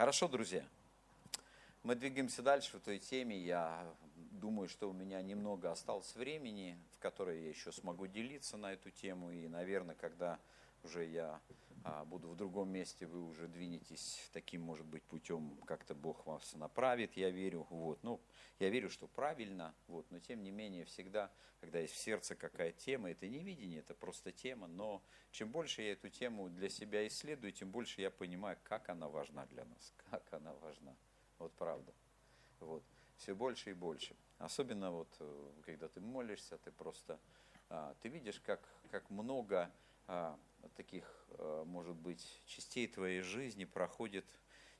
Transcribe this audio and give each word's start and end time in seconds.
Хорошо, 0.00 0.28
друзья. 0.28 0.64
Мы 1.82 1.94
двигаемся 1.94 2.40
дальше 2.40 2.70
в 2.70 2.76
этой 2.76 2.98
теме. 2.98 3.36
Я 3.36 3.86
думаю, 4.30 4.66
что 4.66 4.88
у 4.88 4.94
меня 4.94 5.20
немного 5.20 5.70
осталось 5.70 6.16
времени, 6.16 6.78
в 6.96 6.98
которое 7.00 7.38
я 7.38 7.50
еще 7.50 7.70
смогу 7.70 8.06
делиться 8.06 8.56
на 8.56 8.72
эту 8.72 8.90
тему. 8.90 9.30
И, 9.30 9.46
наверное, 9.46 9.94
когда 9.94 10.38
уже 10.84 11.04
я 11.04 11.38
а, 11.82 12.04
буду 12.04 12.28
в 12.28 12.36
другом 12.36 12.70
месте, 12.70 13.06
вы 13.06 13.22
уже 13.22 13.48
двинетесь 13.48 14.28
таким, 14.32 14.62
может 14.62 14.86
быть, 14.86 15.02
путем, 15.04 15.56
как-то 15.66 15.94
Бог 15.94 16.26
вас 16.26 16.54
направит, 16.54 17.16
я 17.16 17.30
верю. 17.30 17.66
Вот. 17.70 18.02
Ну, 18.02 18.20
я 18.58 18.68
верю, 18.68 18.90
что 18.90 19.06
правильно, 19.06 19.74
вот. 19.86 20.10
но 20.10 20.18
тем 20.18 20.42
не 20.42 20.50
менее, 20.50 20.84
всегда, 20.84 21.30
когда 21.60 21.78
есть 21.78 21.94
в 21.94 21.98
сердце 21.98 22.34
какая 22.34 22.72
тема, 22.72 23.10
это 23.10 23.26
не 23.26 23.42
видение, 23.42 23.80
это 23.80 23.94
просто 23.94 24.30
тема, 24.30 24.66
но 24.66 25.02
чем 25.30 25.50
больше 25.50 25.82
я 25.82 25.92
эту 25.92 26.10
тему 26.10 26.50
для 26.50 26.68
себя 26.68 27.06
исследую, 27.06 27.52
тем 27.52 27.70
больше 27.70 28.02
я 28.02 28.10
понимаю, 28.10 28.58
как 28.64 28.90
она 28.90 29.08
важна 29.08 29.46
для 29.46 29.64
нас, 29.64 29.94
как 30.10 30.22
она 30.32 30.52
важна. 30.54 30.94
Вот 31.38 31.52
правда. 31.54 31.92
Вот. 32.60 32.82
Все 33.16 33.34
больше 33.34 33.70
и 33.70 33.74
больше. 33.74 34.14
Особенно 34.38 34.90
вот, 34.90 35.14
э, 35.20 35.50
когда 35.62 35.88
ты 35.88 36.00
молишься, 36.00 36.56
ты 36.58 36.70
просто, 36.72 37.18
а, 37.68 37.94
ты 38.00 38.08
видишь, 38.08 38.40
как, 38.40 38.60
как 38.90 39.08
много 39.10 39.70
а, 40.06 40.38
таких, 40.76 41.04
а, 41.38 41.64
может 41.64 41.96
быть, 41.96 42.40
частей 42.46 42.86
твоей 42.86 43.20
жизни 43.22 43.64
проходит 43.64 44.26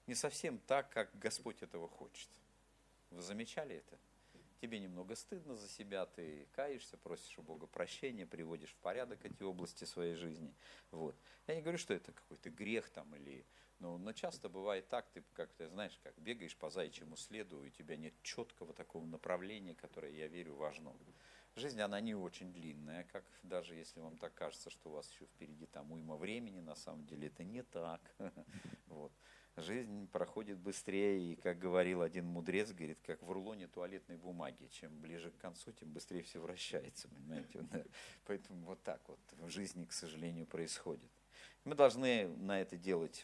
не 0.07 0.15
совсем 0.15 0.59
так, 0.59 0.91
как 0.91 1.17
Господь 1.19 1.63
этого 1.63 1.89
хочет. 1.89 2.29
Вы 3.11 3.23
замечали 3.23 3.77
это? 3.77 3.99
тебе 4.61 4.79
немного 4.79 5.17
стыдно 5.17 5.57
за 5.57 5.69
себя, 5.69 6.07
ты 6.07 6.47
каешься, 6.53 6.97
просишь 6.99 7.39
у 7.39 7.43
Бога 7.43 7.67
прощения, 7.67 8.27
приводишь 8.27 8.71
в 8.71 8.77
порядок 8.77 9.25
эти 9.25 9.43
области 9.43 9.85
своей 9.85 10.15
жизни. 10.15 10.55
Вот. 10.91 11.17
Я 11.47 11.55
не 11.55 11.63
говорю, 11.63 11.79
что 11.79 11.95
это 11.95 12.13
какой-то 12.13 12.51
грех 12.51 12.91
там 12.91 13.15
или... 13.17 13.45
Но, 13.79 13.97
но 13.97 14.13
часто 14.13 14.51
бывает 14.51 14.89
так, 14.89 15.09
ты 15.09 15.25
как-то, 15.33 15.67
знаешь, 15.71 15.99
как 16.03 16.15
бегаешь 16.19 16.55
по 16.55 16.69
заячьему 16.69 17.17
следу, 17.17 17.65
и 17.65 17.69
у 17.69 17.71
тебя 17.71 17.97
нет 17.97 18.13
четкого 18.23 18.75
такого 18.75 19.07
направления, 19.07 19.75
которое, 19.75 20.13
я 20.13 20.27
верю, 20.27 20.55
важно. 20.55 20.93
Жизнь, 21.61 21.81
она 21.83 22.01
не 22.01 22.15
очень 22.15 22.55
длинная, 22.55 23.05
как 23.13 23.23
даже 23.43 23.75
если 23.75 24.01
вам 24.01 24.17
так 24.17 24.33
кажется, 24.33 24.71
что 24.71 24.89
у 24.89 24.93
вас 24.95 25.11
еще 25.11 25.27
впереди 25.27 25.67
там 25.67 25.93
уйма 25.93 26.17
времени, 26.17 26.61
на 26.61 26.75
самом 26.75 27.05
деле 27.05 27.27
это 27.29 27.45
не 27.45 27.63
так. 27.63 28.01
Вот 28.87 29.13
жизнь 29.57 30.09
проходит 30.09 30.59
быстрее, 30.59 31.21
и, 31.21 31.37
как 31.37 31.59
говорил 31.59 32.01
один 32.01 32.25
мудрец, 32.25 32.73
говорит, 32.73 32.99
как 33.03 33.23
в 33.23 33.31
рулоне 33.31 33.67
туалетной 33.67 34.17
бумаги. 34.17 34.69
Чем 34.71 34.99
ближе 35.01 35.31
к 35.31 35.37
концу, 35.37 35.71
тем 35.73 35.93
быстрее 35.93 36.23
все 36.23 36.41
вращается, 36.41 37.09
понимаете? 37.09 37.63
Поэтому 38.27 38.65
вот 38.65 38.83
так 38.83 39.07
вот 39.07 39.21
в 39.33 39.51
жизни, 39.51 39.85
к 39.85 39.93
сожалению, 39.93 40.47
происходит. 40.47 41.11
Мы 41.65 41.75
должны 41.75 42.29
на 42.39 42.59
это 42.59 42.79
делать 42.79 43.23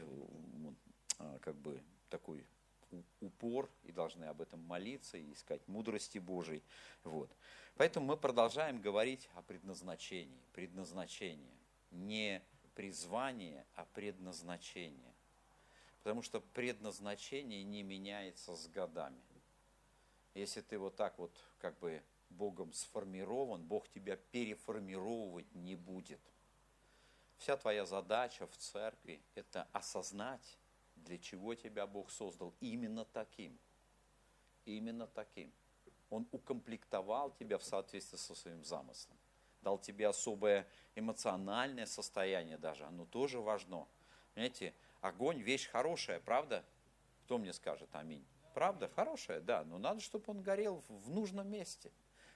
а, 1.18 1.38
как 1.38 1.56
бы 1.56 1.82
такой 2.10 2.46
упор 3.20 3.70
и 3.82 3.92
должны 3.92 4.24
об 4.24 4.40
этом 4.40 4.60
молиться 4.60 5.16
и 5.16 5.32
искать 5.32 5.66
мудрости 5.66 6.18
Божией. 6.18 6.62
Вот. 7.04 7.30
Поэтому 7.76 8.06
мы 8.06 8.16
продолжаем 8.16 8.80
говорить 8.80 9.28
о 9.34 9.42
предназначении. 9.42 10.40
Предназначение. 10.54 11.54
Не 11.90 12.42
призвание, 12.74 13.66
а 13.74 13.84
предназначение. 13.92 15.14
Потому 15.98 16.22
что 16.22 16.40
предназначение 16.40 17.62
не 17.64 17.82
меняется 17.82 18.56
с 18.56 18.68
годами. 18.68 19.20
Если 20.34 20.62
ты 20.62 20.78
вот 20.78 20.96
так 20.96 21.18
вот 21.18 21.32
как 21.58 21.78
бы 21.78 22.02
Богом 22.30 22.72
сформирован, 22.72 23.62
Бог 23.62 23.88
тебя 23.88 24.16
переформировывать 24.16 25.52
не 25.54 25.74
будет. 25.74 26.20
Вся 27.38 27.56
твоя 27.56 27.84
задача 27.84 28.46
в 28.46 28.56
церкви– 28.56 29.20
это 29.34 29.68
осознать, 29.72 30.58
для 30.96 31.18
чего 31.18 31.54
тебя 31.54 31.86
Бог 31.86 32.10
создал 32.10 32.54
именно 32.60 33.04
таким. 33.04 33.58
Именно 34.64 35.06
таким. 35.06 35.52
Он 36.10 36.26
укомплектовал 36.32 37.32
тебя 37.32 37.58
в 37.58 37.64
соответствии 37.64 38.16
со 38.16 38.34
своим 38.34 38.64
замыслом. 38.64 39.16
Дал 39.62 39.78
тебе 39.78 40.06
особое 40.06 40.66
эмоциональное 40.94 41.86
состояние 41.86 42.58
даже, 42.58 42.84
оно 42.84 43.04
тоже 43.06 43.40
важно. 43.40 43.88
Понимаете, 44.34 44.74
огонь 45.00 45.40
вещь 45.40 45.68
хорошая, 45.68 46.20
правда? 46.20 46.64
Кто 47.24 47.38
мне 47.38 47.52
скажет 47.52 47.88
аминь? 47.92 48.24
Правда? 48.54 48.88
Хорошая, 48.94 49.40
да, 49.40 49.64
но 49.64 49.78
надо, 49.78 50.00
чтобы 50.00 50.24
он 50.28 50.42
горел 50.42 50.84
в 50.88 51.10
нужном 51.10 51.48
месте. 51.50 51.90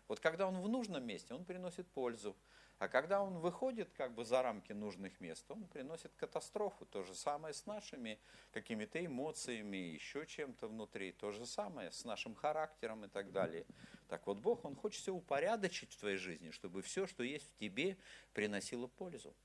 Вот 0.09 0.19
когда 0.19 0.49
он 0.49 0.61
в 0.61 0.69
нужном 0.69 1.05
месте, 1.05 1.35
он 1.35 1.45
приносит 1.45 1.87
пользу. 1.89 2.37
А 2.81 2.89
когда 2.89 3.23
он 3.23 3.41
выходит 3.41 3.93
как 3.93 4.15
бы 4.15 4.25
за 4.25 4.41
рамки 4.41 4.73
нужных 4.73 5.21
мест, 5.21 5.45
он 5.51 5.67
приносит 5.67 6.15
катастрофу. 6.17 6.87
То 6.87 7.03
же 7.03 7.15
самое 7.15 7.53
с 7.53 7.67
нашими 7.67 8.19
какими-то 8.53 9.05
эмоциями, 9.05 9.77
еще 9.77 10.25
чем-то 10.25 10.67
внутри. 10.67 11.13
То 11.13 11.31
же 11.31 11.45
самое 11.45 11.93
с 11.93 12.07
нашим 12.07 12.35
характером 12.35 13.05
и 13.05 13.09
так 13.09 13.33
далее. 13.33 13.67
Так 14.09 14.27
вот, 14.27 14.39
Бог, 14.39 14.65
Он 14.65 14.75
хочет 14.75 15.03
все 15.03 15.13
упорядочить 15.13 15.93
в 15.93 15.99
твоей 15.99 16.17
жизни, 16.17 16.53
чтобы 16.53 16.81
все, 16.81 17.07
что 17.07 17.23
есть 17.23 17.51
в 17.51 17.59
тебе, 17.59 17.99
приносило 18.33 18.87
пользу. 18.87 19.37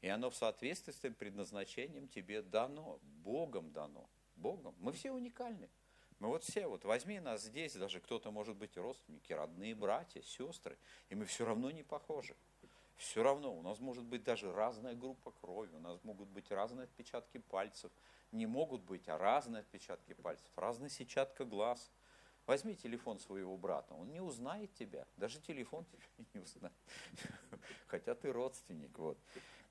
И 0.00 0.08
оно 0.08 0.28
в 0.28 0.34
соответствии 0.34 0.90
с 0.90 0.96
твоим 0.96 1.14
предназначением 1.14 2.08
тебе 2.08 2.42
дано, 2.42 2.98
Богом 3.22 3.70
дано. 3.70 4.10
Богом. 4.34 4.74
Мы 4.80 4.90
все 4.90 5.12
уникальны. 5.12 5.68
Мы 6.18 6.28
вот 6.28 6.42
все, 6.42 6.66
вот 6.66 6.84
возьми 6.84 7.20
нас 7.20 7.42
здесь, 7.42 7.74
даже 7.74 8.00
кто-то 8.00 8.30
может 8.30 8.56
быть 8.56 8.76
родственники, 8.76 9.32
родные 9.32 9.74
братья, 9.74 10.20
сестры, 10.22 10.76
и 11.10 11.14
мы 11.14 11.24
все 11.26 11.44
равно 11.44 11.70
не 11.70 11.84
похожи. 11.84 12.34
Все 12.96 13.22
равно 13.22 13.56
у 13.56 13.62
нас 13.62 13.78
может 13.78 14.04
быть 14.04 14.24
даже 14.24 14.52
разная 14.52 14.96
группа 14.96 15.30
крови, 15.30 15.72
у 15.72 15.78
нас 15.78 16.02
могут 16.02 16.28
быть 16.30 16.50
разные 16.50 16.84
отпечатки 16.84 17.38
пальцев. 17.38 17.92
Не 18.32 18.46
могут 18.46 18.82
быть, 18.82 19.08
а 19.08 19.16
разные 19.16 19.60
отпечатки 19.60 20.14
пальцев, 20.14 20.50
разная 20.56 20.88
сетчатка 20.88 21.44
глаз. 21.44 21.92
Возьми 22.46 22.74
телефон 22.74 23.20
своего 23.20 23.56
брата, 23.56 23.94
он 23.94 24.10
не 24.10 24.20
узнает 24.20 24.72
тебя, 24.74 25.06
даже 25.16 25.38
телефон 25.40 25.84
тебя 25.92 26.24
не 26.34 26.40
узнает, 26.40 26.74
хотя 27.86 28.14
ты 28.14 28.32
родственник. 28.32 28.98
Вот. 28.98 29.18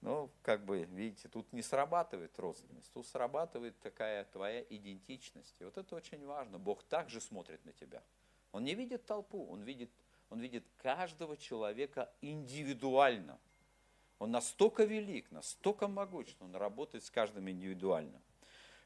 Но, 0.08 0.30
как 0.42 0.64
бы, 0.64 0.84
видите, 0.84 1.28
тут 1.28 1.52
не 1.52 1.62
срабатывает 1.62 2.40
родственность, 2.40 2.90
тут 2.94 3.06
срабатывает 3.08 3.78
такая 3.82 4.24
твоя 4.24 4.62
идентичность. 4.62 5.54
И 5.60 5.66
вот 5.66 5.78
это 5.78 5.98
очень 5.98 6.26
важно. 6.26 6.58
Бог 6.58 6.82
также 6.84 7.20
смотрит 7.20 7.66
на 7.66 7.74
тебя. 7.74 8.02
Он 8.54 8.64
не 8.64 8.74
видит 8.74 9.06
толпу, 9.06 9.46
он 9.52 9.64
видит, 9.64 9.92
он 10.30 10.40
видит 10.40 10.64
каждого 10.78 11.36
человека 11.36 12.10
индивидуально. 12.22 13.38
Он 14.20 14.32
настолько 14.32 14.86
велик, 14.86 15.30
настолько 15.30 15.90
могуч, 15.90 16.30
что 16.30 16.46
он 16.46 16.56
работает 16.56 17.04
с 17.04 17.12
каждым 17.12 17.50
индивидуально. 17.50 18.22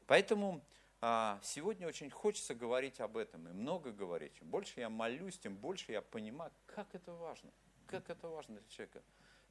Поэтому 0.08 0.60
а, 1.00 1.38
сегодня 1.44 1.86
очень 1.86 2.10
хочется 2.10 2.56
говорить 2.56 2.98
об 2.98 3.16
этом 3.16 3.48
и 3.48 3.52
много 3.52 3.92
говорить. 3.92 4.34
Чем 4.34 4.48
больше 4.48 4.80
я 4.80 4.90
молюсь, 4.90 5.38
тем 5.38 5.54
больше 5.54 5.92
я 5.92 6.02
понимаю, 6.02 6.50
как 6.66 6.92
это 6.96 7.12
важно. 7.12 7.52
Как 7.86 8.10
это 8.10 8.26
важно 8.28 8.56
для 8.56 8.68
человека 8.68 9.02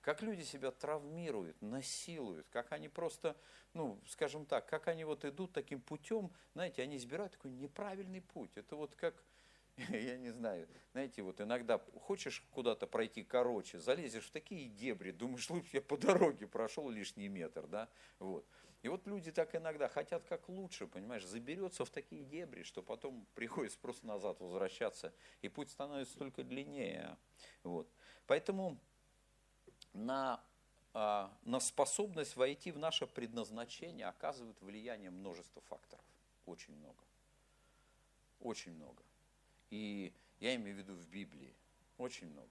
как 0.01 0.21
люди 0.21 0.41
себя 0.41 0.71
травмируют, 0.71 1.61
насилуют, 1.61 2.47
как 2.49 2.71
они 2.71 2.89
просто, 2.89 3.37
ну, 3.73 4.01
скажем 4.07 4.45
так, 4.45 4.67
как 4.67 4.87
они 4.87 5.05
вот 5.05 5.23
идут 5.25 5.53
таким 5.53 5.79
путем, 5.79 6.31
знаете, 6.53 6.81
они 6.81 6.97
избирают 6.97 7.33
такой 7.33 7.51
неправильный 7.51 8.21
путь. 8.21 8.51
Это 8.55 8.75
вот 8.75 8.95
как, 8.95 9.23
я 9.77 10.17
не 10.17 10.31
знаю, 10.31 10.67
знаете, 10.93 11.21
вот 11.21 11.39
иногда 11.39 11.79
хочешь 12.01 12.43
куда-то 12.51 12.87
пройти 12.87 13.23
короче, 13.23 13.79
залезешь 13.79 14.25
в 14.25 14.31
такие 14.31 14.69
дебри, 14.69 15.11
думаешь, 15.11 15.49
лучше 15.49 15.69
я 15.73 15.81
по 15.81 15.97
дороге 15.97 16.47
прошел 16.47 16.89
лишний 16.89 17.27
метр, 17.27 17.67
да, 17.67 17.87
вот. 18.19 18.45
И 18.81 18.87
вот 18.87 19.05
люди 19.05 19.31
так 19.31 19.53
иногда 19.53 19.87
хотят 19.87 20.23
как 20.23 20.49
лучше, 20.49 20.87
понимаешь, 20.87 21.23
заберется 21.23 21.85
в 21.85 21.91
такие 21.91 22.23
дебри, 22.23 22.63
что 22.63 22.81
потом 22.81 23.27
приходится 23.35 23.77
просто 23.77 24.07
назад 24.07 24.39
возвращаться, 24.39 25.13
и 25.43 25.49
путь 25.49 25.69
становится 25.69 26.17
только 26.17 26.43
длиннее, 26.43 27.17
вот. 27.61 27.87
Поэтому 28.25 28.79
на, 29.93 30.41
а, 30.93 31.31
на 31.43 31.59
способность 31.59 32.35
войти 32.35 32.71
в 32.71 32.77
наше 32.77 33.07
предназначение 33.07 34.07
оказывает 34.07 34.59
влияние 34.61 35.11
множества 35.11 35.61
факторов. 35.69 36.03
Очень 36.45 36.75
много. 36.75 37.03
Очень 38.39 38.73
много. 38.73 39.03
И 39.69 40.13
я 40.39 40.55
имею 40.55 40.75
в 40.75 40.79
виду 40.79 40.93
в 40.93 41.07
Библии. 41.07 41.53
Очень 41.97 42.29
много. 42.31 42.49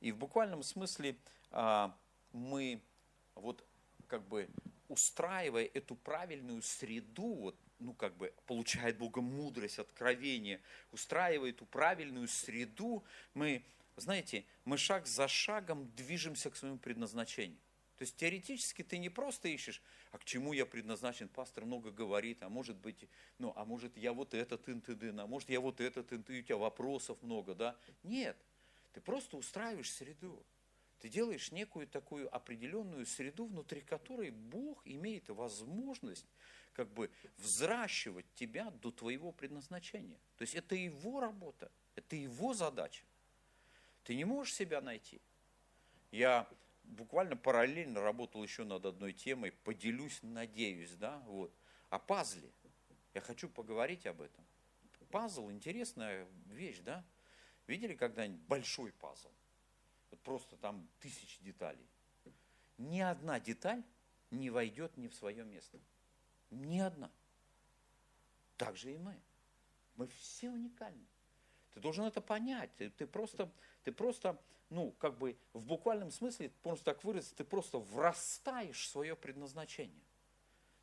И 0.00 0.10
в 0.10 0.16
буквальном 0.16 0.62
смысле 0.62 1.16
а, 1.50 1.96
мы 2.32 2.80
вот 3.34 3.64
как 4.08 4.22
бы 4.26 4.48
устраивая 4.88 5.70
эту 5.72 5.94
правильную 5.94 6.60
среду, 6.62 7.34
вот, 7.34 7.56
ну 7.78 7.94
как 7.94 8.14
бы 8.16 8.32
получает 8.46 8.98
Бога 8.98 9.20
мудрость, 9.20 9.78
откровение, 9.78 10.60
устраивая 10.92 11.50
эту 11.50 11.64
правильную 11.66 12.28
среду, 12.28 13.02
мы 13.34 13.64
знаете, 13.96 14.44
мы 14.64 14.78
шаг 14.78 15.06
за 15.06 15.28
шагом 15.28 15.90
движемся 15.94 16.50
к 16.50 16.56
своему 16.56 16.78
предназначению. 16.78 17.60
То 17.96 18.04
есть 18.04 18.16
теоретически 18.16 18.82
ты 18.82 18.98
не 18.98 19.10
просто 19.10 19.48
ищешь, 19.48 19.80
а 20.10 20.18
к 20.18 20.24
чему 20.24 20.52
я 20.52 20.66
предназначен, 20.66 21.28
пастор 21.28 21.64
много 21.64 21.90
говорит, 21.90 22.42
а 22.42 22.48
может 22.48 22.76
быть, 22.76 23.08
ну, 23.38 23.52
а 23.54 23.64
может 23.64 23.96
я 23.96 24.12
вот 24.12 24.34
этот 24.34 24.68
интыдын, 24.68 25.20
а 25.20 25.26
может 25.26 25.50
я 25.50 25.60
вот 25.60 25.80
этот 25.80 26.12
интыдын, 26.12 26.40
у 26.40 26.44
тебя 26.44 26.56
вопросов 26.56 27.22
много, 27.22 27.54
да? 27.54 27.76
Нет, 28.02 28.36
ты 28.92 29.00
просто 29.00 29.36
устраиваешь 29.36 29.92
среду. 29.92 30.44
Ты 31.00 31.08
делаешь 31.08 31.52
некую 31.52 31.86
такую 31.86 32.32
определенную 32.34 33.06
среду, 33.06 33.46
внутри 33.46 33.80
которой 33.80 34.30
Бог 34.30 34.82
имеет 34.84 35.28
возможность 35.28 36.26
как 36.72 36.92
бы 36.92 37.10
взращивать 37.38 38.26
тебя 38.34 38.70
до 38.70 38.90
твоего 38.90 39.32
предназначения. 39.32 40.18
То 40.38 40.42
есть 40.42 40.54
это 40.54 40.74
его 40.74 41.20
работа, 41.20 41.70
это 41.94 42.16
его 42.16 42.54
задача. 42.54 43.04
Ты 44.04 44.14
не 44.16 44.24
можешь 44.24 44.54
себя 44.54 44.80
найти. 44.80 45.20
Я 46.10 46.48
буквально 46.84 47.36
параллельно 47.36 48.00
работал 48.00 48.42
еще 48.42 48.64
над 48.64 48.84
одной 48.84 49.12
темой, 49.12 49.52
поделюсь, 49.52 50.18
надеюсь, 50.22 50.92
да, 50.92 51.18
вот, 51.26 51.52
о 51.90 51.98
пазле. 51.98 52.50
Я 53.14 53.20
хочу 53.20 53.48
поговорить 53.48 54.06
об 54.06 54.20
этом. 54.20 54.44
Пазл– 55.10 55.50
интересная 55.52 56.26
вещь, 56.46 56.78
да? 56.80 57.04
Видели 57.66 57.94
когда-нибудь 57.94 58.40
большой 58.46 58.92
пазл? 58.92 59.30
Вот 60.10 60.20
просто 60.20 60.56
там 60.56 60.88
тысячи 61.00 61.42
деталей. 61.42 61.86
Ни 62.78 63.00
одна 63.00 63.38
деталь 63.38 63.82
не 64.30 64.48
войдет 64.48 64.96
ни 64.96 65.08
в 65.08 65.14
свое 65.14 65.44
место. 65.44 65.78
Ни 66.50 66.78
одна. 66.78 67.10
Так 68.56 68.76
же 68.76 68.92
и 68.92 68.98
мы. 68.98 69.20
Мы 69.96 70.06
все 70.06 70.50
уникальны. 70.50 71.06
Ты 71.74 71.80
должен 71.80 72.04
это 72.04 72.20
понять. 72.20 72.74
Ты, 72.76 72.90
ты 72.90 73.06
просто, 73.06 73.50
ты 73.84 73.92
просто, 73.92 74.38
ну, 74.70 74.92
как 74.98 75.18
бы 75.18 75.36
в 75.52 75.64
буквальном 75.64 76.10
смысле, 76.10 76.50
можно 76.64 76.84
так 76.84 77.04
выразиться, 77.04 77.34
ты 77.34 77.44
просто 77.44 77.78
врастаешь 77.78 78.80
в 78.80 78.88
свое 78.88 79.16
предназначение. 79.16 80.02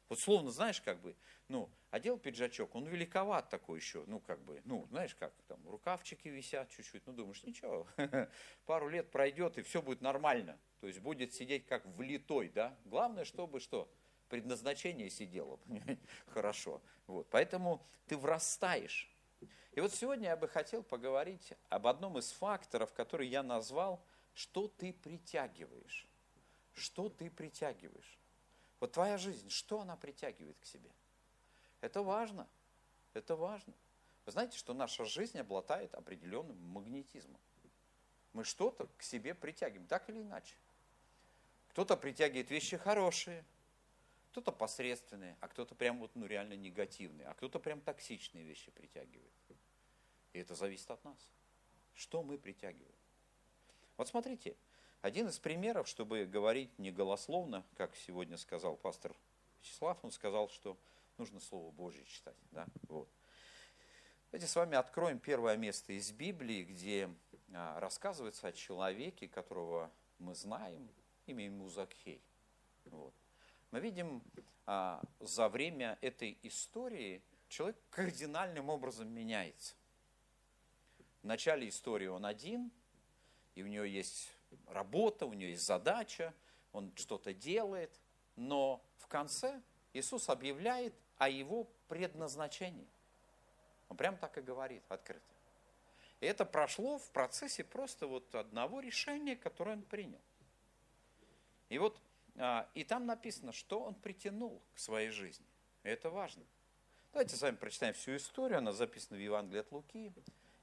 Вот 0.10 0.20
словно, 0.20 0.50
знаешь, 0.50 0.82
как 0.82 1.00
бы, 1.02 1.16
ну, 1.50 1.70
одел 1.92 2.18
пиджачок, 2.18 2.74
он 2.74 2.88
великоват 2.88 3.50
такой 3.50 3.78
еще, 3.78 4.04
ну, 4.08 4.20
как 4.20 4.42
бы, 4.42 4.60
ну, 4.66 4.88
знаешь, 4.90 5.14
как 5.14 5.32
там, 5.48 5.60
рукавчики 5.70 6.28
висят 6.28 6.70
чуть-чуть, 6.72 7.06
ну, 7.06 7.14
думаешь, 7.14 7.44
ничего, 7.44 7.88
пару 8.66 8.90
лет 8.90 9.12
пройдет, 9.12 9.60
и 9.60 9.62
все 9.62 9.84
будет 9.84 10.02
нормально. 10.02 10.58
То 10.82 10.88
есть 10.88 11.00
будет 11.00 11.34
сидеть 11.34 11.68
как 11.68 11.86
влитой, 11.86 12.50
да. 12.50 12.76
Главное, 12.86 13.24
чтобы 13.24 13.60
что? 13.60 13.88
Предназначение 14.30 15.12
сидело, 15.12 15.60
хорошо. 16.28 16.82
Вот, 17.06 17.28
поэтому 17.30 17.86
ты 18.08 18.18
врастаешь. 18.18 19.12
И 19.74 19.82
вот 19.82 19.94
сегодня 19.94 20.30
я 20.30 20.38
бы 20.38 20.48
хотел 20.48 20.84
поговорить 20.84 21.54
об 21.70 21.88
одном 21.88 22.18
из 22.18 22.32
факторов, 22.32 22.92
который 22.94 23.28
я 23.28 23.44
назвал, 23.44 24.04
что 24.34 24.68
ты 24.68 24.94
притягиваешь. 24.94 26.08
Что 26.74 27.10
ты 27.10 27.30
притягиваешь. 27.30 28.18
Вот 28.80 28.94
твоя 28.94 29.18
жизнь, 29.18 29.50
что 29.50 29.82
она 29.82 29.96
притягивает 29.96 30.58
к 30.60 30.66
себе? 30.66 30.90
Это 31.82 32.02
важно. 32.02 32.48
Это 33.14 33.36
важно. 33.36 33.74
Вы 34.26 34.32
знаете, 34.32 34.58
что 34.58 34.74
наша 34.74 35.06
жизнь 35.06 35.40
обладает 35.40 35.94
определенным 35.96 36.58
магнетизмом. 36.68 37.40
Мы 38.34 38.44
что-то 38.44 38.88
к 38.98 39.04
себе 39.04 39.34
притягиваем, 39.34 39.88
так 39.88 40.10
или 40.10 40.22
иначе. 40.22 40.56
Кто-то 41.70 41.98
притягивает 41.98 42.50
вещи 42.52 42.78
хорошие, 42.78 43.44
кто-то 44.32 44.52
посредственные, 44.52 45.36
а 45.40 45.48
кто-то 45.48 45.76
прям 45.76 46.00
вот 46.00 46.12
ну, 46.16 46.26
реально 46.26 46.54
негативные, 46.54 47.28
а 47.28 47.34
кто-то 47.34 47.60
прям 47.60 47.82
токсичные 47.82 48.44
вещи 48.44 48.72
притягивает. 48.72 49.34
И 50.34 50.40
это 50.40 50.56
зависит 50.56 50.90
от 50.92 51.04
нас. 51.04 51.18
Что 51.94 52.24
мы 52.24 52.38
притягиваем? 52.38 52.96
Вот 53.98 54.08
смотрите, 54.08 54.56
один 55.02 55.28
из 55.28 55.40
примеров, 55.40 55.88
чтобы 55.88 56.26
говорить 56.26 56.78
не 56.78 56.92
голословно, 56.92 57.66
как 57.76 57.96
сегодня 57.96 58.38
сказал 58.38 58.78
пастор 58.78 59.16
Вячеслав, 59.60 59.98
он 60.04 60.12
сказал, 60.12 60.50
что 60.50 60.78
нужно 61.18 61.40
Слово 61.40 61.72
Божье 61.72 62.04
читать. 62.06 62.36
Да? 62.52 62.66
Вот. 62.88 63.10
Давайте 64.32 64.48
с 64.48 64.56
вами 64.56 64.78
откроем 64.78 65.20
первое 65.20 65.58
место 65.58 65.94
из 65.94 66.12
Библии, 66.12 66.64
где 66.64 67.10
а, 67.54 67.80
рассказывается 67.80 68.48
о 68.48 68.52
человеке, 68.52 69.28
которого 69.28 69.92
мы 70.20 70.36
знаем, 70.36 70.88
имя 71.26 71.46
ему 71.46 71.68
Закхей. 71.70 72.22
Вот. 72.86 73.14
Мы 73.72 73.80
видим, 73.80 74.22
а, 74.66 75.02
за 75.20 75.50
время 75.50 75.98
этой 76.02 76.38
истории 76.44 77.24
человек 77.48 77.78
кардинальным 77.90 78.70
образом 78.70 79.10
меняется. 79.10 79.74
В 81.22 81.26
начале 81.26 81.68
истории 81.68 82.08
он 82.08 82.26
один, 82.26 82.72
и 83.56 83.64
у 83.64 83.68
него 83.68 83.84
есть 83.84 84.32
работа, 84.68 85.26
у 85.26 85.34
него 85.34 85.52
есть 85.52 85.66
задача, 85.66 86.34
он 86.72 86.94
что-то 86.96 87.34
делает, 87.34 88.00
но 88.36 88.84
в 88.98 89.08
конце 89.08 89.62
Иисус 89.94 90.30
объявляет 90.30 90.94
о 91.18 91.30
его 91.30 91.68
предназначении. 91.88 92.88
Он 93.90 93.98
прям 93.98 94.18
так 94.18 94.38
и 94.38 94.42
говорит 94.42 94.84
открыто. 94.88 95.26
И 96.22 96.26
это 96.26 96.46
прошло 96.46 96.98
в 96.98 97.10
процессе 97.12 97.64
просто 97.64 98.08
вот 98.08 98.34
одного 98.36 98.80
решения, 98.80 99.36
которое 99.36 99.78
он 99.78 99.84
принял. 99.84 100.22
И 101.70 101.78
вот, 101.78 102.00
а, 102.38 102.70
и 102.74 102.84
там 102.84 103.06
написано, 103.06 103.52
что 103.52 103.82
он 103.82 103.96
притянул 103.96 104.62
к 104.74 104.80
своей 104.80 105.10
жизни. 105.10 105.46
Это 105.84 106.10
важно. 106.10 106.44
Давайте 107.12 107.36
с 107.36 107.42
вами 107.42 107.56
прочитаем 107.56 107.94
всю 107.94 108.16
историю, 108.16 108.60
она 108.60 108.72
записана 108.72 109.18
в 109.18 109.22
Евангелии 109.22 109.62
от 109.62 109.72
Луки. 109.72 110.14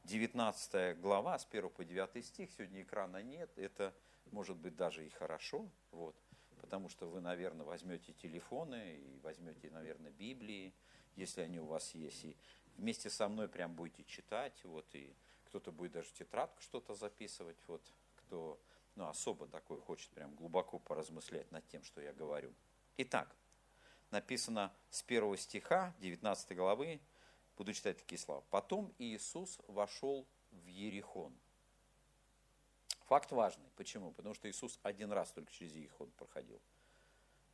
19 0.07 1.01
глава, 1.01 1.37
с 1.37 1.47
1 1.51 1.69
по 1.69 1.85
9 1.85 2.25
стих, 2.25 2.51
сегодня 2.53 2.83
экрана 2.83 3.23
нет, 3.23 3.51
это 3.57 3.93
может 4.31 4.57
быть 4.57 4.77
даже 4.77 5.05
и 5.05 5.11
хорошо, 5.11 5.69
вот, 5.91 6.15
потому 6.61 6.89
что 6.89 7.09
вы, 7.09 7.21
наверное, 7.21 7.67
возьмете 7.67 8.13
телефоны 8.13 8.99
и 8.99 9.19
возьмете, 9.19 9.69
наверное, 9.71 10.13
Библии, 10.13 10.73
если 11.17 11.41
они 11.41 11.59
у 11.59 11.67
вас 11.67 11.93
есть, 11.95 12.25
и 12.25 12.37
вместе 12.77 13.11
со 13.11 13.29
мной 13.29 13.49
прям 13.49 13.75
будете 13.75 14.05
читать, 14.05 14.55
вот, 14.63 14.87
и 14.95 15.13
кто-то 15.47 15.73
будет 15.73 15.93
даже 15.93 16.13
тетрадку 16.13 16.63
что-то 16.63 16.95
записывать, 16.95 17.59
вот, 17.67 17.83
кто 18.15 18.61
ну, 18.95 19.09
особо 19.09 19.49
такой 19.49 19.81
хочет 19.81 20.11
прям 20.11 20.35
глубоко 20.37 20.79
поразмышлять 20.79 21.51
над 21.51 21.67
тем, 21.67 21.83
что 21.83 22.01
я 22.01 22.13
говорю. 22.13 22.55
Итак, 22.97 23.35
написано 24.13 24.73
с 24.89 25.03
первого 25.03 25.37
стиха 25.37 25.93
19 25.99 26.57
главы, 26.57 27.01
Буду 27.57 27.73
читать 27.73 27.99
такие 27.99 28.19
слова. 28.19 28.43
Потом 28.51 28.93
Иисус 28.99 29.59
вошел 29.67 30.27
в 30.51 30.67
Ерихон. 30.67 31.33
Факт 33.07 33.33
важный. 33.33 33.69
Почему? 33.77 34.11
Потому 34.13 34.35
что 34.35 34.51
Иисус 34.51 34.79
один 34.83 35.13
раз 35.13 35.31
только 35.31 35.53
через 35.53 35.73
Ерихон 35.75 36.11
проходил. 36.19 36.61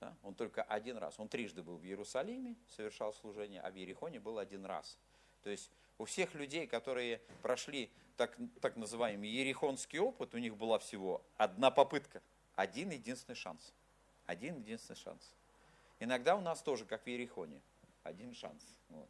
Да? 0.01 0.17
Он 0.23 0.35
только 0.35 0.63
один 0.63 0.97
раз. 0.97 1.21
Он 1.21 1.29
трижды 1.29 1.63
был 1.63 1.77
в 1.77 1.85
Иерусалиме, 1.85 2.57
совершал 2.69 3.13
служение, 3.13 3.61
а 3.61 3.71
в 3.71 3.75
Ерихоне 3.75 4.19
был 4.19 4.39
один 4.39 4.65
раз. 4.65 4.99
То 5.43 5.51
есть 5.51 5.71
у 5.99 6.05
всех 6.05 6.35
людей, 6.35 6.67
которые 6.67 7.21
прошли 7.43 7.91
так, 8.17 8.37
так 8.61 8.77
называемый 8.77 9.29
ерихонский 9.29 9.99
опыт, 9.99 10.35
у 10.35 10.39
них 10.39 10.57
была 10.57 10.79
всего 10.79 11.23
одна 11.37 11.71
попытка, 11.71 12.23
один 12.57 12.91
единственный 12.91 13.37
шанс. 13.37 13.73
Один 14.27 14.57
единственный 14.59 14.97
шанс. 14.97 15.33
Иногда 16.01 16.35
у 16.35 16.41
нас 16.41 16.63
тоже, 16.63 16.85
как 16.85 17.05
в 17.05 17.07
Ерихоне, 17.07 17.61
один 18.03 18.35
шанс. 18.35 18.63
Вот. 18.89 19.09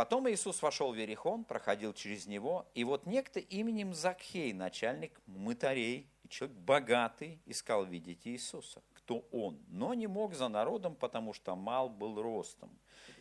Потом 0.00 0.30
Иисус 0.30 0.62
вошел 0.62 0.94
в 0.94 0.96
Верихон, 0.96 1.44
проходил 1.44 1.92
через 1.92 2.24
него, 2.24 2.66
и 2.74 2.84
вот 2.84 3.04
некто 3.04 3.38
именем 3.38 3.92
Закхей, 3.92 4.54
начальник 4.54 5.20
мытарей, 5.26 6.08
человек 6.30 6.56
богатый, 6.56 7.38
искал 7.44 7.84
видеть 7.84 8.26
Иисуса. 8.26 8.82
Кто 8.94 9.26
он? 9.30 9.60
Но 9.68 9.92
не 9.92 10.06
мог 10.06 10.32
за 10.32 10.48
народом, 10.48 10.94
потому 10.94 11.34
что 11.34 11.54
мал 11.54 11.90
был 11.90 12.22
ростом. 12.22 12.70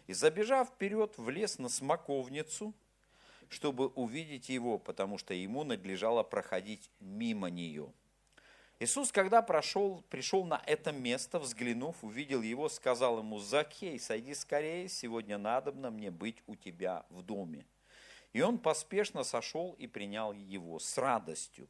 И 0.08 0.14
забежав 0.14 0.70
вперед, 0.70 1.18
влез 1.18 1.60
на 1.60 1.68
смоковницу, 1.68 2.74
чтобы 3.50 3.88
увидеть 3.88 4.48
его, 4.48 4.80
потому 4.80 5.18
что 5.18 5.34
ему 5.34 5.66
надлежало 5.66 6.24
проходить 6.24 6.90
мимо 7.02 7.50
нее. 7.50 7.92
Иисус, 8.82 9.12
когда 9.12 9.42
прошел, 9.42 10.06
пришел 10.10 10.46
на 10.46 10.62
это 10.66 10.94
место, 10.94 11.38
взглянув, 11.38 12.02
увидел 12.02 12.42
его, 12.42 12.70
сказал 12.70 13.20
ему, 13.20 13.38
«Закей, 13.38 14.00
сойди 14.00 14.34
скорее, 14.34 14.88
сегодня 14.88 15.38
надобно 15.38 15.92
мне 15.92 16.12
быть 16.12 16.38
у 16.48 16.56
тебя 16.56 17.06
в 17.10 17.22
доме». 17.22 17.66
И 18.32 18.40
он 18.40 18.58
поспешно 18.58 19.26
сошел 19.26 19.76
и 19.78 19.86
принял 19.86 20.32
его 20.32 20.80
с 20.80 20.98
радостью. 20.98 21.68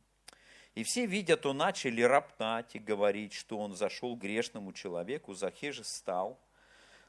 И 0.76 0.84
все, 0.84 1.08
видя 1.08 1.36
то, 1.36 1.52
начали 1.54 2.04
роптать 2.04 2.76
и 2.76 2.80
говорить, 2.80 3.34
что 3.34 3.58
он 3.58 3.74
зашел 3.74 4.16
грешному 4.16 4.72
человеку. 4.72 5.34
Захей 5.34 5.72
же 5.72 5.84
стал, 5.84 6.40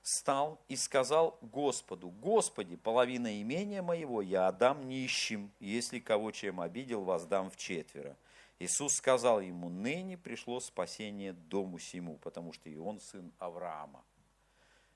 стал 0.02 0.59
и 0.69 0.76
сказал 0.76 1.37
Господу, 1.42 2.09
«Господи, 2.09 2.76
половина 2.76 3.42
имения 3.42 3.83
моего 3.83 4.23
я 4.23 4.49
отдам 4.49 4.88
нищим, 4.88 5.52
если 5.61 5.99
кого 5.99 6.30
чем 6.30 6.59
обидел, 6.59 7.02
воздам 7.02 7.50
в 7.50 7.59
четверо». 7.59 8.16
Иисус 8.61 8.93
сказал 8.95 9.40
ему, 9.40 9.71
ныне 9.71 10.19
пришло 10.19 10.61
спасение 10.61 11.33
дому 11.33 11.79
сему, 11.79 12.19
потому 12.19 12.52
что 12.52 12.69
и 12.69 12.76
он 12.76 13.00
сын 13.00 13.33
Авраама. 13.38 14.05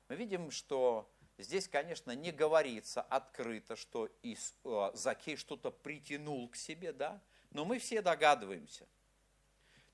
Мы 0.09 0.17
видим, 0.17 0.51
что 0.51 1.11
здесь, 1.39 1.67
конечно, 1.67 2.11
не 2.11 2.31
говорится 2.31 3.01
открыто, 3.01 3.75
что 3.75 4.11
э, 4.23 4.91
Закей 4.93 5.37
что-то 5.37 5.71
притянул 5.71 6.47
к 6.51 6.57
себе, 6.57 6.93
да, 6.93 7.23
но 7.53 7.65
мы 7.65 7.79
все 7.79 8.03
догадываемся. 8.03 8.87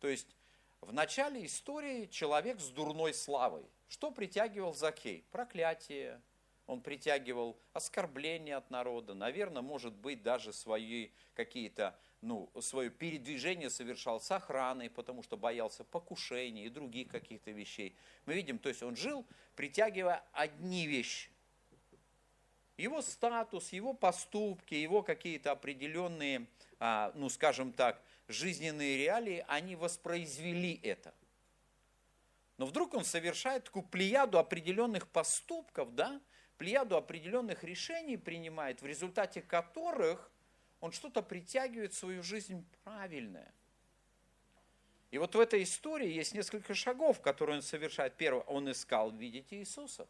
То 0.01 0.09
есть 0.09 0.35
в 0.81 0.93
начале 0.93 1.47
истории 1.47 2.07
человек 2.07 2.59
с 2.59 2.71
дурной 2.71 3.15
славой. 3.15 3.65
Что 3.89 4.11
притягивал 4.11 4.75
Закей? 4.75 5.25
Проклятие. 5.31 6.21
Он 6.71 6.83
притягивал 6.83 7.59
оскорбления 7.73 8.57
от 8.57 8.71
народа, 8.71 9.13
наверное, 9.13 9.61
может 9.61 9.93
быть, 9.93 10.23
даже 10.23 10.53
свои 10.53 11.11
какие-то, 11.35 11.99
ну, 12.21 12.49
свое 12.61 12.91
передвижение 12.91 13.71
совершал 13.71 14.21
с 14.21 14.31
охраной, 14.31 14.89
потому 14.89 15.25
что 15.25 15.37
боялся 15.37 15.83
покушений 15.83 16.67
и 16.67 16.69
других 16.69 17.09
каких-то 17.09 17.51
вещей. 17.51 17.97
Мы 18.25 18.35
видим, 18.35 18.61
то 18.61 18.69
есть 18.69 18.85
он 18.85 18.95
жил, 18.95 19.27
притягивая 19.57 20.23
одни 20.33 20.87
вещи. 20.87 21.31
Его 22.77 23.03
статус, 23.03 23.73
его 23.73 23.93
поступки, 23.93 24.75
его 24.75 25.03
какие-то 25.03 25.51
определенные, 25.51 26.47
а, 26.79 27.11
ну, 27.17 27.29
скажем 27.29 27.73
так, 27.73 28.01
жизненные 28.29 28.97
реалии, 28.97 29.45
они 29.49 29.75
воспроизвели 29.75 30.79
это. 30.85 31.13
Но 32.59 32.67
вдруг 32.67 32.95
он 32.95 33.05
совершает 33.05 33.65
такую 33.65 33.83
плеяду 33.83 34.39
определенных 34.39 35.09
поступков, 35.09 35.95
да, 35.95 36.21
плеяду 36.61 36.99
определенных 36.99 37.65
решений 37.65 38.19
принимает, 38.19 38.83
в 38.83 38.87
результате 38.87 39.41
которых 39.41 40.31
он 40.81 40.93
что-то 40.93 41.23
притягивает 41.23 41.95
в 41.95 41.97
свою 41.97 42.23
жизнь 42.23 42.67
правильное. 42.85 43.51
И 45.11 45.17
вот 45.17 45.35
в 45.35 45.41
этой 45.41 45.63
истории 45.63 46.13
есть 46.13 46.35
несколько 46.35 46.75
шагов, 46.75 47.23
которые 47.23 47.57
он 47.57 47.63
совершает. 47.63 48.15
Первое, 48.19 48.43
он 48.43 48.71
искал 48.71 49.11
видеть 49.11 49.55
Иисуса. 49.55 50.07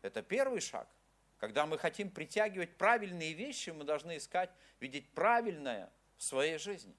Это 0.00 0.22
первый 0.22 0.62
шаг. 0.62 0.88
Когда 1.36 1.66
мы 1.66 1.76
хотим 1.76 2.10
притягивать 2.10 2.74
правильные 2.78 3.34
вещи, 3.34 3.68
мы 3.68 3.84
должны 3.84 4.16
искать 4.16 4.48
видеть 4.80 5.06
правильное 5.10 5.92
в 6.16 6.22
своей 6.22 6.56
жизни. 6.56 6.96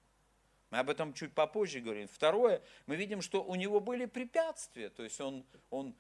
Мы 0.70 0.78
об 0.78 0.92
этом 0.92 1.12
чуть 1.16 1.34
попозже 1.34 1.80
говорим. 1.80 2.08
Второе, 2.08 2.62
мы 2.86 2.98
видим, 2.98 3.24
что 3.24 3.44
у 3.44 3.56
него 3.56 3.80
были 3.80 4.06
препятствия, 4.06 4.92
то 4.92 5.04
есть 5.04 5.20
он, 5.20 5.44
он 5.72 5.96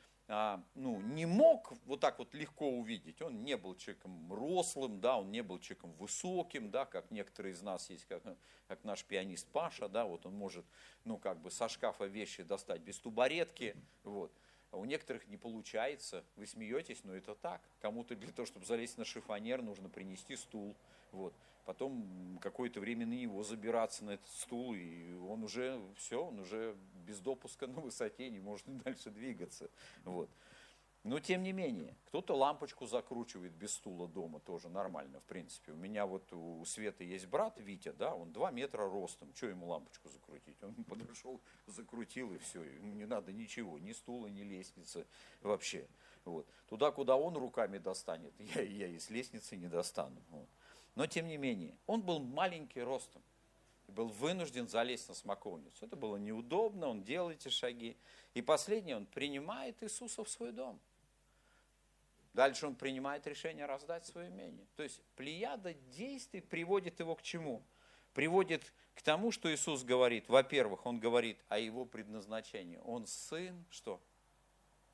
ну, 0.76 1.02
не 1.02 1.26
мог 1.26 1.74
вот 1.86 2.00
так 2.00 2.20
вот 2.20 2.34
легко 2.34 2.70
увидеть. 2.70 3.22
Он 3.22 3.44
не 3.44 3.58
был 3.58 3.76
человеком 3.76 4.32
рослым, 4.34 5.00
да, 5.00 5.18
он 5.20 5.32
не 5.32 5.44
был 5.44 5.60
человеком 5.60 5.92
высоким, 5.94 6.72
да, 6.72 6.86
как 6.86 7.12
некоторые 7.12 7.54
из 7.54 7.62
нас 7.62 7.90
есть, 7.90 8.06
как, 8.06 8.24
как 8.68 8.84
наш 8.84 9.04
пианист 9.04 9.48
Паша, 9.50 9.88
да, 9.88 10.06
вот 10.06 10.26
он 10.26 10.36
может, 10.36 10.66
ну, 11.04 11.18
как 11.18 11.40
бы 11.42 11.52
со 11.52 11.70
шкафа 11.70 12.06
вещи 12.06 12.44
достать 12.44 12.82
без 12.82 13.00
тубаретки, 13.00 13.76
вот. 14.04 14.32
А 14.72 14.78
у 14.78 14.86
некоторых 14.86 15.28
не 15.28 15.38
получается, 15.38 16.24
вы 16.36 16.48
смеетесь, 16.48 17.04
но 17.04 17.14
это 17.14 17.36
так. 17.36 17.62
Кому-то 17.80 18.16
для 18.16 18.32
того, 18.32 18.48
чтобы 18.48 18.66
залезть 18.66 18.98
на 18.98 19.06
шифонер, 19.06 19.62
нужно 19.62 19.88
принести 19.88 20.36
стул, 20.36 20.76
вот 21.14 21.34
потом 21.66 22.38
какое-то 22.42 22.80
время 22.80 23.06
на 23.06 23.14
него 23.14 23.44
забираться 23.44 24.04
на 24.04 24.12
этот 24.12 24.30
стул, 24.30 24.74
и 24.74 25.14
он 25.14 25.44
уже 25.44 25.82
все, 25.98 26.24
он 26.24 26.40
уже 26.40 26.76
без 27.06 27.20
допуска 27.20 27.68
на 27.68 27.82
высоте 27.82 28.30
не 28.30 28.40
может 28.40 28.66
дальше 28.84 29.10
двигаться. 29.10 29.70
Вот. 30.04 30.30
Но 31.04 31.20
тем 31.20 31.44
не 31.44 31.52
менее, 31.52 31.98
кто-то 32.06 32.34
лампочку 32.34 32.86
закручивает 32.86 33.52
без 33.52 33.74
стула 33.74 34.08
дома, 34.08 34.40
тоже 34.40 34.70
нормально, 34.70 35.20
в 35.20 35.26
принципе. 35.26 35.74
У 35.74 35.76
меня 35.76 36.06
вот 36.06 36.32
у 36.32 36.64
Светы 36.64 37.04
есть 37.04 37.26
брат 37.26 37.58
Витя, 37.58 37.92
да, 37.92 38.16
он 38.16 38.32
2 38.32 38.52
метра 38.52 38.90
ростом, 38.90 39.36
что 39.36 39.48
ему 39.48 39.68
лампочку 39.68 40.08
закрутить? 40.08 40.64
Он 40.64 40.74
подошел, 40.86 41.42
закрутил 41.68 42.34
и 42.34 42.38
все, 42.38 42.64
ему 42.64 42.94
не 42.94 43.06
надо 43.06 43.34
ничего, 43.34 43.78
ни 43.80 43.92
стула, 43.92 44.28
ни 44.28 44.44
лестницы 44.44 45.06
вообще. 45.42 45.90
Вот. 46.24 46.48
Туда, 46.70 46.90
куда 46.92 47.18
он 47.18 47.36
руками 47.36 47.80
достанет, 47.80 48.34
я, 48.40 48.62
я 48.62 48.88
и 48.88 48.98
с 48.98 49.10
лестницы 49.10 49.58
не 49.58 49.68
достану. 49.68 50.22
Вот. 50.30 50.48
Но 50.96 51.08
тем 51.08 51.28
не 51.28 51.38
менее, 51.38 51.76
он 51.88 52.02
был 52.02 52.20
маленький 52.20 52.82
ростом 52.82 53.22
и 53.88 53.92
был 53.92 54.08
вынужден 54.08 54.68
залезть 54.68 55.10
на 55.10 55.16
смоковницу. 55.16 55.86
Это 55.86 55.96
было 55.96 56.18
неудобно, 56.18 56.88
он 56.88 57.04
делал 57.04 57.32
эти 57.32 57.50
шаги. 57.50 57.98
И 58.34 58.42
последнее, 58.42 58.98
он 58.98 59.06
принимает 59.06 59.82
Иисуса 59.82 60.24
в 60.24 60.30
свой 60.30 60.52
дом. 60.52 60.80
Дальше 62.34 62.66
он 62.66 62.76
принимает 62.76 63.28
решение 63.28 63.66
раздать 63.66 64.06
свое 64.06 64.30
имение. 64.30 64.66
То 64.76 64.84
есть 64.84 65.02
плеяда 65.16 65.74
действий 65.74 66.42
приводит 66.42 67.00
его 67.00 67.16
к 67.16 67.22
чему? 67.22 67.64
Приводит 68.14 68.74
к 68.96 69.02
тому, 69.02 69.32
что 69.32 69.54
Иисус 69.54 69.84
говорит. 69.84 70.28
Во-первых, 70.28 70.86
он 70.86 71.00
говорит 71.00 71.38
о 71.50 71.60
его 71.60 71.86
предназначении. 71.86 72.80
Он 72.86 73.06
сын, 73.06 73.64
что? 73.70 74.02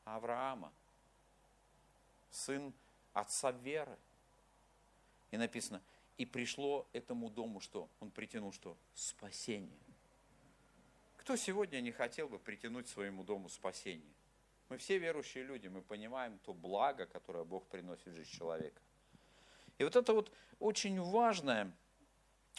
Авраама. 0.04 0.74
Сын 2.30 2.74
отца 3.14 3.52
веры. 3.52 3.98
И 5.32 5.38
написано, 5.38 5.82
и 6.18 6.26
пришло 6.26 6.88
этому 6.94 7.30
дому 7.30 7.60
что? 7.60 7.90
Он 8.00 8.12
притянул 8.12 8.52
что? 8.52 8.78
Спасение. 8.94 9.80
Кто 11.18 11.36
сегодня 11.36 11.80
не 11.82 11.92
хотел 11.92 12.28
бы 12.28 12.40
притянуть 12.40 12.88
своему 12.88 13.24
дому 13.24 13.50
спасение? 13.50 14.14
Мы 14.70 14.78
все 14.78 14.98
верующие 14.98 15.44
люди, 15.44 15.68
мы 15.68 15.82
понимаем 15.82 16.40
то 16.40 16.54
благо, 16.54 17.06
которое 17.06 17.44
Бог 17.44 17.66
приносит 17.68 18.08
в 18.08 18.16
жизнь 18.16 18.30
человека. 18.30 18.82
И 19.78 19.84
вот 19.84 19.96
это 19.96 20.14
вот 20.14 20.32
очень 20.60 21.00
важное, 21.02 21.72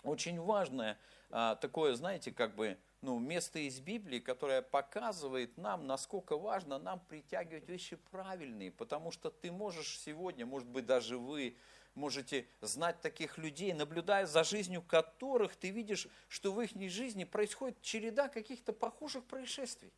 очень 0.03 0.41
важное 0.41 0.99
а, 1.31 1.55
такое, 1.57 1.95
знаете, 1.95 2.33
как 2.33 2.55
бы, 2.57 2.77
ну, 3.03 3.19
место 3.19 3.61
из 3.61 3.79
Библии, 3.79 4.19
которое 4.19 4.63
показывает 4.63 5.57
нам, 5.57 5.87
насколько 5.87 6.37
важно 6.37 6.79
нам 6.79 7.01
притягивать 7.09 7.69
вещи 7.69 7.97
правильные, 8.11 8.73
потому 8.73 9.13
что 9.13 9.31
ты 9.31 9.53
можешь 9.53 9.99
сегодня, 10.01 10.45
может 10.45 10.69
быть, 10.69 10.87
даже 10.87 11.19
вы 11.19 11.57
можете 11.95 12.47
знать 12.61 13.01
таких 13.01 13.39
людей, 13.39 13.73
наблюдая 13.73 14.27
за 14.27 14.45
жизнью 14.45 14.83
которых 14.83 15.57
ты 15.57 15.71
видишь, 15.71 16.09
что 16.29 16.53
в 16.53 16.61
их 16.61 16.71
жизни 16.91 17.25
происходит 17.25 17.81
череда 17.83 18.29
каких-то 18.29 18.73
похожих 18.73 19.25
происшествий. 19.25 19.93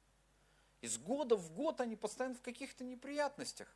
Из 0.80 0.98
года 0.98 1.36
в 1.36 1.52
год 1.52 1.80
они 1.80 1.96
постоянно 1.96 2.34
в 2.34 2.42
каких-то 2.42 2.84
неприятностях. 2.84 3.68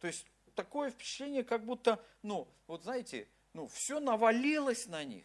То 0.00 0.06
есть 0.06 0.26
такое 0.54 0.90
впечатление, 0.90 1.44
как 1.44 1.64
будто, 1.64 2.04
ну, 2.22 2.48
вот 2.66 2.82
знаете, 2.82 3.26
ну, 3.54 3.66
все 3.68 4.00
навалилось 4.00 4.86
на 4.86 5.04
них. 5.04 5.24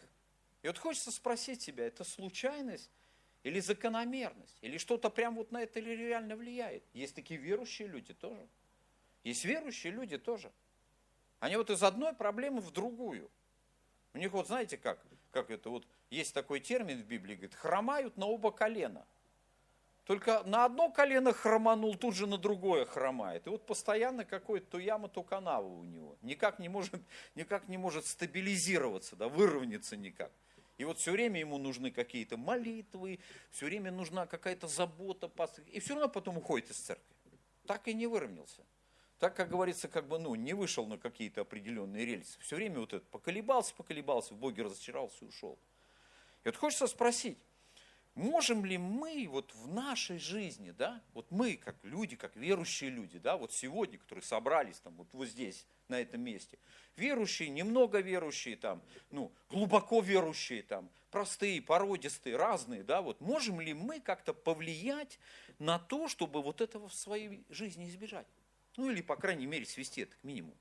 И 0.61 0.67
вот 0.67 0.77
хочется 0.77 1.11
спросить 1.11 1.61
себя, 1.61 1.85
это 1.85 2.03
случайность 2.03 2.89
или 3.43 3.59
закономерность? 3.59 4.57
Или 4.61 4.77
что-то 4.77 5.09
прям 5.09 5.35
вот 5.35 5.51
на 5.51 5.61
это 5.61 5.79
реально 5.79 6.35
влияет? 6.35 6.83
Есть 6.93 7.15
такие 7.15 7.39
верующие 7.39 7.87
люди 7.87 8.13
тоже. 8.13 8.47
Есть 9.23 9.45
верующие 9.45 9.93
люди 9.93 10.17
тоже. 10.17 10.51
Они 11.39 11.57
вот 11.57 11.69
из 11.69 11.83
одной 11.83 12.13
проблемы 12.13 12.61
в 12.61 12.71
другую. 12.71 13.29
У 14.13 14.17
них 14.17 14.31
вот 14.31 14.47
знаете 14.47 14.77
как, 14.77 14.99
как 15.31 15.49
это 15.49 15.69
вот, 15.69 15.85
есть 16.09 16.33
такой 16.33 16.59
термин 16.59 17.01
в 17.01 17.05
Библии, 17.05 17.35
говорит, 17.35 17.55
хромают 17.55 18.17
на 18.17 18.25
оба 18.25 18.51
колена. 18.51 19.05
Только 20.05 20.43
на 20.45 20.65
одно 20.65 20.91
колено 20.91 21.33
хроманул, 21.33 21.95
тут 21.95 22.15
же 22.15 22.27
на 22.27 22.37
другое 22.37 22.85
хромает. 22.85 23.47
И 23.47 23.49
вот 23.49 23.65
постоянно 23.65 24.23
какой-то 24.23 24.67
то 24.71 24.79
яма, 24.79 25.09
то 25.09 25.23
канава 25.23 25.65
у 25.65 25.83
него. 25.83 26.15
Никак 26.21 26.59
не 26.59 26.69
может, 26.69 27.01
никак 27.33 27.67
не 27.67 27.77
может 27.77 28.05
стабилизироваться, 28.05 29.15
да, 29.15 29.27
выровняться 29.27 29.97
никак. 29.97 30.31
И 30.77 30.83
вот 30.83 30.99
все 30.99 31.11
время 31.11 31.39
ему 31.39 31.57
нужны 31.57 31.89
какие-то 31.89 32.37
молитвы, 32.37 33.19
все 33.49 33.65
время 33.65 33.91
нужна 33.91 34.27
какая-то 34.27 34.67
забота. 34.67 35.31
И 35.67 35.79
все 35.79 35.93
равно 35.95 36.07
потом 36.07 36.37
уходит 36.37 36.69
из 36.69 36.77
церкви. 36.77 37.15
Так 37.65 37.87
и 37.87 37.93
не 37.93 38.05
выровнялся 38.05 38.61
так, 39.19 39.35
как 39.35 39.49
говорится, 39.49 39.87
как 39.87 40.07
бы, 40.07 40.19
ну, 40.19 40.35
не 40.35 40.53
вышел 40.53 40.85
на 40.85 40.97
какие-то 40.97 41.41
определенные 41.41 42.05
рельсы. 42.05 42.37
Все 42.39 42.55
время 42.55 42.79
вот 42.79 42.93
это 42.93 43.05
поколебался, 43.07 43.73
поколебался, 43.73 44.33
в 44.33 44.37
Боге 44.37 44.63
разочаровался 44.63 45.25
и 45.25 45.27
ушел. 45.27 45.57
И 46.43 46.47
вот 46.49 46.57
хочется 46.57 46.87
спросить, 46.87 47.37
можем 48.13 48.65
ли 48.65 48.77
мы 48.77 49.27
вот 49.29 49.53
в 49.55 49.67
нашей 49.67 50.19
жизни, 50.19 50.71
да, 50.71 51.01
вот 51.13 51.31
мы, 51.31 51.55
как 51.55 51.75
люди, 51.83 52.15
как 52.15 52.35
верующие 52.35 52.89
люди, 52.89 53.17
да, 53.17 53.37
вот 53.37 53.53
сегодня, 53.53 53.97
которые 53.97 54.23
собрались 54.23 54.79
там 54.79 54.93
вот, 54.95 55.07
вот 55.13 55.27
здесь, 55.27 55.65
на 55.87 56.01
этом 56.01 56.21
месте, 56.21 56.57
верующие, 56.95 57.49
немного 57.49 57.99
верующие 57.99 58.55
там, 58.55 58.81
ну, 59.11 59.31
глубоко 59.49 60.01
верующие 60.01 60.63
там, 60.63 60.89
простые, 61.11 61.61
породистые, 61.61 62.35
разные, 62.35 62.83
да, 62.83 63.01
вот 63.01 63.21
можем 63.21 63.61
ли 63.61 63.73
мы 63.73 63.99
как-то 63.99 64.33
повлиять 64.33 65.19
на 65.59 65.79
то, 65.79 66.07
чтобы 66.07 66.41
вот 66.41 66.61
этого 66.61 66.89
в 66.89 66.93
своей 66.93 67.45
жизни 67.49 67.87
избежать? 67.87 68.27
Ну 68.77 68.89
или, 68.89 69.01
по 69.01 69.15
крайней 69.15 69.45
мере, 69.45 69.65
свести 69.65 70.01
это 70.01 70.15
к 70.15 70.23
минимуму. 70.23 70.55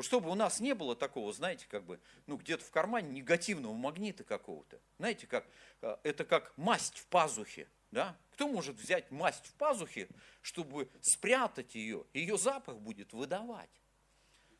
Чтобы 0.00 0.30
у 0.30 0.34
нас 0.34 0.60
не 0.60 0.74
было 0.74 0.94
такого, 0.94 1.32
знаете, 1.32 1.66
как 1.70 1.84
бы, 1.84 1.98
ну 2.26 2.36
где-то 2.36 2.62
в 2.62 2.70
кармане 2.70 3.10
негативного 3.10 3.72
магнита 3.72 4.24
какого-то. 4.24 4.78
Знаете, 4.98 5.26
как, 5.26 5.46
э, 5.80 5.96
это 6.02 6.24
как 6.24 6.52
масть 6.58 6.98
в 6.98 7.06
пазухе. 7.06 7.66
Да? 7.92 8.14
Кто 8.32 8.48
может 8.48 8.76
взять 8.76 9.10
масть 9.10 9.46
в 9.46 9.54
пазухе, 9.54 10.08
чтобы 10.42 10.90
спрятать 11.00 11.74
ее? 11.74 12.04
Ее 12.12 12.36
запах 12.36 12.76
будет 12.78 13.14
выдавать. 13.14 13.70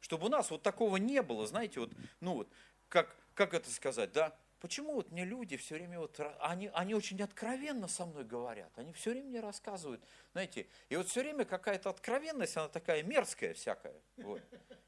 Чтобы 0.00 0.26
у 0.26 0.28
нас 0.30 0.50
вот 0.50 0.62
такого 0.62 0.96
не 0.96 1.20
было, 1.20 1.46
знаете, 1.46 1.80
вот, 1.80 1.92
ну 2.20 2.34
вот, 2.34 2.48
как, 2.88 3.14
как 3.34 3.52
это 3.52 3.70
сказать, 3.70 4.12
да? 4.12 4.34
Почему 4.60 4.94
вот 4.94 5.10
мне 5.12 5.24
люди 5.24 5.56
все 5.56 5.74
время 5.74 6.00
вот, 6.00 6.18
они, 6.40 6.70
они 6.72 6.94
очень 6.94 7.20
откровенно 7.20 7.88
со 7.88 8.06
мной 8.06 8.24
говорят, 8.24 8.72
они 8.76 8.92
все 8.94 9.10
время 9.10 9.26
мне 9.28 9.40
рассказывают, 9.40 10.02
знаете, 10.32 10.66
и 10.88 10.96
вот 10.96 11.08
все 11.08 11.20
время 11.20 11.44
какая-то 11.44 11.90
откровенность, 11.90 12.56
она 12.56 12.68
такая 12.68 13.02
мерзкая 13.02 13.52
всякая. 13.52 13.94
Вот. 14.16 14.40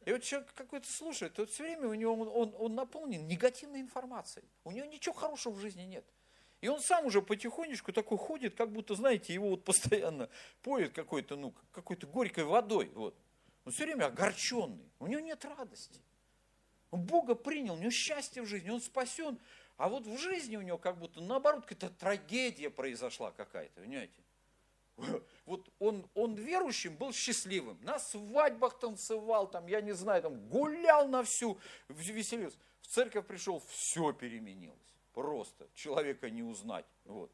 И 0.06 0.12
вот 0.12 0.22
человек 0.22 0.52
какой-то 0.54 0.90
слушает, 0.90 1.36
вот 1.36 1.50
все 1.50 1.64
время 1.64 1.88
у 1.88 1.94
него 1.94 2.14
он, 2.14 2.28
он, 2.28 2.54
он 2.58 2.74
наполнен 2.74 3.26
негативной 3.26 3.80
информацией, 3.80 4.46
у 4.64 4.70
него 4.70 4.86
ничего 4.86 5.14
хорошего 5.14 5.52
в 5.52 5.60
жизни 5.60 5.82
нет. 5.82 6.04
И 6.60 6.68
он 6.68 6.80
сам 6.80 7.06
уже 7.06 7.22
потихонечку 7.22 7.92
такой 7.92 8.18
ходит, 8.18 8.56
как 8.56 8.72
будто, 8.72 8.94
знаете, 8.94 9.32
его 9.32 9.50
вот 9.50 9.64
постоянно 9.64 10.28
поет 10.62 10.92
какой-то, 10.92 11.36
ну, 11.36 11.54
какой-то 11.72 12.06
горькой 12.06 12.44
водой. 12.44 12.90
Вот. 12.94 13.14
Он 13.64 13.72
все 13.72 13.84
время 13.84 14.06
огорченный, 14.06 14.90
у 14.98 15.06
него 15.06 15.20
нет 15.20 15.44
радости. 15.44 16.00
Он 16.90 17.02
Бога 17.02 17.34
принял, 17.34 17.74
у 17.74 17.78
него 17.78 17.90
счастье 17.90 18.42
в 18.42 18.46
жизни, 18.46 18.70
он 18.70 18.80
спасен. 18.80 19.38
А 19.78 19.88
вот 19.88 20.06
в 20.06 20.18
жизни 20.18 20.56
у 20.56 20.62
него 20.62 20.76
как 20.76 20.98
будто 20.98 21.20
наоборот 21.20 21.64
какая-то 21.64 21.88
трагедия 21.90 22.68
произошла 22.68 23.30
какая-то, 23.30 23.80
понимаете? 23.80 24.20
Вот 25.46 25.66
он, 25.78 26.06
он 26.14 26.34
верующим 26.34 26.94
был 26.96 27.12
счастливым, 27.12 27.78
на 27.82 27.98
свадьбах 27.98 28.78
танцевал, 28.78 29.48
там, 29.48 29.66
я 29.68 29.80
не 29.80 29.92
знаю, 29.92 30.20
там, 30.20 30.48
гулял 30.48 31.08
на 31.08 31.22
всю, 31.22 31.58
веселился. 31.88 32.58
В 32.82 32.88
церковь 32.88 33.26
пришел, 33.26 33.62
все 33.68 34.12
переменилось. 34.12 34.76
Просто 35.14 35.68
человека 35.74 36.28
не 36.28 36.42
узнать. 36.42 36.84
Вот. 37.04 37.30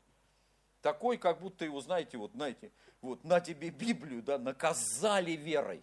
Такой, 0.82 1.16
как 1.16 1.40
будто 1.40 1.64
его, 1.64 1.80
знаете, 1.80 2.18
вот, 2.18 2.32
знаете, 2.32 2.70
вот 3.00 3.24
на 3.24 3.40
тебе 3.40 3.70
Библию, 3.70 4.22
да, 4.22 4.38
наказали 4.38 5.32
верой. 5.32 5.82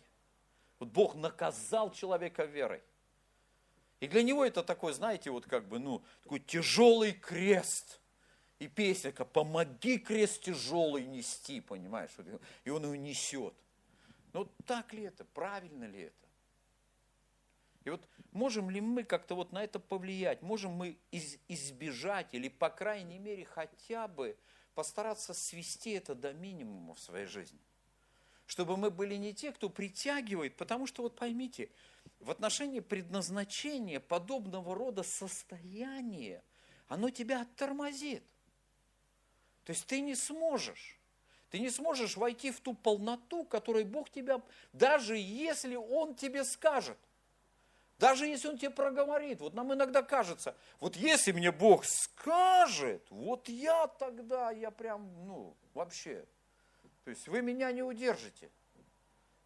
Вот 0.78 0.90
Бог 0.90 1.16
наказал 1.16 1.92
человека 1.92 2.46
верой. 2.46 2.82
И 4.02 4.08
для 4.08 4.24
него 4.24 4.44
это 4.44 4.64
такой, 4.64 4.94
знаете, 4.94 5.30
вот 5.30 5.46
как 5.46 5.68
бы, 5.68 5.80
ну, 5.80 6.04
такой 6.24 6.40
тяжелый 6.40 7.14
крест. 7.14 8.02
И 8.58 8.68
песенка 8.68 9.26
«Помоги 9.26 9.98
крест 10.00 10.42
тяжелый 10.42 11.06
нести», 11.06 11.62
понимаешь? 11.62 12.12
И 12.66 12.70
он 12.70 12.84
его 12.84 12.96
несет. 12.96 13.54
Ну, 14.34 14.48
так 14.66 14.94
ли 14.94 15.04
это? 15.04 15.24
Правильно 15.26 15.86
ли 15.86 16.02
это? 16.02 16.28
И 17.84 17.90
вот 17.92 18.08
можем 18.32 18.70
ли 18.70 18.82
мы 18.82 19.04
как-то 19.04 19.36
вот 19.36 19.52
на 19.52 19.64
это 19.64 19.80
повлиять? 19.80 20.42
Можем 20.42 20.72
мы 20.72 20.98
из, 21.12 21.38
избежать 21.48 22.28
или, 22.34 22.50
по 22.50 22.70
крайней 22.70 23.20
мере, 23.20 23.46
хотя 23.46 24.08
бы 24.08 24.38
постараться 24.74 25.34
свести 25.34 25.92
это 25.92 26.16
до 26.16 26.34
минимума 26.34 26.96
в 26.96 27.00
своей 27.00 27.26
жизни? 27.26 27.60
Чтобы 28.52 28.76
мы 28.76 28.92
были 28.92 29.16
не 29.16 29.34
те, 29.34 29.54
кто 29.54 29.70
притягивает, 29.70 30.58
потому 30.58 30.86
что, 30.86 31.04
вот 31.04 31.16
поймите, 31.16 31.70
в 32.20 32.30
отношении 32.30 32.82
предназначения 32.82 34.02
подобного 34.02 34.76
рода 34.76 35.04
состояния, 35.04 36.44
оно 36.90 37.12
тебя 37.12 37.44
оттормозит. 37.44 38.26
То 39.64 39.72
есть 39.72 39.86
ты 39.86 40.02
не 40.02 40.16
сможешь. 40.16 41.00
Ты 41.50 41.60
не 41.60 41.70
сможешь 41.70 42.18
войти 42.18 42.52
в 42.52 42.60
ту 42.60 42.74
полноту, 42.74 43.46
которой 43.46 43.86
Бог 43.86 44.10
тебя, 44.10 44.42
даже 44.74 45.16
если 45.16 45.78
Он 45.78 46.14
тебе 46.14 46.44
скажет. 46.44 46.98
Даже 48.00 48.28
если 48.28 48.50
Он 48.50 48.58
тебе 48.58 48.72
проговорит. 48.72 49.40
Вот 49.40 49.54
нам 49.54 49.74
иногда 49.74 50.04
кажется, 50.04 50.58
вот 50.82 50.98
если 50.98 51.32
мне 51.32 51.54
Бог 51.54 51.86
скажет, 51.86 53.08
вот 53.12 53.48
я 53.48 53.88
тогда, 53.88 54.52
я 54.52 54.72
прям, 54.72 55.10
ну, 55.26 55.56
вообще. 55.74 56.26
То 57.04 57.10
есть 57.10 57.28
вы 57.28 57.42
меня 57.42 57.72
не 57.72 57.84
удержите. 57.84 58.50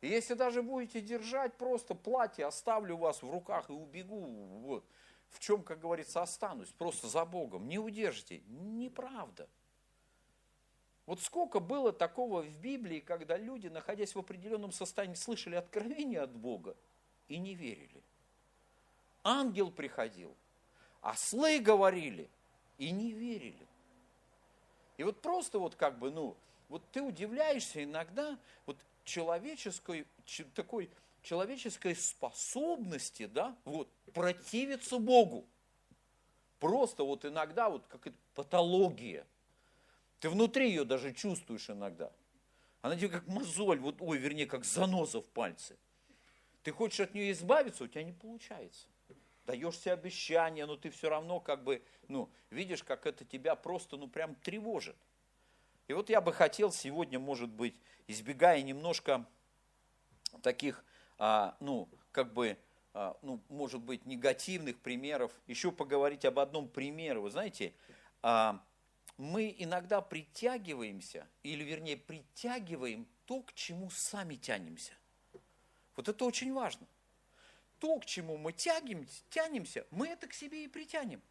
И 0.02 0.08
если 0.08 0.34
даже 0.34 0.62
будете 0.62 1.02
держать, 1.02 1.58
просто 1.58 1.96
платье 1.96 2.46
оставлю 2.46 2.98
вас 2.98 3.24
в 3.24 3.30
руках 3.30 3.70
и 3.70 3.74
убегу. 3.74 4.26
Вот. 4.62 4.86
В 5.30 5.40
чем, 5.40 5.64
как 5.64 5.80
говорится, 5.80 6.22
останусь, 6.22 6.70
просто 6.70 7.08
за 7.08 7.26
Богом. 7.26 7.68
Не 7.68 7.80
удержите. 7.80 8.42
Неправда. 8.48 9.50
Вот 11.06 11.22
сколько 11.22 11.60
было 11.60 11.94
такого 11.94 12.42
в 12.42 12.58
Библии, 12.58 13.00
когда 13.00 13.38
люди, 13.38 13.68
находясь 13.68 14.16
в 14.16 14.20
определенном 14.20 14.72
состоянии, 14.72 15.16
слышали 15.16 15.56
откровение 15.56 16.22
от 16.22 16.36
Бога 16.36 16.76
и 17.28 17.38
не 17.38 17.54
верили. 17.54 18.04
Ангел 19.24 19.72
приходил, 19.72 20.36
ослы 21.02 21.60
говорили 21.60 22.30
и 22.78 22.92
не 22.92 23.12
верили. 23.12 23.68
И 24.98 25.04
вот 25.04 25.22
просто 25.22 25.60
вот 25.60 25.76
как 25.76 26.00
бы, 26.00 26.10
ну, 26.10 26.36
вот 26.76 26.92
ты 26.92 27.02
удивляешься 27.02 27.86
иногда, 27.86 28.38
вот 28.66 28.78
человеческой, 29.06 30.06
такой 30.54 30.92
человеческой 31.22 31.96
способности, 31.96 33.28
да, 33.28 33.56
вот, 33.64 33.90
противиться 34.14 35.00
Богу. 35.00 35.48
Просто 36.60 37.06
вот 37.06 37.24
иногда 37.24 37.70
вот 37.70 37.88
как 37.88 38.08
это 38.08 38.18
патология. 38.34 39.26
Ты 40.20 40.30
внутри 40.30 40.68
ее 40.68 40.84
даже 40.84 41.14
чувствуешь 41.14 41.70
иногда. 41.70 42.12
Она 42.82 42.98
тебе 42.98 43.08
как 43.08 43.26
мозоль, 43.26 43.80
вот, 43.80 44.02
ой, 44.02 44.18
вернее, 44.18 44.46
как 44.46 44.66
заноза 44.66 45.22
в 45.22 45.28
пальце. 45.28 45.78
Ты 46.64 46.74
хочешь 46.74 47.00
от 47.00 47.14
нее 47.14 47.32
избавиться, 47.32 47.86
у 47.86 47.88
тебя 47.88 48.04
не 48.04 48.12
получается. 48.12 48.90
Даешь 49.46 49.78
себе 49.78 49.94
обещания, 49.94 50.66
но 50.66 50.76
ты 50.76 50.90
все 50.90 51.08
равно 51.08 51.40
как 51.40 51.64
бы, 51.64 51.82
ну, 52.10 52.30
видишь, 52.50 52.84
как 52.84 53.06
это 53.06 53.24
тебя 53.24 53.56
просто, 53.56 53.96
ну, 53.96 54.10
прям 54.10 54.36
тревожит. 54.36 54.98
И 55.88 55.94
вот 55.94 56.10
я 56.10 56.22
бы 56.22 56.34
хотел 56.34 56.72
сегодня, 56.72 57.20
может 57.20 57.50
быть, 57.50 57.76
избегая 58.08 58.62
немножко 58.62 59.26
таких, 60.42 60.84
а, 61.18 61.56
ну, 61.60 61.88
как 62.12 62.34
бы, 62.34 62.58
а, 62.94 63.18
ну, 63.22 63.40
может 63.50 63.82
быть, 63.82 64.06
негативных 64.06 64.80
примеров, 64.80 65.32
еще 65.48 65.72
поговорить 65.72 66.26
об 66.26 66.40
одном 66.40 66.68
примере. 66.68 67.20
Вы 67.20 67.30
знаете, 67.30 67.74
а, 68.22 68.64
мы 69.18 69.54
иногда 69.58 70.02
притягиваемся, 70.02 71.28
или 71.44 71.64
вернее 71.64 71.98
притягиваем 71.98 73.08
то, 73.26 73.42
к 73.42 73.54
чему 73.54 73.90
сами 73.90 74.36
тянемся. 74.36 74.94
Вот 75.96 76.10
это 76.10 76.26
очень 76.26 76.54
важно. 76.54 76.86
То, 77.80 78.00
к 78.00 78.06
чему 78.06 78.38
мы 78.38 78.54
тянем, 78.54 79.06
тянемся, 79.30 79.86
мы 79.92 80.08
это 80.08 80.28
к 80.28 80.34
себе 80.34 80.64
и 80.64 80.68
притянем. 80.68 81.22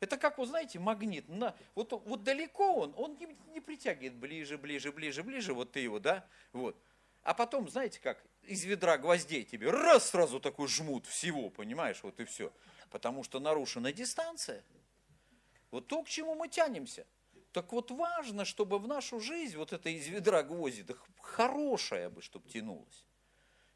Это 0.00 0.16
как, 0.16 0.38
вы 0.38 0.46
знаете, 0.46 0.78
магнит. 0.78 1.28
На, 1.28 1.54
вот, 1.74 1.92
вот 1.92 2.24
далеко 2.24 2.74
он, 2.74 2.94
он 2.96 3.16
не, 3.18 3.28
не 3.52 3.60
притягивает 3.60 4.14
ближе, 4.14 4.56
ближе, 4.56 4.92
ближе, 4.92 5.22
ближе, 5.22 5.52
вот 5.52 5.72
ты 5.72 5.80
его, 5.80 5.98
да? 5.98 6.26
Вот. 6.52 6.76
А 7.22 7.34
потом, 7.34 7.68
знаете 7.68 8.00
как, 8.00 8.22
из 8.44 8.64
ведра 8.64 8.96
гвоздей 8.96 9.44
тебе 9.44 9.70
раз 9.70 10.08
сразу 10.10 10.40
такой 10.40 10.68
жмут 10.68 11.06
всего, 11.06 11.50
понимаешь, 11.50 12.02
вот 12.02 12.18
и 12.18 12.24
все. 12.24 12.50
Потому 12.88 13.22
что 13.22 13.40
нарушена 13.40 13.92
дистанция. 13.92 14.64
Вот 15.70 15.86
то, 15.86 16.02
к 16.02 16.08
чему 16.08 16.34
мы 16.34 16.48
тянемся. 16.48 17.06
Так 17.52 17.72
вот 17.72 17.90
важно, 17.90 18.46
чтобы 18.46 18.78
в 18.78 18.88
нашу 18.88 19.20
жизнь 19.20 19.56
вот 19.56 19.72
это 19.72 19.90
из 19.90 20.06
ведра 20.06 20.42
гвозди, 20.42 20.82
да 20.82 20.94
хорошее 21.20 22.08
бы, 22.08 22.22
чтобы 22.22 22.48
тянулось. 22.48 23.04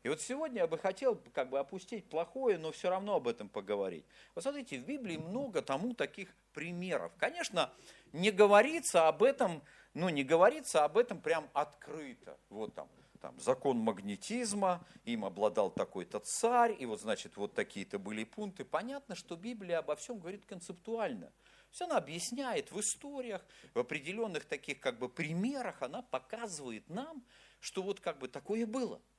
И 0.04 0.08
вот 0.10 0.20
сегодня 0.20 0.60
я 0.60 0.66
бы 0.66 0.76
хотел 0.76 1.18
как 1.32 1.48
бы 1.48 1.58
опустить 1.58 2.10
плохое, 2.10 2.58
но 2.58 2.72
все 2.72 2.90
равно 2.90 3.16
об 3.16 3.26
этом 3.26 3.48
поговорить. 3.48 4.04
Вот 4.34 4.44
смотрите, 4.44 4.78
в 4.78 4.84
Библии 4.84 5.16
много 5.16 5.62
тому 5.62 5.94
таких 5.94 6.28
примеров. 6.52 7.10
Конечно, 7.16 7.72
не 8.12 8.30
говорится 8.30 9.08
об 9.08 9.22
этом, 9.22 9.62
ну 9.94 10.10
не 10.10 10.22
говорится 10.22 10.84
об 10.84 10.98
этом 10.98 11.22
прям 11.22 11.48
открыто. 11.54 12.38
Вот 12.50 12.74
там, 12.74 12.86
там 13.22 13.40
закон 13.40 13.78
магнетизма, 13.78 14.86
им 15.06 15.24
обладал 15.24 15.70
такой-то 15.70 16.18
царь, 16.18 16.76
и 16.78 16.84
вот 16.84 17.00
значит 17.00 17.38
вот 17.38 17.54
такие-то 17.54 17.98
были 17.98 18.24
пункты. 18.24 18.66
Понятно, 18.66 19.14
что 19.14 19.36
Библия 19.36 19.78
обо 19.78 19.96
всем 19.96 20.18
говорит 20.18 20.44
концептуально. 20.44 21.32
Все 21.70 21.86
она 21.86 21.96
объясняет 21.96 22.70
в 22.72 22.78
историях, 22.78 23.40
в 23.72 23.78
определенных 23.78 24.44
таких 24.44 24.80
как 24.80 24.98
бы 24.98 25.08
примерах, 25.08 25.80
она 25.80 26.02
показывает 26.02 26.90
нам, 26.90 27.24
что 27.58 27.82
вот 27.82 28.00
как 28.00 28.18
бы 28.18 28.28
такое 28.28 28.66
было– 28.66 29.00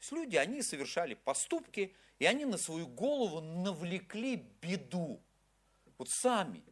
есть 0.00 0.12
люди, 0.12 0.36
они 0.36 0.62
совершали 0.62 1.14
поступки, 1.14 1.94
и 2.18 2.24
они 2.24 2.46
на 2.46 2.56
свою 2.56 2.86
голову 2.86 3.40
навлекли 3.40 4.36
беду. 4.60 5.20
Вот 5.98 6.08
сами. 6.08 6.62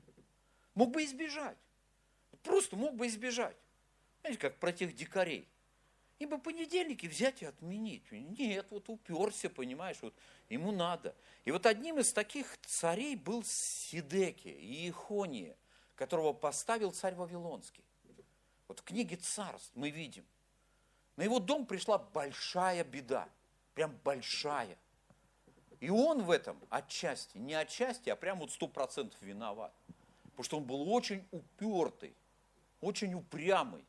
Мог 0.74 0.90
бы 0.90 1.04
избежать. 1.04 1.58
Просто 2.42 2.76
мог 2.76 2.94
бы 2.94 3.06
избежать. 3.06 3.56
Знаете, 4.20 4.40
как 4.40 4.58
про 4.58 4.72
тех 4.72 4.94
дикарей. 4.94 5.46
Им 6.18 6.30
бы 6.30 6.38
понедельники 6.38 7.06
взять 7.06 7.42
и 7.42 7.44
отменить. 7.44 8.10
Нет, 8.10 8.66
вот 8.70 8.88
уперся, 8.88 9.48
понимаешь, 9.50 9.98
вот 10.00 10.14
ему 10.48 10.72
надо. 10.72 11.14
И 11.44 11.50
вот 11.50 11.66
одним 11.66 11.98
из 11.98 12.12
таких 12.12 12.58
царей 12.62 13.14
был 13.14 13.44
Сидеки, 13.44 14.48
Иехония, 14.48 15.56
которого 15.94 16.32
поставил 16.32 16.92
царь 16.92 17.14
Вавилонский. 17.14 17.84
Вот 18.66 18.80
в 18.80 18.82
книге 18.82 19.16
царств 19.16 19.70
мы 19.74 19.90
видим– 19.90 20.24
на 21.18 21.24
его 21.24 21.40
дом 21.40 21.66
пришла 21.66 21.98
большая 21.98 22.84
беда, 22.84 23.28
прям 23.74 23.92
большая. 24.04 24.78
И 25.80 25.90
он 25.90 26.22
в 26.22 26.30
этом 26.30 26.56
отчасти, 26.70 27.38
не 27.38 27.54
отчасти, 27.54 28.08
а 28.08 28.14
прям 28.14 28.38
вот 28.38 28.52
сто 28.52 28.68
процентов 28.68 29.20
виноват. 29.20 29.74
Потому 30.26 30.44
что 30.44 30.56
он 30.58 30.64
был 30.64 30.92
очень 30.92 31.26
упертый, 31.32 32.14
очень 32.80 33.14
упрямый. 33.14 33.84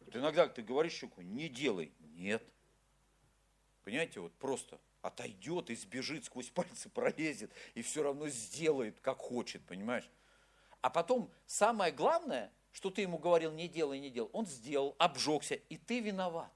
Вот 0.00 0.16
иногда 0.16 0.48
ты 0.48 0.62
говоришь 0.62 0.94
человеку, 0.94 1.20
не 1.20 1.48
делай. 1.48 1.92
Нет. 2.16 2.42
Понимаете, 3.84 4.18
вот 4.18 4.32
просто 4.34 4.80
отойдет 5.00 5.70
и 5.70 5.76
сбежит, 5.76 6.24
сквозь 6.24 6.50
пальцы 6.50 6.88
пролезет, 6.88 7.52
и 7.74 7.82
все 7.82 8.02
равно 8.02 8.26
сделает, 8.26 8.98
как 8.98 9.18
хочет, 9.18 9.64
понимаешь? 9.64 10.10
А 10.80 10.90
потом 10.90 11.30
самое 11.46 11.92
главное– 11.92 12.50
что 12.74 12.90
ты 12.90 13.02
ему 13.02 13.18
говорил, 13.18 13.52
не 13.52 13.68
делай, 13.68 14.00
не 14.00 14.10
делай. 14.10 14.28
Он 14.32 14.46
сделал, 14.46 14.96
обжегся, 14.98 15.54
и 15.54 15.78
ты 15.78 16.00
виноват. 16.00 16.52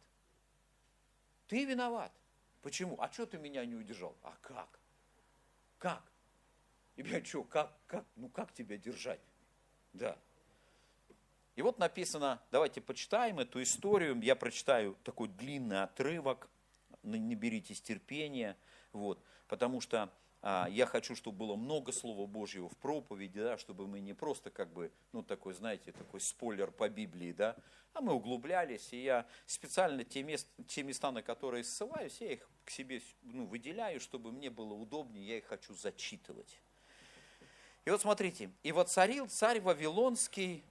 Ты 1.47 1.65
виноват. 1.65 2.13
Почему? 2.61 3.01
А 3.01 3.11
что 3.11 3.25
ты 3.25 3.39
меня 3.39 3.65
не 3.65 3.77
удержал? 3.77 4.17
А 4.25 4.37
как? 4.43 4.81
Как? 5.79 6.03
И 6.97 7.03
я 7.03 7.25
что, 7.25 7.45
как, 7.45 7.73
как, 7.87 8.05
ну 8.17 8.29
как 8.29 8.53
тебя 8.53 8.77
держать? 8.77 9.21
Да. 9.93 10.19
И 11.55 11.63
вот 11.63 11.79
написано, 11.79 12.43
давайте 12.51 12.81
почитаем 12.81 13.39
эту 13.39 13.63
историю. 13.63 14.21
Я 14.21 14.35
прочитаю 14.35 14.97
такой 15.05 15.29
длинный 15.29 15.85
отрывок. 15.85 16.51
Не 17.05 17.37
беритесь 17.37 17.81
терпения. 17.81 18.57
Вот, 18.93 19.23
потому 19.47 19.81
что 19.81 20.13
я 20.43 20.87
хочу, 20.87 21.17
чтобы 21.17 21.39
было 21.39 21.57
много 21.57 21.91
Слова 21.93 22.27
Божьего 22.27 22.69
в 22.69 22.77
проповеди, 22.77 23.41
да, 23.41 23.59
чтобы 23.59 23.87
мы 23.89 24.01
не 24.01 24.15
просто 24.15 24.51
как 24.51 24.73
бы, 24.73 24.93
ну 25.13 25.23
такой, 25.23 25.53
знаете, 25.55 25.93
такой 25.93 26.21
спойлер 26.21 26.71
по 26.71 26.89
Библии, 26.89 27.33
да, 27.33 27.57
а 27.93 28.01
мы 28.01 28.13
углублялись, 28.13 28.93
и 28.93 29.03
я 29.03 29.27
специально 29.47 30.05
те, 30.05 30.23
мест, 30.23 30.47
те 30.69 30.85
места, 30.85 31.11
на 31.11 31.23
которые 31.23 31.65
ссылаюсь, 31.65 32.21
я 32.21 32.35
их 32.35 32.49
к 32.65 32.71
себе 32.71 33.03
ну, 33.23 33.47
выделяю, 33.47 33.99
чтобы 33.99 34.31
мне 34.31 34.51
было 34.51 34.75
удобнее, 34.75 35.27
я 35.27 35.39
их 35.39 35.47
хочу 35.47 35.75
зачитывать. 35.75 36.61
И 37.85 37.91
вот 37.91 38.01
смотрите, 38.01 38.51
и 38.63 38.71
воцарил 38.71 39.27
царь 39.27 39.61
Вавилонский 39.61 40.63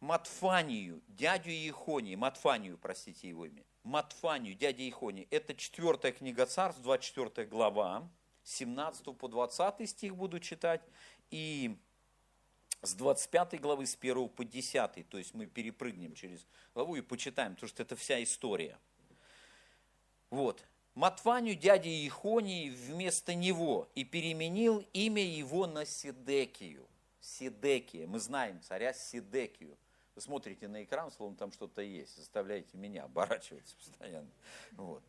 Матфанию, 0.00 1.02
дядю 1.08 1.50
Иехонии, 1.50 2.14
Матфанию, 2.14 2.78
простите 2.78 3.28
его 3.28 3.44
имя, 3.46 3.64
Матфанию, 3.86 4.56
дядя 4.56 4.82
Ихони. 4.82 5.28
Это 5.30 5.54
четвертая 5.54 6.10
книга 6.10 6.44
царств, 6.46 6.82
24 6.82 7.46
глава, 7.46 8.08
17 8.42 9.16
по 9.16 9.28
20 9.28 9.88
стих 9.88 10.16
буду 10.16 10.40
читать, 10.40 10.82
и 11.30 11.78
с 12.82 12.94
25 12.94 13.60
главы, 13.60 13.86
с 13.86 13.96
1 13.96 14.28
по 14.30 14.44
10, 14.44 15.08
то 15.08 15.18
есть 15.18 15.34
мы 15.34 15.46
перепрыгнем 15.46 16.14
через 16.14 16.44
главу 16.74 16.96
и 16.96 17.00
почитаем, 17.00 17.54
потому 17.54 17.68
что 17.68 17.84
это 17.84 17.94
вся 17.94 18.20
история. 18.24 18.76
Вот. 20.30 20.64
Матфанию 20.96 21.54
дядя 21.54 21.88
Ихонии 21.88 22.70
вместо 22.70 23.34
него 23.34 23.88
и 23.94 24.02
переменил 24.02 24.84
имя 24.94 25.22
его 25.22 25.68
на 25.68 25.84
Сидекию. 25.84 26.88
Сидекия. 27.20 28.08
Мы 28.08 28.18
знаем 28.18 28.60
царя 28.62 28.92
Сидекию. 28.92 29.78
Смотрите 30.18 30.66
на 30.68 30.82
экран, 30.82 31.10
словно 31.10 31.36
там 31.36 31.52
что-то 31.52 31.82
есть, 31.82 32.16
заставляете 32.16 32.76
меня 32.78 33.04
оборачиваться 33.04 33.76
постоянно. 33.76 34.30
Вот. 34.72 35.02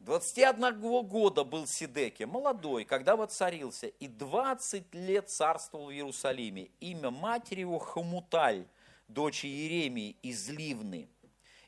21 0.00 1.06
года 1.06 1.44
был 1.44 1.66
Сидеке, 1.66 2.26
молодой, 2.26 2.84
когда 2.84 3.14
воцарился, 3.14 3.86
и 3.86 4.08
20 4.08 4.94
лет 4.94 5.30
царствовал 5.30 5.86
в 5.86 5.92
Иерусалиме. 5.92 6.70
Имя 6.80 7.10
матери 7.10 7.60
его 7.60 7.78
Хамуталь, 7.78 8.66
дочь 9.06 9.44
Иеремии 9.44 10.16
из 10.22 10.48
Ливны. 10.48 11.08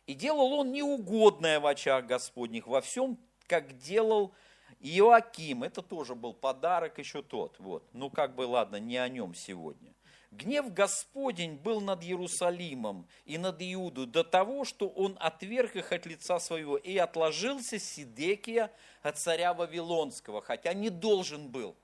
И 0.06 0.14
делал 0.14 0.52
он 0.52 0.72
неугодное 0.72 1.60
в 1.60 1.66
очах 1.66 2.06
Господних 2.06 2.66
во 2.66 2.80
всем, 2.80 3.18
как 3.46 3.78
делал 3.78 4.34
Иоаким. 4.80 5.62
Это 5.62 5.80
тоже 5.80 6.14
был 6.14 6.34
подарок 6.34 6.98
еще 6.98 7.22
тот. 7.22 7.58
Вот. 7.60 7.88
Ну, 7.92 8.10
как 8.10 8.34
бы, 8.34 8.42
ладно, 8.42 8.76
не 8.76 8.96
о 8.96 9.08
нем 9.08 9.34
сегодня. 9.34 9.94
Гнев 10.36 10.72
Господень 10.72 11.56
был 11.56 11.80
над 11.80 12.02
Иерусалимом 12.02 13.06
и 13.24 13.38
над 13.38 13.56
Иуду 13.60 14.06
до 14.06 14.24
того, 14.24 14.64
что 14.64 14.88
он 14.88 15.16
отверг 15.20 15.76
их 15.76 15.92
от 15.92 16.06
лица 16.06 16.40
своего 16.40 16.76
и 16.76 16.96
отложился 16.96 17.78
Сидекия 17.78 18.72
от 19.02 19.18
царя 19.18 19.54
Вавилонского, 19.54 20.42
хотя 20.42 20.72
не 20.74 20.90
должен 20.90 21.48
был, 21.48 21.76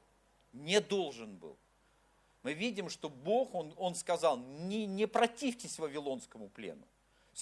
не 0.53 0.81
должен 0.81 1.37
был. 1.37 1.57
Мы 2.43 2.55
видим, 2.55 2.89
что 2.89 3.09
Бог, 3.09 3.55
Он, 3.55 3.73
он 3.77 3.95
сказал, 3.95 4.39
не, 4.39 4.87
не 4.87 5.07
противьтесь 5.07 5.79
Вавилонскому 5.79 6.49
плену. 6.49 6.87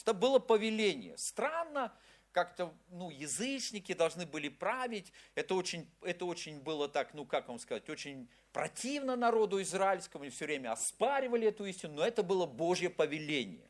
Это 0.00 0.12
было 0.12 0.38
повеление. 0.38 1.16
Странно, 1.16 1.92
как-то, 2.38 2.72
ну, 2.90 3.10
язычники 3.10 3.94
должны 3.94 4.24
были 4.24 4.48
править. 4.48 5.12
Это 5.34 5.56
очень, 5.56 5.90
это 6.02 6.24
очень 6.24 6.60
было 6.60 6.88
так, 6.88 7.12
ну, 7.12 7.26
как 7.26 7.48
вам 7.48 7.58
сказать, 7.58 7.90
очень 7.90 8.28
противно 8.52 9.16
народу 9.16 9.60
израильскому, 9.60 10.22
и 10.22 10.30
все 10.30 10.44
время 10.44 10.70
оспаривали 10.70 11.48
эту 11.48 11.64
истину, 11.64 11.94
но 11.94 12.06
это 12.06 12.22
было 12.22 12.46
Божье 12.46 12.90
повеление. 12.90 13.68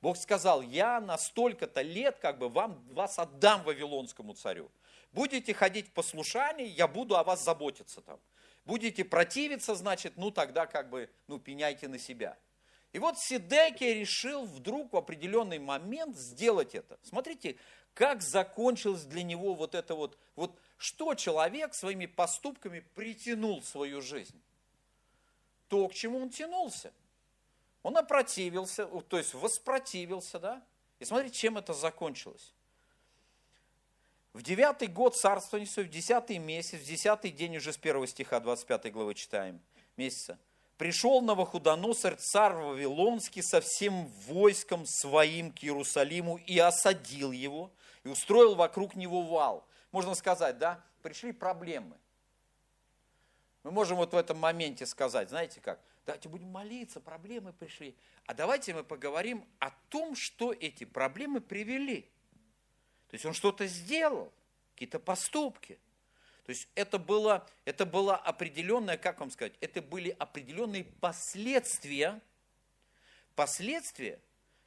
Бог 0.00 0.16
сказал, 0.16 0.62
я 0.62 1.00
на 1.00 1.18
столько-то 1.18 1.82
лет 1.82 2.20
как 2.20 2.38
бы 2.38 2.48
вам, 2.48 2.86
вас 2.92 3.18
отдам 3.18 3.64
Вавилонскому 3.64 4.34
царю. 4.34 4.70
Будете 5.10 5.52
ходить 5.52 5.88
в 5.88 5.90
послушании, 5.90 6.68
я 6.68 6.86
буду 6.86 7.16
о 7.16 7.24
вас 7.24 7.44
заботиться 7.44 8.00
там. 8.00 8.20
Будете 8.64 9.04
противиться, 9.04 9.74
значит, 9.74 10.12
ну 10.16 10.30
тогда 10.30 10.66
как 10.66 10.88
бы, 10.88 11.10
ну 11.26 11.40
пеняйте 11.40 11.88
на 11.88 11.98
себя. 11.98 12.38
И 12.92 12.98
вот 12.98 13.18
Сидекия 13.18 13.94
решил 13.94 14.46
вдруг 14.46 14.92
в 14.92 14.96
определенный 14.96 15.58
момент 15.58 16.16
сделать 16.16 16.74
это. 16.74 16.98
Смотрите, 17.02 17.56
как 17.94 18.22
закончилось 18.22 19.04
для 19.04 19.22
него 19.22 19.54
вот 19.54 19.74
это 19.74 19.94
вот, 19.94 20.18
вот 20.36 20.58
что 20.76 21.14
человек 21.14 21.74
своими 21.74 22.06
поступками 22.06 22.80
притянул 22.94 23.60
в 23.60 23.66
свою 23.66 24.00
жизнь? 24.00 24.40
То, 25.68 25.88
к 25.88 25.94
чему 25.94 26.18
он 26.18 26.30
тянулся. 26.30 26.92
Он 27.82 27.96
опротивился, 27.96 28.86
то 28.86 29.18
есть 29.18 29.34
воспротивился, 29.34 30.38
да? 30.38 30.62
И 30.98 31.04
смотрите, 31.04 31.34
чем 31.34 31.58
это 31.58 31.74
закончилось. 31.74 32.52
В 34.32 34.42
девятый 34.42 34.88
год 34.88 35.16
царствования 35.16 35.66
в 35.66 35.88
десятый 35.88 36.38
месяц, 36.38 36.80
в 36.80 36.84
десятый 36.84 37.30
день 37.30 37.56
уже 37.56 37.72
с 37.72 37.76
первого 37.76 38.06
стиха 38.06 38.40
25 38.40 38.92
главы 38.92 39.14
читаем, 39.14 39.60
месяца, 39.96 40.38
пришел 40.78 41.20
Новохудоносор, 41.20 42.16
царь 42.16 42.54
Вавилонский, 42.54 43.42
со 43.42 43.60
всем 43.60 44.06
войском 44.26 44.86
своим 44.86 45.52
к 45.52 45.62
Иерусалиму 45.62 46.38
и 46.46 46.58
осадил 46.58 47.32
его, 47.32 47.70
и 48.04 48.08
устроил 48.08 48.54
вокруг 48.54 48.94
него 48.94 49.22
вал. 49.22 49.66
Можно 49.90 50.14
сказать, 50.14 50.56
да, 50.58 50.82
пришли 51.02 51.32
проблемы. 51.32 51.96
Мы 53.64 53.72
можем 53.72 53.96
вот 53.98 54.12
в 54.12 54.16
этом 54.16 54.38
моменте 54.38 54.86
сказать, 54.86 55.28
знаете 55.28 55.60
как, 55.60 55.80
давайте 56.06 56.28
будем 56.28 56.48
молиться, 56.48 57.00
проблемы 57.00 57.52
пришли. 57.52 57.94
А 58.26 58.32
давайте 58.32 58.72
мы 58.72 58.84
поговорим 58.84 59.44
о 59.58 59.70
том, 59.90 60.14
что 60.14 60.52
эти 60.52 60.84
проблемы 60.84 61.40
привели. 61.40 62.02
То 63.08 63.14
есть 63.14 63.26
он 63.26 63.34
что-то 63.34 63.66
сделал, 63.66 64.32
какие-то 64.74 65.00
поступки. 65.00 65.78
То 66.48 66.52
есть 66.52 66.66
это 66.74 66.98
было, 66.98 67.46
это 67.66 67.84
было 67.84 68.16
определенное, 68.16 68.96
как 68.96 69.20
вам 69.20 69.30
сказать, 69.30 69.52
это 69.60 69.82
были 69.82 70.16
определенные 70.18 70.84
последствия, 70.84 72.22
последствия 73.34 74.18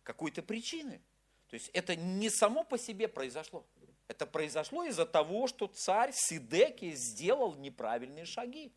какой-то 0.04 0.44
причины. 0.44 1.02
То 1.50 1.56
есть 1.56 1.72
это 1.74 1.96
не 1.96 2.30
само 2.30 2.64
по 2.64 2.78
себе 2.78 3.08
произошло. 3.08 3.66
Это 4.08 4.28
произошло 4.28 4.84
из-за 4.84 5.08
того, 5.08 5.48
что 5.48 5.66
царь 5.66 6.12
Сидеки 6.14 6.94
сделал 6.94 7.56
неправильные 7.56 8.26
шаги. 8.26 8.72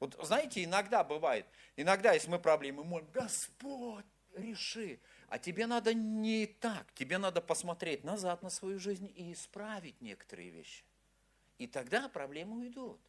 Вот 0.00 0.18
знаете, 0.20 0.64
иногда 0.64 1.04
бывает, 1.04 1.46
иногда, 1.76 2.12
если 2.12 2.28
мы 2.28 2.40
проблемы, 2.40 2.82
мы 2.82 2.90
молим, 2.90 3.08
Господь, 3.12 4.04
реши. 4.34 4.98
А 5.28 5.38
тебе 5.38 5.68
надо 5.68 5.94
не 5.94 6.46
так, 6.46 6.92
тебе 6.94 7.18
надо 7.18 7.40
посмотреть 7.40 8.02
назад 8.02 8.42
на 8.42 8.50
свою 8.50 8.80
жизнь 8.80 9.12
и 9.14 9.32
исправить 9.32 10.00
некоторые 10.00 10.50
вещи. 10.50 10.82
И 11.58 11.66
тогда 11.66 12.08
проблемы 12.08 12.58
уйдут. 12.58 13.00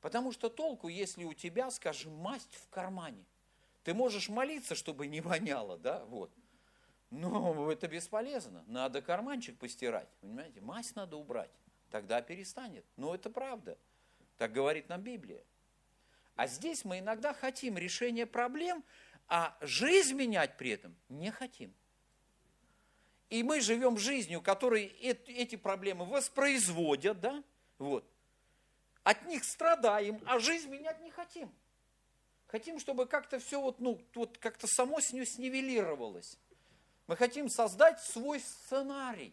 Потому 0.00 0.32
что 0.32 0.48
толку, 0.48 0.88
если 0.88 1.24
у 1.24 1.34
тебя, 1.34 1.70
скажем, 1.70 2.14
масть 2.14 2.54
в 2.54 2.68
кармане. 2.68 3.24
Ты 3.82 3.94
можешь 3.94 4.28
молиться, 4.28 4.74
чтобы 4.74 5.06
не 5.06 5.20
воняло, 5.20 5.78
да, 5.78 6.04
вот. 6.06 6.32
Но 7.10 7.70
это 7.70 7.88
бесполезно. 7.88 8.62
Надо 8.66 9.02
карманчик 9.02 9.58
постирать. 9.58 10.08
Понимаете? 10.20 10.60
Мазь 10.60 10.94
надо 10.94 11.16
убрать. 11.16 11.50
Тогда 11.90 12.22
перестанет. 12.22 12.84
Но 12.96 13.14
это 13.14 13.30
правда. 13.30 13.76
Так 14.38 14.52
говорит 14.52 14.88
нам 14.88 15.02
Библия. 15.02 15.42
А 16.36 16.46
здесь 16.46 16.84
мы 16.84 17.00
иногда 17.00 17.34
хотим 17.34 17.76
решения 17.76 18.26
проблем, 18.26 18.84
а 19.28 19.56
жизнь 19.60 20.14
менять 20.14 20.56
при 20.56 20.70
этом 20.70 20.96
не 21.08 21.30
хотим. 21.30 21.74
И 23.30 23.44
мы 23.44 23.60
живем 23.60 23.96
жизнью, 23.96 24.42
которой 24.42 24.84
эти 24.84 25.56
проблемы 25.56 26.04
воспроизводят, 26.04 27.20
да, 27.20 27.42
вот. 27.78 28.04
От 29.04 29.24
них 29.26 29.44
страдаем, 29.44 30.20
а 30.26 30.38
жизнь 30.40 30.68
менять 30.68 31.00
не 31.00 31.10
хотим. 31.10 31.50
Хотим, 32.48 32.80
чтобы 32.80 33.06
как-то 33.06 33.38
все 33.38 33.60
вот, 33.60 33.78
ну, 33.78 34.00
вот 34.14 34.36
как-то 34.38 34.66
само 34.66 35.00
с 35.00 35.12
нее 35.12 35.24
снивелировалось. 35.24 36.36
Мы 37.06 37.16
хотим 37.16 37.48
создать 37.48 38.00
свой 38.00 38.40
сценарий. 38.40 39.32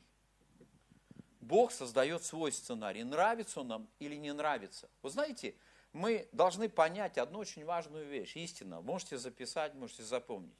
Бог 1.42 1.72
создает 1.72 2.24
свой 2.24 2.52
сценарий. 2.52 3.04
Нравится 3.04 3.62
он 3.62 3.68
нам 3.68 3.90
или 4.00 4.16
не 4.16 4.34
нравится. 4.34 4.90
Вы 5.02 5.10
знаете, 5.10 5.56
мы 5.94 6.28
должны 6.32 6.70
понять 6.70 7.18
одну 7.18 7.40
очень 7.40 7.66
важную 7.66 8.06
вещь. 8.06 8.36
Истина. 8.36 8.82
Можете 8.82 9.18
записать, 9.18 9.74
можете 9.74 10.04
запомнить. 10.04 10.54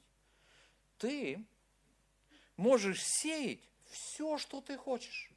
Ты 0.98 1.44
можешь 2.58 3.02
сеять 3.02 3.66
все, 3.86 4.36
что 4.36 4.60
ты 4.60 4.76
хочешь. 4.76 5.32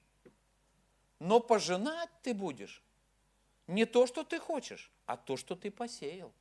Но 1.20 1.40
пожинать 1.40 2.10
ты 2.24 2.34
будешь 2.34 2.84
не 3.68 3.86
то, 3.86 4.06
что 4.08 4.26
ты 4.26 4.40
хочешь, 4.40 4.92
а 5.06 5.16
то, 5.16 5.38
что 5.38 5.56
ты 5.56 5.72
посеял. 5.72 6.34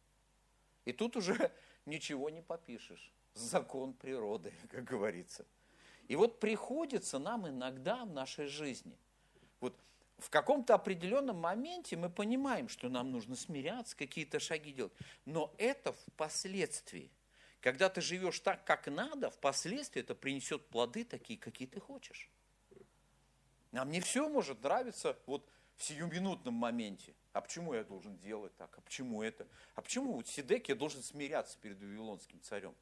И 0.84 0.92
тут 0.92 1.16
уже 1.16 1.52
ничего 1.86 2.30
не 2.30 2.42
попишешь 2.42 3.12
закон 3.34 3.92
природы, 3.92 4.52
как 4.70 4.82
говорится. 4.82 5.46
И 6.08 6.16
вот 6.16 6.40
приходится 6.40 7.20
нам 7.20 7.46
иногда 7.46 8.04
в 8.04 8.10
нашей 8.10 8.46
жизни, 8.46 8.98
вот 9.60 9.78
в 10.18 10.28
каком-то 10.28 10.74
определенном 10.74 11.36
моменте 11.36 11.96
мы 11.96 12.10
понимаем, 12.10 12.68
что 12.68 12.88
нам 12.88 13.12
нужно 13.12 13.36
смиряться, 13.36 13.96
какие-то 13.96 14.40
шаги 14.40 14.72
делать. 14.72 14.92
Но 15.24 15.54
это 15.56 15.92
впоследствии. 15.92 17.10
Когда 17.60 17.90
ты 17.90 18.00
живешь 18.00 18.40
так, 18.40 18.64
как 18.64 18.86
надо, 18.86 19.30
впоследствии 19.30 20.00
это 20.00 20.14
принесет 20.14 20.66
плоды 20.66 21.04
такие, 21.04 21.38
какие 21.38 21.68
ты 21.68 21.78
хочешь. 21.78 22.30
Нам 23.72 23.90
не 23.90 24.00
все 24.00 24.28
может 24.28 24.62
нравиться 24.62 25.16
вот 25.26 25.46
в 25.76 25.84
сиюминутном 25.84 26.54
моменте. 26.54 27.14
А 27.32 27.40
почему 27.40 27.74
я 27.74 27.84
должен 27.84 28.16
делать 28.18 28.56
так? 28.56 28.76
А 28.76 28.80
почему 28.80 29.22
это? 29.22 29.46
А 29.74 29.82
почему 29.82 30.14
вот 30.14 30.26
Сидекия 30.26 30.74
должен 30.74 31.02
смиряться 31.02 31.58
перед 31.58 31.78
Вавилонским 31.80 32.40
царем? 32.40 32.74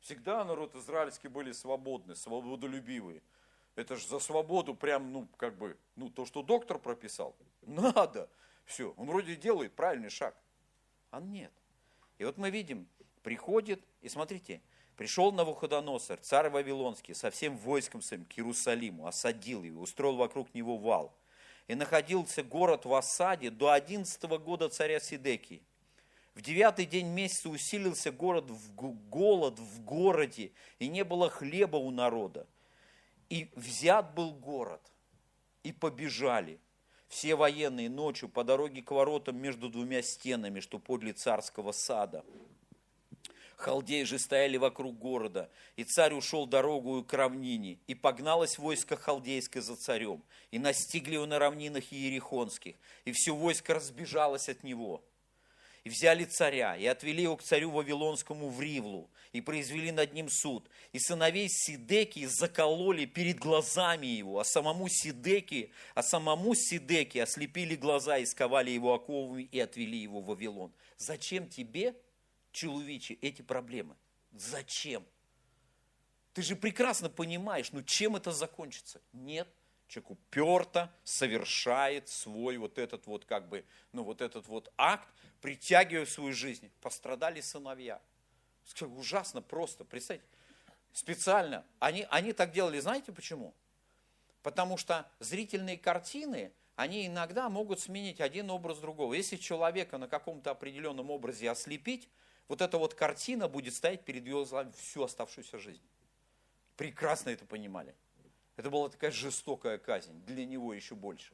Всегда 0.00 0.44
народ 0.44 0.74
израильский 0.76 1.28
были 1.28 1.52
свободны, 1.52 2.16
свободолюбивые. 2.16 3.22
Это 3.76 3.96
же 3.96 4.06
за 4.06 4.18
свободу 4.18 4.74
прям, 4.74 5.12
ну, 5.12 5.28
как 5.36 5.56
бы, 5.56 5.76
ну, 5.96 6.08
то, 6.08 6.24
что 6.24 6.42
доктор 6.42 6.78
прописал. 6.78 7.36
Надо. 7.62 8.28
Все, 8.64 8.94
он 8.96 9.08
вроде 9.08 9.36
делает 9.36 9.74
правильный 9.74 10.10
шаг. 10.10 10.34
А 11.10 11.20
нет. 11.20 11.52
И 12.18 12.24
вот 12.24 12.38
мы 12.38 12.50
видим, 12.50 12.88
приходит, 13.22 13.82
и 14.00 14.08
смотрите, 14.08 14.60
пришел 14.96 15.32
Навуходоносор, 15.32 16.18
царь 16.20 16.50
Вавилонский, 16.50 17.14
со 17.14 17.30
всем 17.30 17.56
войском 17.56 18.02
своим 18.02 18.24
к 18.24 18.38
Иерусалиму, 18.38 19.06
осадил 19.06 19.62
его, 19.62 19.82
устроил 19.82 20.16
вокруг 20.16 20.52
него 20.54 20.76
вал. 20.76 21.14
И 21.68 21.74
находился 21.74 22.42
город 22.42 22.84
в 22.84 22.94
осаде 22.94 23.50
до 23.50 23.70
11 23.70 24.22
года 24.42 24.68
царя 24.68 24.98
Сидекии. 24.98 25.62
В 26.34 26.42
девятый 26.42 26.86
день 26.86 27.08
месяца 27.08 27.48
усилился 27.48 28.10
город 28.10 28.50
в 28.50 28.72
голод 28.74 29.58
в 29.58 29.84
городе, 29.84 30.52
и 30.78 30.88
не 30.88 31.04
было 31.04 31.28
хлеба 31.28 31.76
у 31.76 31.90
народа. 31.90 32.46
И 33.28 33.50
взят 33.54 34.14
был 34.14 34.32
город, 34.32 34.80
и 35.62 35.72
побежали 35.72 36.58
все 37.08 37.34
военные 37.34 37.90
ночью 37.90 38.28
по 38.28 38.44
дороге 38.44 38.82
к 38.82 38.90
воротам 38.92 39.36
между 39.36 39.68
двумя 39.68 40.00
стенами, 40.00 40.60
что 40.60 40.78
подле 40.78 41.12
царского 41.12 41.72
сада. 41.72 42.24
Халдеи 43.60 44.04
же 44.04 44.18
стояли 44.18 44.56
вокруг 44.56 44.98
города, 44.98 45.50
и 45.76 45.84
царь 45.84 46.14
ушел 46.14 46.46
дорогу 46.46 47.04
к 47.04 47.12
равнине, 47.12 47.78
и 47.86 47.94
погналось 47.94 48.56
войско 48.56 48.96
халдейское 48.96 49.62
за 49.62 49.76
царем, 49.76 50.22
и 50.50 50.58
настигли 50.58 51.14
его 51.14 51.26
на 51.26 51.38
равнинах 51.38 51.92
Иерихонских, 51.92 52.76
и 53.04 53.12
все 53.12 53.34
войско 53.34 53.74
разбежалось 53.74 54.48
от 54.48 54.62
него– 54.62 55.04
и 55.84 55.88
взяли 55.88 56.24
царя, 56.24 56.76
и 56.76 56.84
отвели 56.86 57.22
его 57.22 57.36
к 57.36 57.42
царю 57.42 57.70
Вавилонскому 57.70 58.50
в 58.50 58.60
Ривлу, 58.60 59.08
и 59.32 59.40
произвели 59.40 59.92
над 59.92 60.12
ним 60.12 60.28
суд. 60.28 60.68
И 60.92 60.98
сыновей 60.98 61.48
Сидеки 61.48 62.26
закололи 62.26 63.06
перед 63.06 63.38
глазами 63.38 64.06
его, 64.06 64.40
а 64.40 64.44
самому 64.44 64.88
Сидеки, 64.88 65.72
а 65.94 66.02
самому 66.02 66.54
Сидеки 66.54 67.18
ослепили 67.18 67.76
глаза 67.76 68.18
и 68.18 68.26
сковали 68.26 68.70
его 68.70 68.92
оковами 68.92 69.48
и 69.50 69.58
отвели 69.58 69.98
его 69.98 70.20
в 70.20 70.26
Вавилон. 70.26 70.72
Зачем 70.98 71.48
тебе, 71.48 71.94
человечи, 72.52 73.18
эти 73.20 73.42
проблемы? 73.42 73.96
Зачем? 74.32 75.04
Ты 76.32 76.42
же 76.42 76.56
прекрасно 76.56 77.08
понимаешь, 77.08 77.72
ну 77.72 77.82
чем 77.82 78.16
это 78.16 78.32
закончится? 78.32 79.00
Нет, 79.12 79.48
человек 79.88 80.10
уперто 80.10 80.94
совершает 81.02 82.08
свой 82.08 82.56
вот 82.56 82.78
этот 82.78 83.06
вот 83.06 83.24
как 83.24 83.48
бы, 83.48 83.64
ну 83.92 84.04
вот 84.04 84.20
этот 84.20 84.46
вот 84.46 84.72
акт, 84.76 85.08
притягивая 85.40 86.04
в 86.04 86.10
свою 86.10 86.32
жизнь. 86.32 86.70
Пострадали 86.80 87.40
сыновья. 87.40 88.00
Ужасно 88.80 89.42
просто, 89.42 89.84
представьте. 89.84 90.26
Специально. 90.92 91.64
Они, 91.78 92.06
они 92.10 92.32
так 92.32 92.52
делали, 92.52 92.78
знаете 92.78 93.12
почему? 93.12 93.54
Потому 94.42 94.76
что 94.76 95.10
зрительные 95.18 95.76
картины, 95.76 96.52
они 96.76 97.06
иногда 97.06 97.48
могут 97.48 97.80
сменить 97.80 98.20
один 98.20 98.50
образ 98.50 98.78
другого. 98.78 99.14
Если 99.14 99.36
человека 99.36 99.98
на 99.98 100.08
каком-то 100.08 100.50
определенном 100.50 101.10
образе 101.10 101.50
ослепить, 101.50 102.08
вот 102.50 102.60
эта 102.60 102.78
вот 102.78 102.94
картина 102.94 103.46
будет 103.46 103.74
стоять 103.74 104.04
перед 104.04 104.26
его 104.26 104.40
глазами 104.40 104.72
всю 104.72 105.04
оставшуюся 105.04 105.60
жизнь. 105.60 105.80
Прекрасно 106.76 107.30
это 107.30 107.44
понимали. 107.44 107.94
Это 108.56 108.70
была 108.70 108.88
такая 108.88 109.12
жестокая 109.12 109.78
казнь, 109.78 110.20
для 110.26 110.44
него 110.44 110.74
еще 110.74 110.96
больше. 110.96 111.32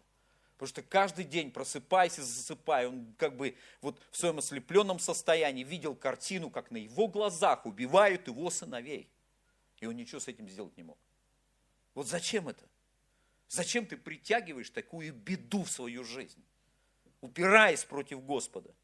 Потому 0.53 0.69
что 0.69 0.83
каждый 0.83 1.25
день, 1.25 1.51
просыпаясь 1.51 2.19
и 2.19 2.21
засыпая, 2.21 2.89
он 2.89 3.15
как 3.17 3.35
бы 3.35 3.57
вот 3.81 3.99
в 4.11 4.17
своем 4.19 4.41
ослепленном 4.41 4.99
состоянии 4.99 5.65
видел 5.65 5.95
картину, 5.95 6.51
как 6.51 6.71
на 6.71 6.77
его 6.77 7.09
глазах 7.09 7.65
убивают 7.65 8.27
его 8.27 8.51
сыновей. 8.51 9.09
И 9.81 9.87
он 9.87 9.97
ничего 9.97 10.21
с 10.21 10.29
этим 10.29 10.47
сделать 10.51 10.77
не 10.77 10.83
мог. 10.83 10.99
Вот 11.95 12.07
зачем 12.07 12.47
это? 12.47 12.65
Зачем 13.49 13.87
ты 13.87 13.97
притягиваешь 13.97 14.69
такую 14.69 15.15
беду 15.15 15.63
в 15.63 15.71
свою 15.71 16.05
жизнь, 16.05 16.45
упираясь 17.23 17.87
против 17.87 18.23
Господа? 18.23 18.75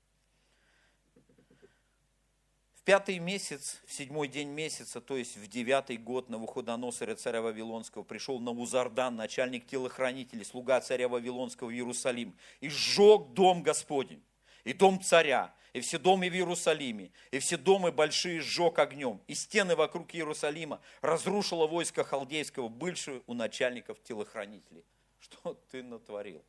Пятый 2.85 3.21
месяц, 3.21 3.81
в 3.87 3.93
седьмой 3.93 4.27
день 4.27 4.49
месяца, 4.49 5.01
то 5.01 5.17
есть 5.17 5.37
в 5.37 5.47
девятый 5.47 5.97
год 5.97 6.29
Навуходоносора 6.29 7.15
царя 7.15 7.41
Вавилонского 7.41 8.03
пришел 8.03 8.41
Навузардан, 8.41 9.15
начальник 9.15 9.67
телохранителей, 9.67 10.45
слуга 10.45 10.81
царя 10.81 11.09
Вавилонского 11.09 11.69
в 11.69 11.73
Иерусалим, 11.73 12.37
и 12.59 12.69
сжег 12.69 13.35
дом 13.35 13.63
Господень, 13.63 14.25
и 14.65 14.73
дом 14.73 15.01
царя, 15.01 15.55
и 15.73 15.81
все 15.81 15.97
дома 15.97 16.27
в 16.27 16.35
Иерусалиме, 16.35 17.13
и 17.31 17.39
все 17.39 17.57
дома 17.57 17.93
большие 17.93 18.41
сжег 18.41 18.81
огнем, 18.81 19.21
и 19.29 19.35
стены 19.35 19.77
вокруг 19.77 20.13
Иерусалима 20.13 20.81
разрушило 21.03 21.69
войско 21.69 22.03
халдейского, 22.03 22.69
бывшего 22.69 23.23
у 23.29 23.35
начальников 23.35 24.03
телохранителей. 24.03 24.85
Что 25.21 25.55
ты 25.71 25.85
натворил? 25.85 26.43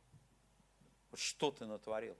Что 1.14 1.52
ты 1.52 1.64
натворил? 1.64 2.16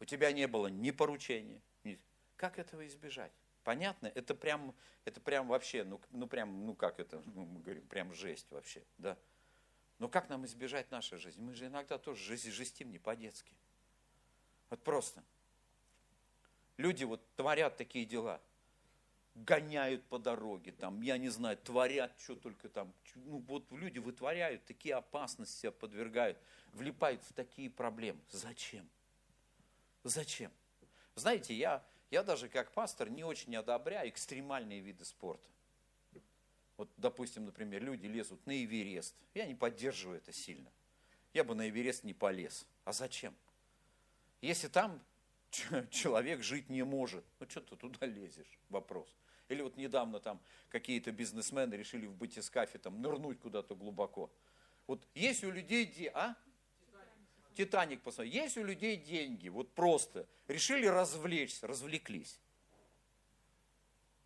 У 0.00 0.04
тебя 0.04 0.32
не 0.32 0.48
было 0.48 0.66
ни 0.66 0.90
поручения, 0.90 1.62
как 2.36 2.58
этого 2.58 2.86
избежать? 2.86 3.32
Понятно? 3.64 4.06
Это 4.14 4.34
прям, 4.34 4.74
это 5.04 5.20
прям 5.20 5.48
вообще, 5.48 5.82
ну, 5.84 6.00
ну 6.10 6.26
прям, 6.26 6.66
ну 6.66 6.74
как 6.74 7.00
это, 7.00 7.22
ну, 7.34 7.44
мы 7.46 7.60
говорим, 7.60 7.86
прям 7.88 8.14
жесть 8.14 8.50
вообще, 8.50 8.82
да. 8.98 9.18
Но 9.98 10.08
как 10.08 10.28
нам 10.28 10.44
избежать 10.44 10.90
нашей 10.90 11.18
жизни? 11.18 11.42
Мы 11.42 11.54
же 11.54 11.66
иногда 11.66 11.98
тоже 11.98 12.36
жестим 12.36 12.92
не 12.92 12.98
по-детски. 12.98 13.52
Вот 14.70 14.82
просто. 14.82 15.22
Люди 16.76 17.04
вот 17.04 17.20
творят 17.34 17.76
такие 17.76 18.04
дела, 18.04 18.40
гоняют 19.34 20.04
по 20.04 20.18
дороге, 20.18 20.72
там, 20.72 21.00
я 21.00 21.18
не 21.18 21.28
знаю, 21.28 21.56
творят, 21.56 22.12
что 22.18 22.36
только 22.36 22.68
там. 22.68 22.92
Ну, 23.14 23.38
вот 23.38 23.70
люди 23.72 23.98
вытворяют, 23.98 24.64
такие 24.64 24.94
опасности 24.94 25.60
себя 25.60 25.72
подвергают, 25.72 26.38
влипают 26.72 27.22
в 27.22 27.32
такие 27.32 27.70
проблемы. 27.70 28.20
Зачем? 28.30 28.88
Зачем? 30.04 30.52
Знаете, 31.14 31.54
я 31.54 31.84
я 32.10 32.22
даже 32.22 32.48
как 32.48 32.72
пастор 32.72 33.10
не 33.10 33.24
очень 33.24 33.54
одобряю 33.56 34.08
экстремальные 34.08 34.80
виды 34.80 35.04
спорта. 35.04 35.48
Вот, 36.76 36.90
допустим, 36.96 37.46
например, 37.46 37.82
люди 37.82 38.06
лезут 38.06 38.44
на 38.46 38.62
Эверест. 38.62 39.14
Я 39.34 39.46
не 39.46 39.54
поддерживаю 39.54 40.18
это 40.18 40.32
сильно. 40.32 40.70
Я 41.32 41.42
бы 41.42 41.54
на 41.54 41.68
Эверест 41.68 42.04
не 42.04 42.12
полез. 42.12 42.66
А 42.84 42.92
зачем? 42.92 43.34
Если 44.42 44.68
там 44.68 45.02
человек 45.90 46.42
жить 46.42 46.68
не 46.68 46.82
может, 46.82 47.24
ну 47.40 47.48
что 47.48 47.60
ты 47.60 47.76
туда 47.76 48.06
лезешь? 48.06 48.58
Вопрос. 48.68 49.08
Или 49.48 49.62
вот 49.62 49.76
недавно 49.76 50.20
там 50.20 50.40
какие-то 50.68 51.12
бизнесмены 51.12 51.74
решили 51.74 52.06
в 52.06 52.14
батискафе 52.14 52.78
там 52.78 53.00
нырнуть 53.00 53.40
куда-то 53.40 53.74
глубоко. 53.74 54.30
Вот 54.86 55.06
есть 55.14 55.44
у 55.44 55.50
людей, 55.50 56.10
а? 56.12 56.36
Титаник 57.56 58.02
посмотреть. 58.02 58.34
Есть 58.34 58.58
у 58.58 58.64
людей 58.64 58.96
деньги, 58.96 59.48
вот 59.48 59.72
просто. 59.72 60.28
Решили 60.46 60.86
развлечься, 60.86 61.66
развлеклись. 61.66 62.38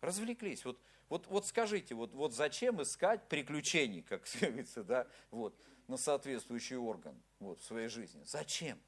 Развлеклись. 0.01 0.65
Вот, 0.65 0.79
вот, 1.07 1.27
вот 1.27 1.47
скажите, 1.47 1.95
вот, 1.95 2.13
вот 2.13 2.33
зачем 2.33 2.81
искать 2.81 3.27
приключений, 3.29 4.01
как 4.01 4.27
говорится, 4.41 4.83
да, 4.83 5.07
вот, 5.31 5.57
на 5.87 5.97
соответствующий 5.97 6.75
орган 6.75 7.21
вот, 7.39 7.61
в 7.61 7.63
своей 7.63 7.87
жизни? 7.87 8.21
Зачем? 8.25 8.79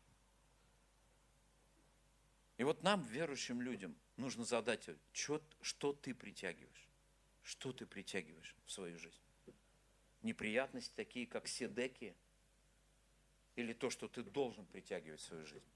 И 2.58 2.64
вот 2.64 2.84
нам, 2.84 3.04
верующим 3.04 3.62
людям, 3.62 3.96
нужно 4.18 4.44
задать, 4.44 4.90
что, 5.14 5.42
что 5.62 5.94
ты 5.94 6.14
притягиваешь? 6.14 6.90
Что 7.42 7.72
ты 7.72 7.86
притягиваешь 7.86 8.56
в 8.66 8.72
свою 8.72 8.98
жизнь? 9.00 9.20
Неприятности 10.22 10.94
такие, 10.96 11.28
как 11.28 11.48
седеки, 11.48 12.16
или 13.56 13.74
то, 13.74 13.90
что 13.90 14.08
ты 14.08 14.24
должен 14.24 14.66
притягивать 14.66 15.20
в 15.22 15.24
свою 15.24 15.46
жизнь. 15.46 15.72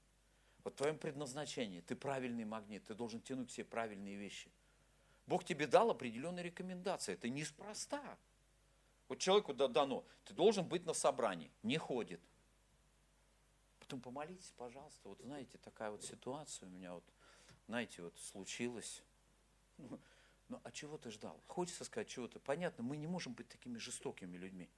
Вот 0.64 0.74
в 0.74 0.76
твоем 0.76 0.98
предназначении 0.98 1.80
ты 1.80 1.94
правильный 1.94 2.44
магнит, 2.44 2.84
ты 2.84 2.94
должен 2.94 3.20
тянуть 3.20 3.50
все 3.50 3.64
правильные 3.64 4.16
вещи. 4.16 4.50
Бог 5.26 5.44
тебе 5.44 5.66
дал 5.66 5.90
определенные 5.90 6.44
рекомендации, 6.44 7.14
это 7.14 7.28
неспроста. 7.28 8.18
Вот 9.08 9.18
человеку 9.18 9.54
дано, 9.54 10.04
ты 10.24 10.34
должен 10.34 10.66
быть 10.66 10.84
на 10.84 10.92
собрании, 10.92 11.50
не 11.62 11.78
ходит. 11.78 12.20
Потом 13.78 14.00
помолитесь, 14.00 14.52
пожалуйста, 14.56 15.08
вот 15.08 15.18
знаете, 15.20 15.56
такая 15.58 15.90
вот 15.90 16.04
ситуация 16.04 16.66
у 16.66 16.70
меня 16.70 16.92
вот, 16.92 17.04
знаете, 17.66 18.02
вот 18.02 18.18
случилась. 18.18 19.02
Ну, 19.78 19.98
ну 20.48 20.60
а 20.64 20.70
чего 20.72 20.98
ты 20.98 21.10
ждал? 21.10 21.40
Хочется 21.46 21.84
сказать 21.84 22.08
чего-то. 22.08 22.40
Понятно, 22.40 22.84
мы 22.84 22.96
не 22.98 23.06
можем 23.06 23.32
быть 23.32 23.48
такими 23.48 23.78
жестокими 23.78 24.36
людьми. 24.36 24.68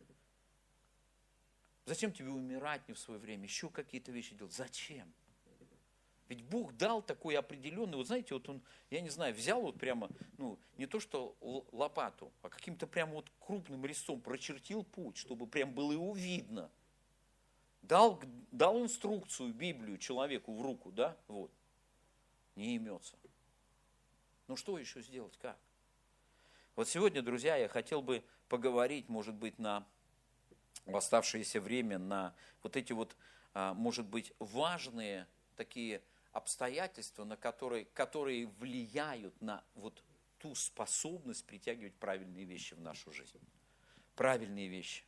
Зачем 1.87 2.13
тебе 2.13 2.31
умирать 2.31 2.87
не 2.89 2.95
в 2.95 2.99
свое 2.99 3.19
время, 3.19 3.45
еще 3.45 3.69
какие-то 3.69 4.13
вещи 4.13 4.35
делать? 4.35 4.53
Зачем? 4.53 5.13
Ведь 6.31 6.45
Бог 6.45 6.77
дал 6.77 7.03
такой 7.03 7.37
определенный, 7.37 7.97
вот 7.97 8.07
знаете, 8.07 8.35
вот 8.35 8.49
он, 8.49 8.63
я 8.89 9.01
не 9.01 9.09
знаю, 9.09 9.35
взял 9.35 9.61
вот 9.61 9.81
прямо, 9.81 10.09
ну, 10.39 10.61
не 10.77 10.87
то 10.87 11.01
что 11.01 11.37
лопату, 11.73 12.31
а 12.43 12.49
каким-то 12.49 12.87
прямо 12.87 13.15
вот 13.15 13.33
крупным 13.41 13.85
резцом 13.85 14.21
прочертил 14.21 14.85
путь, 14.85 15.17
чтобы 15.17 15.49
прям 15.49 15.75
было 15.75 15.91
его 15.91 16.15
видно. 16.15 16.71
Дал, 17.83 18.23
дал 18.53 18.81
инструкцию, 18.81 19.53
Библию 19.53 19.99
человеку 19.99 20.55
в 20.55 20.63
руку, 20.63 20.93
да, 20.93 21.17
вот. 21.27 21.51
Не 22.55 22.77
имется. 22.77 23.17
Ну 24.47 24.55
что 24.55 24.79
еще 24.79 25.03
сделать, 25.03 25.37
как? 25.39 25.59
Вот 26.77 26.89
сегодня, 26.89 27.23
друзья, 27.23 27.57
я 27.57 27.67
хотел 27.67 28.03
бы 28.03 28.23
поговорить, 28.49 29.09
может 29.09 29.35
быть, 29.35 29.59
на 29.59 29.85
в 30.87 30.97
оставшееся 30.97 31.61
время 31.61 31.99
на 31.99 32.35
вот 32.63 32.77
эти 32.77 32.93
вот, 32.93 33.17
а, 33.55 33.75
может 33.75 34.07
быть, 34.07 34.33
важные 34.39 35.27
такие 35.57 36.03
обстоятельства, 36.33 37.25
на 37.25 37.37
которые, 37.37 37.85
которые 37.87 38.47
влияют 38.47 39.41
на 39.41 39.65
вот 39.75 40.03
ту 40.39 40.55
способность 40.55 41.45
притягивать 41.45 41.95
правильные 41.95 42.45
вещи 42.45 42.75
в 42.75 42.81
нашу 42.81 43.13
жизнь. 43.13 43.41
Правильные 44.17 44.69
вещи. 44.69 45.05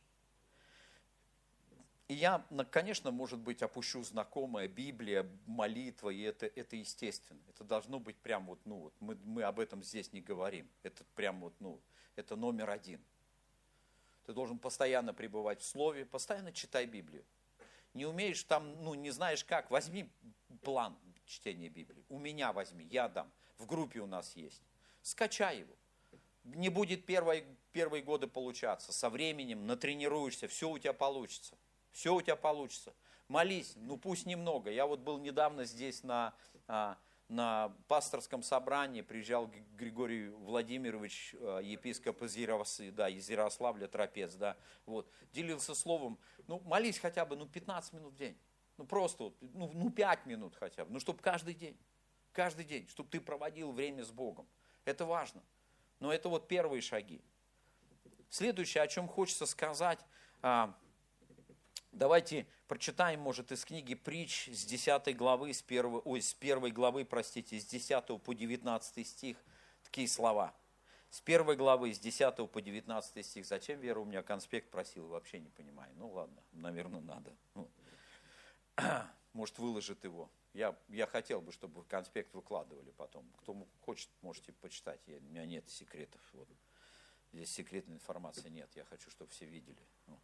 И 2.07 2.15
я, 2.15 2.45
конечно, 2.69 3.11
может 3.11 3.39
быть, 3.39 3.63
опущу 3.63 4.03
знакомая 4.03 4.67
Библия, 4.67 5.27
молитва, 5.45 6.09
и 6.09 6.21
это, 6.21 6.45
это 6.45 6.75
естественно. 6.75 7.41
Это 7.49 7.63
должно 7.63 7.99
быть 7.99 8.17
прям 8.17 8.45
вот, 8.45 8.59
ну 8.65 8.75
вот, 8.75 8.93
мы, 8.99 9.15
мы 9.23 9.43
об 9.43 9.59
этом 9.59 9.81
здесь 9.83 10.11
не 10.11 10.21
говорим. 10.21 10.69
Это 10.83 11.03
прям 11.15 11.39
вот, 11.39 11.55
ну, 11.59 11.81
это 12.15 12.35
номер 12.35 12.69
один. 12.69 13.03
Ты 14.25 14.33
должен 14.33 14.57
постоянно 14.57 15.13
пребывать 15.13 15.61
в 15.61 15.65
Слове, 15.65 16.05
постоянно 16.05 16.51
читай 16.51 16.85
Библию. 16.85 17.25
Не 17.93 18.05
умеешь 18.05 18.43
там, 18.43 18.81
ну, 18.83 18.93
не 18.93 19.11
знаешь 19.11 19.43
как, 19.43 19.69
возьми 19.69 20.09
план 20.63 20.97
чтения 21.25 21.69
Библии. 21.69 22.03
У 22.09 22.17
меня 22.19 22.53
возьми, 22.53 22.85
я 22.85 23.07
дам. 23.07 23.31
В 23.57 23.65
группе 23.65 23.99
у 23.99 24.07
нас 24.07 24.35
есть. 24.35 24.61
Скачай 25.01 25.59
его. 25.59 25.73
Не 26.43 26.69
будет 26.69 27.05
первые, 27.05 27.45
первые 27.71 28.03
годы 28.03 28.27
получаться. 28.27 28.91
Со 28.91 29.09
временем 29.09 29.67
натренируешься, 29.67 30.47
все 30.47 30.69
у 30.69 30.77
тебя 30.77 30.93
получится. 30.93 31.57
Все 31.91 32.13
у 32.13 32.21
тебя 32.21 32.35
получится. 32.35 32.93
Молись, 33.27 33.73
ну 33.75 33.97
пусть 33.97 34.25
немного. 34.25 34.69
Я 34.69 34.85
вот 34.85 34.99
был 34.99 35.19
недавно 35.19 35.65
здесь 35.65 36.03
на, 36.03 36.33
а, 36.67 36.97
на 37.29 37.69
пасторском 37.87 38.43
собрании, 38.43 39.01
приезжал 39.01 39.49
Григорий 39.75 40.29
Владимирович, 40.29 41.35
а, 41.39 41.59
епископ 41.59 42.21
из, 42.23 42.35
Яросы, 42.35 42.91
да, 42.91 43.09
из 43.09 43.29
Ярославля, 43.29 43.87
Трапец, 43.87 44.35
да, 44.35 44.57
вот, 44.85 45.09
делился 45.31 45.73
словом, 45.73 46.19
ну 46.47 46.59
молись 46.61 46.99
хотя 46.99 47.25
бы, 47.25 47.35
ну 47.35 47.47
15 47.47 47.93
минут 47.93 48.13
в 48.13 48.17
день. 48.17 48.37
Ну 48.77 48.85
просто, 48.85 49.33
ну, 49.41 49.71
ну 49.73 49.89
5 49.89 50.25
минут 50.25 50.55
хотя 50.55 50.85
бы, 50.85 50.91
ну 50.91 50.99
чтобы 50.99 51.19
каждый 51.19 51.53
день, 51.53 51.77
каждый 52.31 52.65
день, 52.65 52.87
чтобы 52.87 53.09
ты 53.09 53.21
проводил 53.21 53.71
время 53.71 54.03
с 54.03 54.11
Богом. 54.11 54.47
Это 54.85 55.05
важно. 55.05 55.41
Но 55.99 56.11
это 56.11 56.27
вот 56.27 56.47
первые 56.47 56.81
шаги. 56.81 57.21
Следующее, 58.29 58.83
о 58.83 58.87
чем 58.87 59.07
хочется 59.07 59.45
сказать, 59.45 59.99
а, 60.41 60.75
Давайте 61.93 62.47
прочитаем, 62.67 63.19
может, 63.19 63.51
из 63.51 63.63
книги 63.63 63.93
Притч 63.93 64.49
с 64.51 64.65
10 64.65 65.15
главы, 65.15 65.53
с 65.53 65.61
1, 65.61 66.01
ой, 66.03 66.23
с 66.23 66.35
1 66.39 66.73
главы, 66.73 67.05
простите, 67.05 67.59
с 67.59 67.65
10 67.65 68.19
по 68.23 68.33
19 68.33 69.07
стих, 69.07 69.37
такие 69.83 70.07
слова. 70.07 70.55
С 71.11 71.21
1 71.23 71.55
главы, 71.55 71.93
с 71.93 71.99
10 71.99 72.49
по 72.49 72.61
19 72.61 73.23
стих. 73.23 73.45
Зачем 73.45 73.79
Вера 73.79 73.99
у 73.99 74.05
меня 74.05 74.23
конспект 74.23 74.71
просил, 74.71 75.05
вообще 75.05 75.39
не 75.39 75.51
понимаю. 75.51 75.93
Ну 75.95 76.09
ладно, 76.09 76.41
наверное, 76.53 77.01
надо. 77.01 77.31
Ну, 77.53 77.69
может, 79.33 79.59
выложит 79.59 80.03
его. 80.03 80.31
Я, 80.53 80.75
я 80.89 81.05
хотел 81.05 81.41
бы, 81.41 81.51
чтобы 81.51 81.83
конспект 81.83 82.33
выкладывали 82.33 82.89
потом. 82.97 83.31
Кто 83.37 83.67
хочет, 83.81 84.09
можете 84.21 84.51
почитать. 84.51 84.99
Я, 85.05 85.17
у 85.17 85.21
меня 85.21 85.45
нет 85.45 85.69
секретов. 85.69 86.21
Вот. 86.33 86.47
Здесь 87.31 87.51
секретной 87.51 87.97
информации 87.97 88.49
нет. 88.49 88.71
Я 88.73 88.83
хочу, 88.83 89.11
чтобы 89.11 89.29
все 89.29 89.45
видели. 89.45 89.87
Ну. 90.07 90.19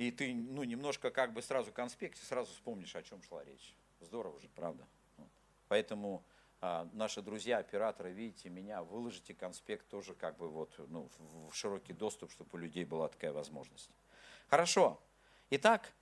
И 0.00 0.10
ты, 0.10 0.32
ну, 0.32 0.64
немножко 0.64 1.10
как 1.10 1.34
бы 1.34 1.42
сразу 1.42 1.72
конспекте, 1.72 2.24
сразу 2.24 2.50
вспомнишь, 2.54 2.96
о 2.96 3.02
чем 3.02 3.22
шла 3.22 3.44
речь. 3.44 3.76
Здорово 4.00 4.40
же, 4.40 4.48
правда? 4.48 4.86
Вот. 5.18 5.28
Поэтому 5.68 6.24
а, 6.62 6.88
наши 6.94 7.20
друзья, 7.20 7.58
операторы, 7.58 8.10
видите 8.10 8.48
меня, 8.48 8.82
выложите 8.82 9.34
конспект 9.34 9.86
тоже 9.88 10.14
как 10.14 10.38
бы 10.38 10.48
вот, 10.48 10.74
ну, 10.88 11.10
в, 11.18 11.50
в 11.50 11.54
широкий 11.54 11.92
доступ, 11.92 12.32
чтобы 12.32 12.48
у 12.54 12.56
людей 12.56 12.86
была 12.86 13.08
такая 13.08 13.34
возможность. 13.34 13.90
Хорошо. 14.48 14.98
Итак, 15.50 15.92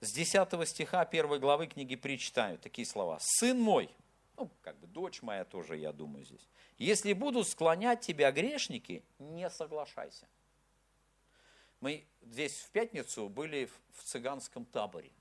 с 0.00 0.12
10 0.12 0.68
стиха 0.68 1.00
1 1.00 1.40
главы 1.40 1.66
книги 1.66 1.96
причитаю 1.96 2.58
такие 2.58 2.84
слова. 2.84 3.16
«Сын 3.22 3.58
мой, 3.58 3.88
ну, 4.36 4.50
как 4.60 4.78
бы 4.80 4.86
дочь 4.86 5.22
моя 5.22 5.46
тоже, 5.46 5.78
я 5.78 5.94
думаю, 5.94 6.26
здесь. 6.26 6.46
Если 6.76 7.14
будут 7.14 7.48
склонять 7.48 8.02
тебя 8.02 8.30
грешники, 8.32 9.02
не 9.18 9.48
соглашайся. 9.48 10.28
Мы 11.86 12.04
здесь 12.20 12.62
в 12.62 12.70
пятницу 12.70 13.28
были 13.28 13.70
в 13.92 14.02
цыганском 14.02 14.64
таборе. 14.64 15.12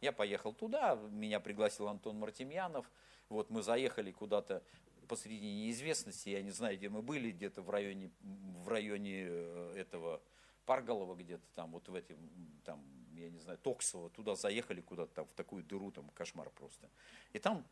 Я 0.00 0.12
поехал 0.12 0.54
туда, 0.54 0.94
меня 1.10 1.40
пригласил 1.40 1.88
Антон 1.88 2.18
Мартемьянов. 2.18 2.90
Вот 3.28 3.50
мы 3.50 3.62
заехали 3.62 4.12
куда-то 4.12 4.62
посреди 5.08 5.46
неизвестности, 5.46 6.30
я 6.30 6.40
не 6.40 6.52
знаю, 6.52 6.78
где 6.78 6.88
мы 6.88 7.02
были, 7.02 7.32
где-то 7.32 7.60
в 7.60 7.68
районе, 7.68 8.10
в 8.22 8.66
районе 8.66 9.26
э, 9.28 9.74
этого 9.76 10.22
Парголова 10.64 11.16
где-то 11.16 11.44
там, 11.54 11.72
вот 11.72 11.86
в 11.86 11.94
этом, 11.94 12.16
там, 12.64 12.82
я 13.12 13.28
не 13.28 13.38
знаю, 13.38 13.58
Токсово, 13.58 14.08
туда 14.08 14.36
заехали 14.36 14.80
куда-то 14.80 15.16
там, 15.16 15.26
в 15.26 15.34
такую 15.34 15.64
дыру, 15.64 15.90
там 15.90 16.08
кошмар 16.14 16.48
просто. 16.48 16.88
И 17.34 17.38
там 17.38 17.62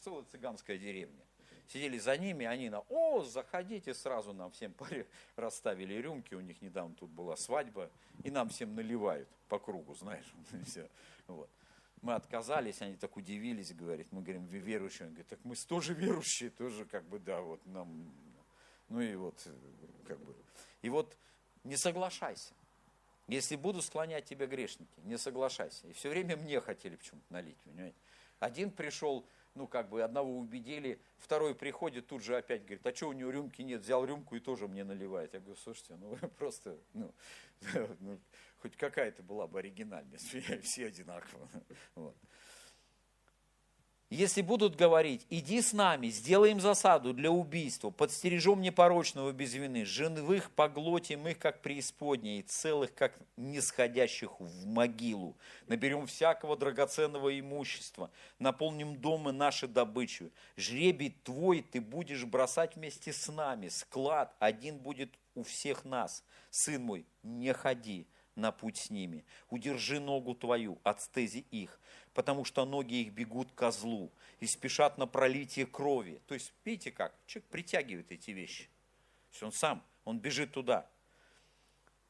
целая 0.00 0.24
цыганская 0.24 0.78
деревня 0.78 1.24
сидели 1.68 1.98
за 1.98 2.16
ними, 2.16 2.46
они 2.46 2.70
на, 2.70 2.80
о, 2.88 3.22
заходите, 3.22 3.94
сразу 3.94 4.32
нам 4.32 4.50
всем 4.50 4.74
расставили 5.36 5.94
рюмки, 5.94 6.34
у 6.34 6.40
них 6.40 6.60
недавно 6.62 6.94
тут 6.94 7.10
была 7.10 7.36
свадьба, 7.36 7.90
и 8.22 8.30
нам 8.30 8.48
всем 8.48 8.74
наливают 8.74 9.28
по 9.48 9.58
кругу, 9.58 9.94
знаешь, 9.94 10.32
все. 10.66 10.88
Вот. 11.26 11.48
Мы 12.02 12.14
отказались, 12.14 12.82
они 12.82 12.96
так 12.96 13.16
удивились, 13.16 13.72
говорят, 13.72 14.06
мы 14.10 14.20
говорим, 14.20 14.44
вы 14.46 14.58
верующие, 14.58 15.06
он 15.06 15.14
говорит, 15.14 15.28
так 15.28 15.38
мы 15.44 15.56
тоже 15.56 15.94
верующие, 15.94 16.50
тоже 16.50 16.84
как 16.84 17.04
бы, 17.04 17.18
да, 17.18 17.40
вот 17.40 17.64
нам, 17.66 18.12
ну 18.88 19.00
и 19.00 19.14
вот, 19.14 19.34
как 20.06 20.18
бы, 20.18 20.34
и 20.82 20.90
вот 20.90 21.16
не 21.64 21.76
соглашайся. 21.76 22.52
Если 23.26 23.56
буду 23.56 23.80
склонять 23.80 24.26
тебя 24.26 24.46
грешники, 24.46 25.00
не 25.04 25.16
соглашайся. 25.16 25.88
И 25.88 25.94
все 25.94 26.10
время 26.10 26.36
мне 26.36 26.60
хотели 26.60 26.96
почему-то 26.96 27.32
налить, 27.32 27.56
понимаете. 27.64 27.96
Один 28.38 28.70
пришел, 28.70 29.24
ну, 29.54 29.66
как 29.66 29.88
бы 29.88 30.02
одного 30.02 30.36
убедили, 30.36 31.00
второй 31.16 31.54
приходит, 31.54 32.06
тут 32.06 32.22
же 32.22 32.36
опять 32.36 32.62
говорит, 32.62 32.86
а 32.86 32.94
что 32.94 33.08
у 33.08 33.12
него 33.12 33.30
рюмки 33.30 33.62
нет, 33.62 33.82
взял 33.82 34.04
рюмку 34.04 34.36
и 34.36 34.40
тоже 34.40 34.68
мне 34.68 34.84
наливает. 34.84 35.34
Я 35.34 35.40
говорю, 35.40 35.56
слушайте, 35.56 35.96
ну 35.96 36.16
просто, 36.38 36.78
ну, 36.92 37.14
ну 38.00 38.20
хоть 38.58 38.76
какая-то 38.76 39.22
была 39.22 39.46
бы 39.46 39.58
оригинальность, 39.58 40.34
все 40.62 40.86
одинаково. 40.86 41.48
Вот. 41.94 42.16
Если 44.14 44.42
будут 44.42 44.76
говорить, 44.76 45.26
иди 45.28 45.60
с 45.60 45.72
нами, 45.72 46.06
сделаем 46.06 46.60
засаду 46.60 47.12
для 47.12 47.32
убийства, 47.32 47.90
подстережем 47.90 48.60
непорочного 48.60 49.32
без 49.32 49.54
вины, 49.54 49.84
живых 49.84 50.52
поглотим 50.52 51.26
их, 51.26 51.40
как 51.40 51.62
преисподней, 51.62 52.42
целых, 52.42 52.94
как 52.94 53.18
нисходящих 53.36 54.38
в 54.38 54.66
могилу. 54.66 55.36
Наберем 55.66 56.06
всякого 56.06 56.56
драгоценного 56.56 57.36
имущества, 57.40 58.08
наполним 58.38 58.94
дома 58.94 59.32
наши 59.32 59.66
добычу. 59.66 60.30
Жребий 60.56 61.12
твой 61.24 61.62
ты 61.62 61.80
будешь 61.80 62.24
бросать 62.24 62.76
вместе 62.76 63.12
с 63.12 63.26
нами, 63.32 63.66
склад 63.66 64.32
один 64.38 64.78
будет 64.78 65.10
у 65.34 65.42
всех 65.42 65.84
нас. 65.84 66.22
Сын 66.50 66.80
мой, 66.80 67.04
не 67.24 67.52
ходи 67.52 68.06
на 68.36 68.52
путь 68.52 68.76
с 68.76 68.90
ними, 68.90 69.24
удержи 69.50 70.00
ногу 70.00 70.34
твою 70.34 70.78
от 70.82 71.02
стези 71.02 71.44
их, 71.50 71.80
потому 72.14 72.44
что 72.44 72.64
ноги 72.64 73.02
их 73.02 73.12
бегут 73.12 73.50
козлу 73.52 74.10
и 74.40 74.46
спешат 74.46 74.96
на 74.96 75.06
пролитие 75.06 75.66
крови. 75.66 76.22
То 76.26 76.34
есть, 76.34 76.52
видите 76.64 76.92
как, 76.92 77.14
человек 77.26 77.50
притягивает 77.50 78.10
эти 78.12 78.30
вещи. 78.30 78.64
То 78.64 79.32
есть 79.32 79.42
он 79.42 79.52
сам, 79.52 79.84
он 80.04 80.20
бежит 80.20 80.52
туда. 80.52 80.86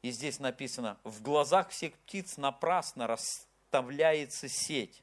И 0.03 0.11
здесь 0.11 0.39
написано, 0.39 0.99
в 1.03 1.23
глазах 1.23 1.71
всех 1.71 1.95
птиц 1.95 2.37
напрасно 2.37 3.07
расставляется 3.07 4.49
сеть, 4.49 5.03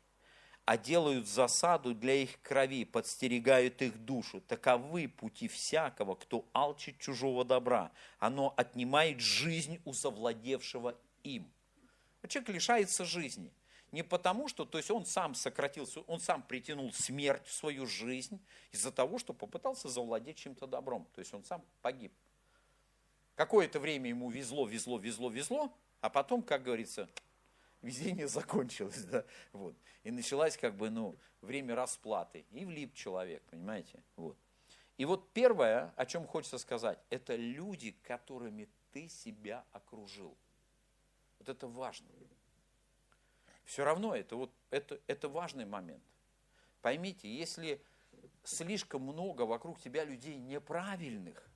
а 0.65 0.77
делают 0.77 1.27
засаду 1.27 1.95
для 1.95 2.13
их 2.13 2.39
крови, 2.43 2.85
подстерегают 2.85 3.81
их 3.81 3.97
душу. 4.05 4.41
Таковы 4.41 5.07
пути 5.07 5.47
всякого, 5.47 6.13
кто 6.13 6.45
алчит 6.53 6.99
чужого 6.99 7.43
добра. 7.43 7.91
Оно 8.19 8.53
отнимает 8.55 9.19
жизнь 9.19 9.81
у 9.85 9.93
завладевшего 9.93 10.95
им. 11.23 11.51
Человек 12.27 12.49
лишается 12.49 13.03
жизни– 13.03 13.51
не 13.91 14.03
потому, 14.03 14.47
что, 14.47 14.65
то 14.65 14.77
есть 14.77 14.89
он 14.89 15.05
сам 15.05 15.35
сократился, 15.35 16.01
он 16.01 16.19
сам 16.19 16.41
притянул 16.43 16.93
смерть 16.93 17.45
в 17.45 17.53
свою 17.53 17.85
жизнь 17.85 18.39
из-за 18.71 18.91
того, 18.91 19.19
что 19.19 19.33
попытался 19.33 19.89
завладеть 19.89 20.37
чем-то 20.37 20.65
добром. 20.65 21.07
То 21.13 21.19
есть 21.19 21.33
он 21.33 21.43
сам 21.43 21.63
погиб. 21.81 22.13
Какое-то 23.35 23.79
время 23.79 24.09
ему 24.09 24.29
везло, 24.29 24.65
везло, 24.65 24.97
везло, 24.97 25.29
везло, 25.29 25.73
А 25.99 26.09
потом, 26.09 26.41
как 26.41 26.63
говорится, 26.63 27.09
везение 27.81 28.27
закончилось, 28.27 29.03
да, 29.03 29.25
вот. 29.51 29.75
И 30.03 30.11
началось 30.11 30.55
как 30.55 30.75
бы, 30.75 30.89
ну, 30.89 31.17
время 31.41 31.75
расплаты. 31.75 32.45
И 32.51 32.65
влип 32.65 32.93
человек, 32.93 33.43
понимаете, 33.49 34.01
вот. 34.15 34.37
И 34.97 35.05
вот 35.05 35.33
первое, 35.33 35.93
о 35.97 36.05
чем 36.05 36.27
хочется 36.27 36.59
сказать, 36.59 36.99
это 37.09 37.35
люди, 37.35 37.95
которыми 38.03 38.69
ты 38.91 39.09
себя 39.09 39.65
окружил. 39.71 40.37
Вот 41.39 41.49
это 41.49 41.67
важно. 41.67 42.07
Все 43.65 43.83
равно 43.83 44.15
это, 44.15 44.35
вот, 44.35 44.51
это, 44.69 44.99
это 45.07 45.29
важный 45.29 45.65
момент. 45.65 46.03
Поймите, 46.81 47.33
если 47.33 47.81
слишком 48.43 49.03
много 49.03 49.43
вокруг 49.43 49.79
тебя 49.79 50.03
людей 50.03 50.37
неправильных, 50.37 51.47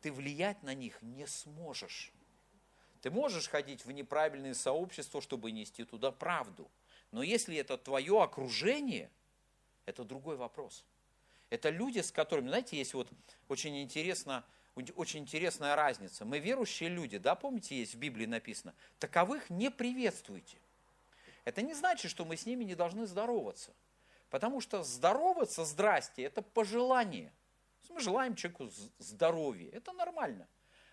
ты 0.00 0.12
влиять 0.12 0.62
на 0.62 0.74
них 0.74 1.00
не 1.02 1.26
сможешь. 1.26 2.12
Ты 3.00 3.10
можешь 3.10 3.48
ходить 3.48 3.84
в 3.84 3.90
неправильные 3.90 4.54
сообщества, 4.54 5.20
чтобы 5.20 5.50
нести 5.52 5.84
туда 5.84 6.10
правду. 6.10 6.70
Но 7.10 7.22
если 7.22 7.56
это 7.56 7.76
твое 7.76 8.22
окружение, 8.22 9.10
это 9.84 10.04
другой 10.04 10.36
вопрос. 10.36 10.84
Это 11.50 11.68
люди, 11.68 12.00
с 12.00 12.10
которыми, 12.10 12.48
знаете, 12.48 12.76
есть 12.76 12.94
вот 12.94 13.08
очень 13.48 13.80
интересно, 13.82 14.44
очень 14.96 15.20
интересная 15.20 15.76
разница. 15.76 16.24
Мы 16.24 16.38
верующие 16.38 16.88
люди, 16.88 17.18
да, 17.18 17.34
помните, 17.34 17.78
есть 17.78 17.94
в 17.94 17.98
Библии 17.98 18.26
написано, 18.26 18.74
таковых 18.98 19.50
не 19.50 19.70
приветствуйте. 19.70 20.58
Это 21.44 21.62
не 21.62 21.74
значит, 21.74 22.10
что 22.10 22.24
мы 22.24 22.36
с 22.36 22.46
ними 22.46 22.64
не 22.64 22.74
должны 22.74 23.06
здороваться. 23.06 23.72
Потому 24.30 24.60
что 24.60 24.82
здороваться, 24.82 25.64
здрасте, 25.64 26.22
это 26.22 26.42
пожелание. 26.42 27.32
Мы 27.90 28.00
желаем 28.00 28.34
человеку 28.34 28.70
здоровья, 28.98 29.70
это 29.70 29.92
нормально. 29.92 30.48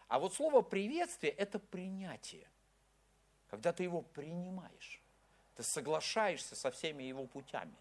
А 0.08 0.20
вот 0.20 0.34
слово 0.34 0.62
приветствие– 0.62 1.32
это 1.38 1.58
принятие. 1.58 2.48
Когда 3.50 3.74
ты 3.74 3.84
его 3.84 4.02
принимаешь, 4.02 5.02
ты 5.56 5.64
соглашаешься 5.64 6.56
со 6.56 6.70
всеми 6.70 7.04
его 7.04 7.26
путями. 7.26 7.74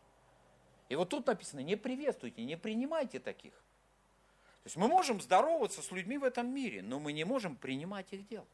И 0.89 0.97
вот 0.97 1.09
тут 1.09 1.27
написано, 1.27 1.61
не 1.61 1.77
приветствуйте, 1.77 2.45
не 2.45 2.57
принимайте 2.57 3.18
таких. 3.18 3.53
То 3.53 4.66
есть 4.66 4.77
мы 4.77 4.89
можем 4.89 5.21
здороваться 5.21 5.83
с 5.83 5.91
людьми 5.91 6.18
в 6.18 6.25
этом 6.25 6.53
мире, 6.53 6.83
но 6.83 6.99
мы 6.99 7.12
не 7.12 7.25
можем 7.25 7.57
принимать 7.57 8.12
их 8.12 8.27
дел. 8.27 8.47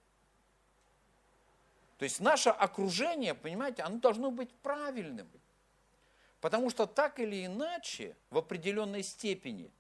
То 1.99 2.05
есть 2.05 2.21
наше 2.21 2.51
окружение, 2.51 3.35
понимаете, 3.35 3.83
оно 3.83 3.99
должно 3.99 4.31
быть 4.31 4.53
правильным. 4.57 5.29
Потому 6.41 6.71
что 6.71 6.87
так 6.87 7.19
или 7.19 7.47
иначе, 7.47 8.17
в 8.31 8.39
определенной 8.39 9.03
степени, 9.03 9.73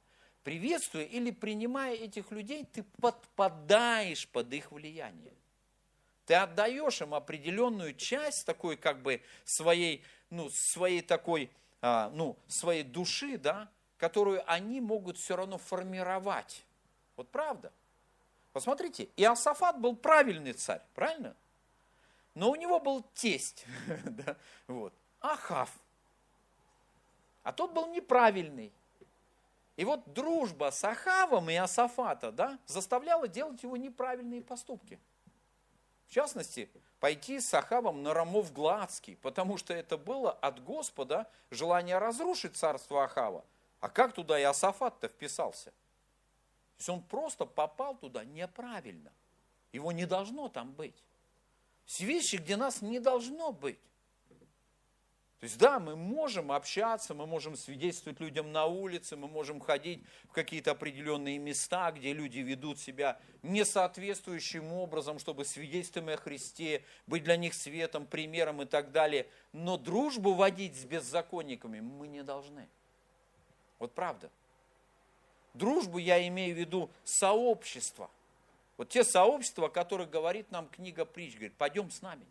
приветствуя 0.42 1.04
или 1.04 1.30
принимая 1.30 1.94
этих 1.94 2.30
людей, 2.30 2.64
ты 2.64 2.82
подпадаешь 3.00 4.26
под 4.28 4.52
их 4.52 4.72
влияние. 4.72 5.34
Ты 6.24 6.34
отдаешь 6.34 7.00
им 7.02 7.14
определенную 7.14 7.94
часть 7.94 8.46
такой 8.46 8.76
как 8.76 9.02
бы 9.02 9.22
своей, 9.44 10.02
ну, 10.30 10.48
своей 10.50 11.02
такой, 11.02 11.50
а, 11.82 12.10
ну, 12.10 12.36
своей 12.48 12.82
души, 12.82 13.38
да, 13.38 13.70
которую 13.98 14.42
они 14.50 14.80
могут 14.80 15.18
все 15.18 15.36
равно 15.36 15.58
формировать. 15.58 16.64
Вот 17.14 17.30
правда. 17.30 17.72
Посмотрите, 18.52 19.08
Иосафат 19.16 19.78
был 19.78 19.94
правильный 19.94 20.54
царь, 20.54 20.80
правильно? 20.94 21.36
Но 22.37 22.51
у 22.51 22.55
него 22.55 22.78
был 22.78 23.03
тесть, 23.14 23.64
да, 24.05 24.37
вот, 24.68 24.93
Ахав. 25.22 25.70
А 27.43 27.51
тот 27.51 27.72
был 27.72 27.87
неправильный. 27.87 28.70
И 29.76 29.87
вот 29.87 30.12
дружба 30.12 30.70
с 30.70 30.84
Ахавом 30.84 31.49
и 31.49 31.55
Асафата 31.55 32.30
да, 32.30 32.59
заставляла 32.66 33.26
делать 33.26 33.62
его 33.62 33.78
неправильные 33.78 34.43
поступки. 34.43 35.01
В 36.09 36.12
частности, 36.12 36.70
пойти 37.01 37.41
с 37.41 37.55
Ахавом 37.55 38.03
на 38.03 38.12
Рамов 38.12 38.53
Гладский, 38.53 39.16
потому 39.16 39.57
что 39.57 39.72
это 39.72 39.97
было 39.97 40.30
от 40.30 40.62
Господа 40.62 41.30
желание 41.51 41.97
разрушить 41.97 42.55
царство 42.55 43.05
Ахава. 43.05 43.47
А 43.80 43.89
как 43.89 44.12
туда 44.12 44.39
и 44.39 44.43
Асафат-то 44.43 45.09
вписался? 45.09 45.70
То 45.70 46.80
есть 46.80 46.89
он 46.91 47.03
просто 47.03 47.47
попал 47.47 47.97
туда 47.97 48.24
неправильно. 48.24 49.11
Его 49.72 49.91
не 49.91 50.05
должно 50.05 50.51
там 50.51 50.72
быть. 50.72 51.03
Есть 51.87 52.01
вещи, 52.01 52.37
где 52.37 52.57
нас 52.57 52.82
не 52.82 53.01
должно 53.01 53.53
быть. 53.53 53.78
То 55.39 55.45
есть 55.45 55.59
да, 55.59 55.78
мы 55.78 55.97
можем 55.97 56.51
общаться, 56.51 57.12
мы 57.12 57.26
можем 57.26 57.57
свидетельствовать 57.57 58.20
людям 58.20 58.53
на 58.53 58.64
улице, 58.64 59.16
мы 59.16 59.28
можем 59.28 59.61
ходить 59.61 60.03
в 60.24 60.32
какие-то 60.32 60.70
определенные 60.70 61.37
места, 61.39 61.93
где 61.93 62.14
люди 62.14 62.39
ведут 62.39 62.78
себя 62.80 63.20
несоответствующим 63.43 64.72
образом, 64.72 65.18
чтобы 65.18 65.45
свидетельством 65.45 66.09
о 66.09 66.16
Христе, 66.16 66.82
быть 67.07 67.22
для 67.22 67.37
них 67.37 67.53
светом, 67.53 68.07
примером 68.07 68.62
и 68.62 68.64
так 68.64 68.93
далее. 68.93 69.26
Но 69.53 69.76
дружбу 69.76 70.32
водить 70.32 70.74
с 70.74 70.84
беззаконниками 70.87 71.80
мы 71.80 72.09
не 72.09 72.22
должны. 72.22 72.66
Вот 73.78 73.93
правда. 73.93 74.30
Дружбу 75.53 75.99
я 75.99 76.26
имею 76.26 76.55
в 76.55 76.59
виду 76.59 76.91
сообщество. 77.05 78.11
Вот 78.76 78.90
те 78.90 79.04
сообщества, 79.04 79.66
о 79.66 79.70
которых 79.70 80.10
говорит 80.10 80.50
нам 80.50 80.68
книга 80.68 81.04
притч, 81.04 81.34
говорит, 81.34 81.54
пойдем 81.54 81.90
с 81.90 82.02
нами, 82.02 82.26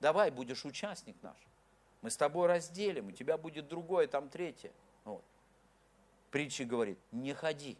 давай, 0.00 0.30
будешь 0.30 0.64
участник 0.64 1.16
наш. 1.22 1.36
Мы 2.02 2.10
с 2.10 2.16
тобой 2.16 2.48
разделим, 2.48 3.08
у 3.08 3.12
тебя 3.12 3.38
будет 3.38 3.68
другое, 3.68 4.06
там 4.06 4.28
третье. 4.28 4.72
Вот. 5.04 5.24
Притча 6.30 6.64
говорит, 6.64 6.98
не 7.12 7.32
ходи. 7.32 7.78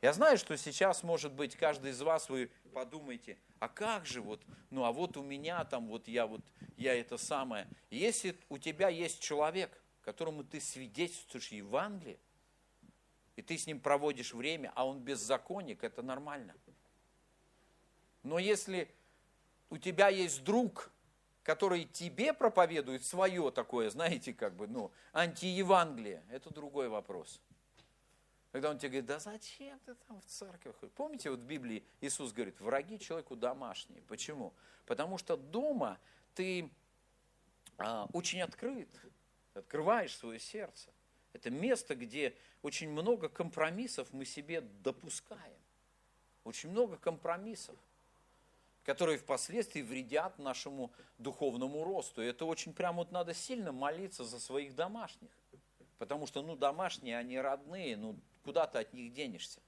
Я 0.00 0.12
знаю, 0.12 0.38
что 0.38 0.56
сейчас, 0.56 1.02
может 1.02 1.32
быть, 1.32 1.56
каждый 1.56 1.90
из 1.90 2.00
вас, 2.00 2.28
вы 2.28 2.50
подумаете, 2.72 3.36
а 3.58 3.68
как 3.68 4.06
же 4.06 4.20
вот, 4.20 4.40
ну 4.70 4.84
а 4.84 4.92
вот 4.92 5.16
у 5.16 5.22
меня 5.22 5.64
там, 5.64 5.88
вот 5.88 6.06
я 6.08 6.26
вот, 6.26 6.42
я 6.76 6.94
это 6.94 7.18
самое. 7.18 7.66
Если 7.90 8.36
у 8.48 8.58
тебя 8.58 8.88
есть 8.88 9.20
человек, 9.20 9.82
которому 10.02 10.44
ты 10.44 10.60
свидетельствуешь 10.60 11.48
Евангелие, 11.48 12.18
и 13.34 13.42
ты 13.42 13.58
с 13.58 13.66
ним 13.66 13.80
проводишь 13.80 14.32
время, 14.32 14.72
а 14.74 14.86
он 14.86 15.00
беззаконник, 15.00 15.82
это 15.82 16.02
нормально. 16.02 16.54
Но 18.26 18.40
если 18.40 18.92
у 19.70 19.78
тебя 19.78 20.08
есть 20.08 20.42
друг, 20.42 20.90
который 21.44 21.84
тебе 21.84 22.32
проповедует 22.32 23.04
свое 23.04 23.52
такое, 23.52 23.88
знаете, 23.88 24.34
как 24.34 24.56
бы, 24.56 24.66
ну, 24.66 24.90
антиевангелие, 25.12 26.24
это 26.28 26.52
другой 26.52 26.88
вопрос. 26.88 27.40
Когда 28.50 28.70
он 28.70 28.78
тебе 28.78 28.88
говорит, 28.88 29.06
да 29.06 29.20
зачем 29.20 29.78
ты 29.86 29.94
там 29.94 30.20
в 30.20 30.24
церковь 30.24 30.74
ходишь? 30.80 30.94
Помните, 30.96 31.30
вот 31.30 31.38
в 31.38 31.44
Библии 31.44 31.84
Иисус 32.00 32.32
говорит, 32.32 32.58
враги 32.60 32.98
человеку 32.98 33.36
домашние. 33.36 34.02
Почему? 34.08 34.52
Потому 34.86 35.18
что 35.18 35.36
дома 35.36 36.00
ты 36.34 36.68
а, 37.78 38.08
очень 38.12 38.42
открыт, 38.42 38.88
открываешь 39.54 40.16
свое 40.16 40.40
сердце. 40.40 40.90
Это 41.32 41.50
место, 41.50 41.94
где 41.94 42.34
очень 42.62 42.90
много 42.90 43.28
компромиссов 43.28 44.12
мы 44.12 44.24
себе 44.24 44.62
допускаем. 44.82 45.60
Очень 46.42 46.70
много 46.70 46.96
компромиссов 46.96 47.76
которые 48.86 49.18
впоследствии 49.18 49.82
вредят 49.82 50.38
нашему 50.38 50.92
духовному 51.18 51.82
росту. 51.82 52.22
И 52.22 52.26
это 52.26 52.44
очень 52.44 52.72
прямо 52.72 52.98
вот 52.98 53.10
надо 53.10 53.34
сильно 53.34 53.72
молиться 53.72 54.24
за 54.24 54.38
своих 54.38 54.76
домашних. 54.76 55.28
Потому 55.98 56.28
что, 56.28 56.40
ну, 56.40 56.54
домашние, 56.54 57.18
они 57.18 57.36
родные, 57.40 57.96
ну, 57.96 58.16
куда 58.44 58.68
ты 58.68 58.78
от 58.78 58.92
них 58.92 59.12
денешься? 59.12 59.60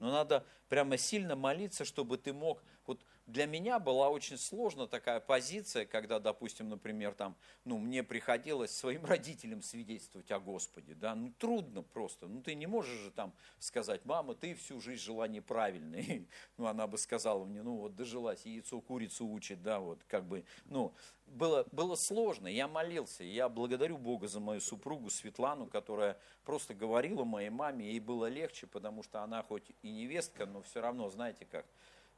Но 0.00 0.12
надо 0.12 0.44
прямо 0.68 0.98
сильно 0.98 1.34
молиться, 1.34 1.86
чтобы 1.86 2.18
ты 2.18 2.34
мог 2.34 2.62
вот 2.86 3.00
для 3.32 3.46
меня 3.46 3.78
была 3.78 4.10
очень 4.10 4.36
сложна 4.36 4.86
такая 4.86 5.18
позиция, 5.18 5.86
когда, 5.86 6.18
допустим, 6.18 6.68
например, 6.68 7.14
там, 7.14 7.34
ну, 7.64 7.78
мне 7.78 8.02
приходилось 8.02 8.76
своим 8.76 9.04
родителям 9.06 9.62
свидетельствовать 9.62 10.30
о 10.30 10.38
Господе, 10.38 10.94
да, 10.94 11.14
ну, 11.14 11.32
трудно 11.38 11.82
просто, 11.82 12.26
ну, 12.26 12.42
ты 12.42 12.54
не 12.54 12.66
можешь 12.66 12.98
же 13.00 13.10
там 13.10 13.32
сказать, 13.58 14.04
мама, 14.04 14.34
ты 14.34 14.54
всю 14.54 14.80
жизнь 14.80 15.02
жила 15.02 15.26
неправильно, 15.26 15.96
и, 16.00 16.26
ну, 16.58 16.66
она 16.66 16.86
бы 16.86 16.98
сказала 16.98 17.44
мне, 17.44 17.62
ну, 17.62 17.76
вот 17.76 17.96
дожилась, 17.96 18.44
яйцо 18.44 18.80
курицу 18.80 19.26
учит, 19.26 19.62
да, 19.62 19.80
вот, 19.80 20.04
как 20.06 20.24
бы, 20.24 20.44
ну, 20.66 20.92
было, 21.26 21.66
было 21.72 21.94
сложно, 21.94 22.48
я 22.48 22.68
молился, 22.68 23.24
я 23.24 23.48
благодарю 23.48 23.96
Бога 23.96 24.28
за 24.28 24.40
мою 24.40 24.60
супругу 24.60 25.08
Светлану, 25.08 25.66
которая 25.66 26.18
просто 26.44 26.74
говорила 26.74 27.24
моей 27.24 27.48
маме, 27.48 27.86
ей 27.86 28.00
было 28.00 28.26
легче, 28.26 28.66
потому 28.66 29.02
что 29.02 29.22
она 29.22 29.42
хоть 29.42 29.72
и 29.80 29.90
невестка, 29.90 30.44
но 30.44 30.60
все 30.60 30.82
равно, 30.82 31.08
знаете 31.08 31.46
как, 31.46 31.64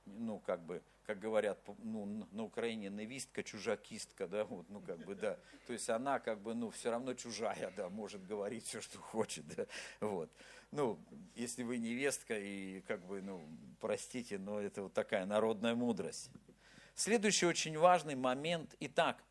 ну, 0.06 0.38
как 0.40 0.64
бы, 0.64 0.82
как 1.06 1.18
говорят 1.18 1.58
ну, 1.78 2.26
на 2.30 2.44
Украине, 2.44 2.88
невистка, 2.88 3.42
чужакистка, 3.42 4.26
да, 4.26 4.44
вот, 4.44 4.68
ну, 4.68 4.80
как 4.80 5.04
бы, 5.04 5.14
да, 5.14 5.38
то 5.66 5.72
есть 5.72 5.88
она, 5.90 6.18
как 6.18 6.40
бы, 6.40 6.54
ну, 6.54 6.70
все 6.70 6.90
равно 6.90 7.14
чужая, 7.14 7.72
да, 7.76 7.88
может 7.88 8.26
говорить 8.26 8.66
все, 8.66 8.80
что 8.80 8.98
хочет, 8.98 9.46
да, 9.54 9.66
вот. 10.00 10.30
Ну, 10.70 10.98
если 11.34 11.62
вы 11.62 11.78
невестка, 11.78 12.38
и, 12.38 12.80
как 12.82 13.04
бы, 13.06 13.22
ну, 13.22 13.46
простите, 13.80 14.38
но 14.38 14.60
это 14.60 14.82
вот 14.82 14.92
такая 14.92 15.24
народная 15.24 15.74
мудрость. 15.74 16.30
Следующий 16.94 17.46
очень 17.46 17.78
важный 17.78 18.14
момент, 18.14 18.74
итак, 18.80 19.22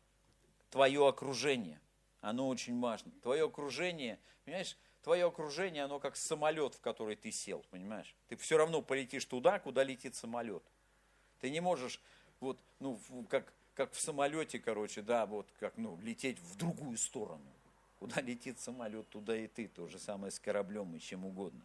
твое 0.70 1.06
окружение, 1.06 1.80
оно 2.20 2.48
очень 2.48 2.80
важно. 2.80 3.12
Твое 3.22 3.44
окружение, 3.44 4.18
понимаешь, 4.44 4.78
твое 5.04 5.26
окружение, 5.26 5.84
оно 5.84 6.00
как 6.00 6.16
самолет, 6.16 6.74
в 6.74 6.80
который 6.80 7.14
ты 7.14 7.30
сел, 7.30 7.64
понимаешь? 7.70 8.14
Ты 8.28 8.36
все 8.36 8.56
равно 8.56 8.82
полетишь 8.82 9.26
туда, 9.26 9.60
куда 9.60 9.84
летит 9.84 10.14
самолет. 10.14 10.62
Ты 11.40 11.50
не 11.50 11.60
можешь, 11.60 12.00
вот, 12.40 12.58
ну, 12.80 12.98
как, 13.28 13.52
как 13.74 13.92
в 13.92 14.00
самолете, 14.00 14.58
короче, 14.58 15.02
да, 15.02 15.26
вот 15.26 15.46
как, 15.60 15.76
ну, 15.76 15.98
лететь 16.02 16.38
в 16.38 16.56
другую 16.56 16.96
сторону. 16.96 17.44
Куда 17.98 18.20
летит 18.22 18.58
самолет, 18.58 19.08
туда 19.10 19.36
и 19.36 19.46
ты. 19.46 19.68
То 19.68 19.86
же 19.88 19.98
самое 19.98 20.30
с 20.30 20.40
кораблем 20.40 20.94
и 20.96 21.00
чем 21.00 21.26
угодно. 21.26 21.64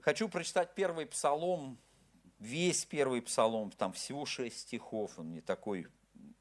Хочу 0.00 0.28
прочитать 0.28 0.74
первый 0.74 1.06
псалом, 1.06 1.78
весь 2.38 2.84
первый 2.84 3.22
псалом, 3.22 3.72
там 3.72 3.92
всего 3.92 4.24
шесть 4.24 4.60
стихов, 4.60 5.18
он 5.18 5.32
не 5.32 5.40
такой, 5.40 5.88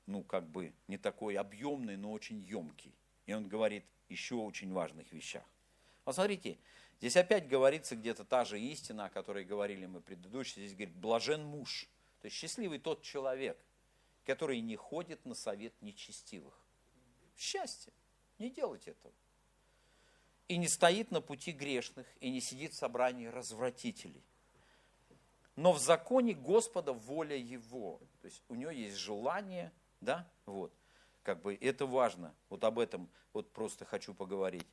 ну, 0.05 0.23
как 0.23 0.47
бы, 0.47 0.73
не 0.87 0.97
такой 0.97 1.35
объемный, 1.35 1.97
но 1.97 2.11
очень 2.11 2.39
емкий. 2.39 2.93
И 3.25 3.33
он 3.33 3.47
говорит 3.47 3.85
еще 4.11 4.35
очень 4.35 4.71
важных 4.71 5.11
вещах. 5.11 5.43
Вот 6.05 6.15
смотрите, 6.15 6.57
здесь 6.99 7.15
опять 7.15 7.47
говорится 7.47 7.95
где-то 7.95 8.25
та 8.25 8.45
же 8.45 8.59
истина, 8.59 9.05
о 9.05 9.09
которой 9.09 9.45
говорили 9.45 9.85
мы 9.85 10.01
предыдущие. 10.01 10.65
Здесь 10.65 10.75
говорит, 10.75 10.95
блажен 10.95 11.43
муж, 11.43 11.87
то 12.21 12.25
есть 12.25 12.37
счастливый 12.37 12.79
тот 12.79 13.01
человек, 13.01 13.57
который 14.25 14.61
не 14.61 14.75
ходит 14.75 15.25
на 15.25 15.33
совет 15.33 15.73
нечестивых. 15.81 16.53
Счастье, 17.37 17.93
не 18.37 18.49
делать 18.49 18.87
этого. 18.87 19.13
И 20.47 20.57
не 20.57 20.67
стоит 20.67 21.11
на 21.11 21.21
пути 21.21 21.51
грешных, 21.53 22.05
и 22.19 22.29
не 22.29 22.41
сидит 22.41 22.73
в 22.73 22.77
собрании 22.77 23.27
развратителей. 23.27 24.21
Но 25.55 25.73
в 25.73 25.79
законе 25.79 26.33
Господа 26.33 26.93
воля 26.93 27.37
Его. 27.37 27.99
То 28.21 28.25
есть 28.25 28.43
у 28.49 28.55
него 28.55 28.71
есть 28.71 28.97
желание, 28.97 29.71
да, 30.01 30.29
вот. 30.45 30.73
Как 31.23 31.41
бы 31.41 31.55
это 31.55 31.85
важно. 31.85 32.33
Вот 32.49 32.63
об 32.63 32.79
этом 32.79 33.09
вот 33.33 33.51
просто 33.51 33.85
хочу 33.85 34.13
поговорить. 34.13 34.67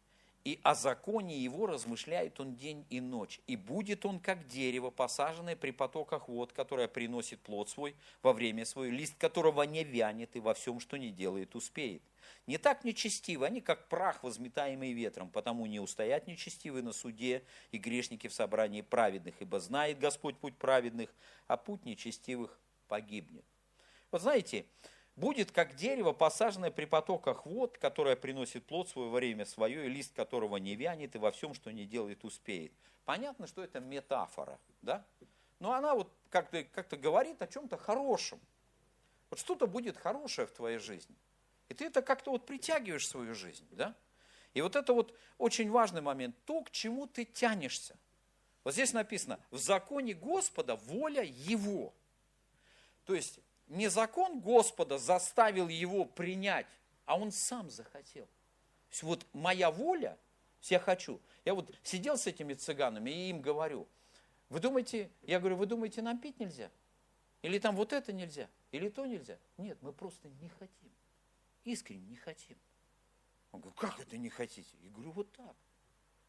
И 0.44 0.60
о 0.62 0.74
законе 0.74 1.36
его 1.36 1.66
размышляет 1.66 2.40
он 2.40 2.54
день 2.54 2.86
и 2.88 3.00
ночь. 3.00 3.40
И 3.46 3.56
будет 3.56 4.06
он, 4.06 4.18
как 4.18 4.46
дерево, 4.46 4.90
посаженное 4.90 5.56
при 5.56 5.72
потоках 5.72 6.28
вод, 6.28 6.52
которое 6.52 6.88
приносит 6.88 7.40
плод 7.40 7.68
свой 7.68 7.94
во 8.22 8.32
время 8.32 8.64
свое, 8.64 8.90
лист 8.90 9.14
которого 9.18 9.62
не 9.64 9.84
вянет 9.84 10.36
и 10.36 10.40
во 10.40 10.54
всем, 10.54 10.80
что 10.80 10.96
не 10.96 11.10
делает, 11.10 11.54
успеет. 11.54 12.02
Не 12.46 12.56
так 12.56 12.84
нечестивы, 12.84 13.44
они 13.44 13.60
как 13.60 13.88
прах, 13.88 14.22
возметаемый 14.22 14.92
ветром, 14.92 15.28
потому 15.28 15.66
не 15.66 15.80
устоят 15.80 16.26
нечестивы 16.26 16.80
на 16.80 16.92
суде 16.92 17.42
и 17.72 17.78
грешники 17.78 18.26
в 18.28 18.32
собрании 18.32 18.80
праведных, 18.80 19.34
ибо 19.40 19.60
знает 19.60 19.98
Господь 19.98 20.38
путь 20.38 20.56
праведных, 20.56 21.10
а 21.46 21.58
путь 21.58 21.84
нечестивых 21.84 22.58
погибнет. 22.86 23.44
Вот 24.10 24.22
знаете, 24.22 24.64
будет 25.18 25.50
как 25.50 25.74
дерево, 25.74 26.12
посаженное 26.12 26.70
при 26.70 26.84
потоках 26.84 27.44
вод, 27.44 27.76
которое 27.78 28.16
приносит 28.16 28.64
плод 28.64 28.88
свой 28.88 29.08
во 29.08 29.16
время 29.16 29.44
свое, 29.44 29.86
и 29.86 29.88
лист 29.88 30.14
которого 30.14 30.56
не 30.56 30.76
вянет, 30.76 31.14
и 31.14 31.18
во 31.18 31.30
всем, 31.30 31.54
что 31.54 31.70
не 31.72 31.84
делает, 31.84 32.24
успеет. 32.24 32.72
Понятно, 33.04 33.46
что 33.46 33.62
это 33.62 33.80
метафора, 33.80 34.58
да? 34.82 35.04
Но 35.60 35.72
она 35.72 35.94
вот 35.94 36.12
как-то 36.30 36.62
как 36.64 36.88
говорит 37.00 37.42
о 37.42 37.46
чем-то 37.46 37.76
хорошем. 37.76 38.40
Вот 39.30 39.40
что-то 39.40 39.66
будет 39.66 39.96
хорошее 39.96 40.46
в 40.46 40.52
твоей 40.52 40.78
жизни. 40.78 41.16
И 41.68 41.74
ты 41.74 41.86
это 41.86 42.00
как-то 42.00 42.30
вот 42.30 42.46
притягиваешь 42.46 43.04
в 43.04 43.08
свою 43.08 43.34
жизнь, 43.34 43.66
да? 43.72 43.94
И 44.54 44.60
вот 44.60 44.76
это 44.76 44.92
вот 44.92 45.14
очень 45.36 45.70
важный 45.70 46.00
момент, 46.00 46.34
то, 46.44 46.62
к 46.62 46.70
чему 46.70 47.06
ты 47.06 47.24
тянешься. 47.24 47.96
Вот 48.64 48.72
здесь 48.72 48.92
написано, 48.92 49.38
в 49.50 49.58
законе 49.58 50.14
Господа 50.14 50.76
воля 50.76 51.22
Его. 51.22 51.92
То 53.04 53.14
есть 53.14 53.40
не 53.68 53.88
закон 53.88 54.40
Господа 54.40 54.98
заставил 54.98 55.68
его 55.68 56.04
принять, 56.04 56.66
а 57.06 57.18
он 57.18 57.32
сам 57.32 57.70
захотел. 57.70 58.24
То 58.26 58.92
есть 58.92 59.02
вот 59.02 59.26
моя 59.32 59.70
воля, 59.70 60.18
я 60.62 60.78
хочу. 60.78 61.20
Я 61.44 61.54
вот 61.54 61.74
сидел 61.82 62.16
с 62.16 62.26
этими 62.26 62.54
цыганами 62.54 63.10
и 63.10 63.30
им 63.30 63.40
говорю, 63.40 63.86
вы 64.48 64.60
думаете, 64.60 65.10
я 65.22 65.38
говорю, 65.38 65.56
вы 65.56 65.66
думаете, 65.66 66.02
нам 66.02 66.18
пить 66.18 66.40
нельзя? 66.40 66.70
Или 67.42 67.58
там 67.58 67.76
вот 67.76 67.92
это 67.92 68.12
нельзя? 68.12 68.48
Или 68.72 68.88
то 68.88 69.06
нельзя? 69.06 69.38
Нет, 69.56 69.78
мы 69.82 69.92
просто 69.92 70.28
не 70.40 70.48
хотим. 70.58 70.90
Искренне 71.64 72.06
не 72.06 72.16
хотим. 72.16 72.56
Он 73.52 73.60
говорит, 73.60 73.78
как 73.78 74.00
это 74.00 74.16
не 74.16 74.28
хотите? 74.28 74.76
Я 74.82 74.90
говорю, 74.90 75.12
вот 75.12 75.30
так. 75.32 75.54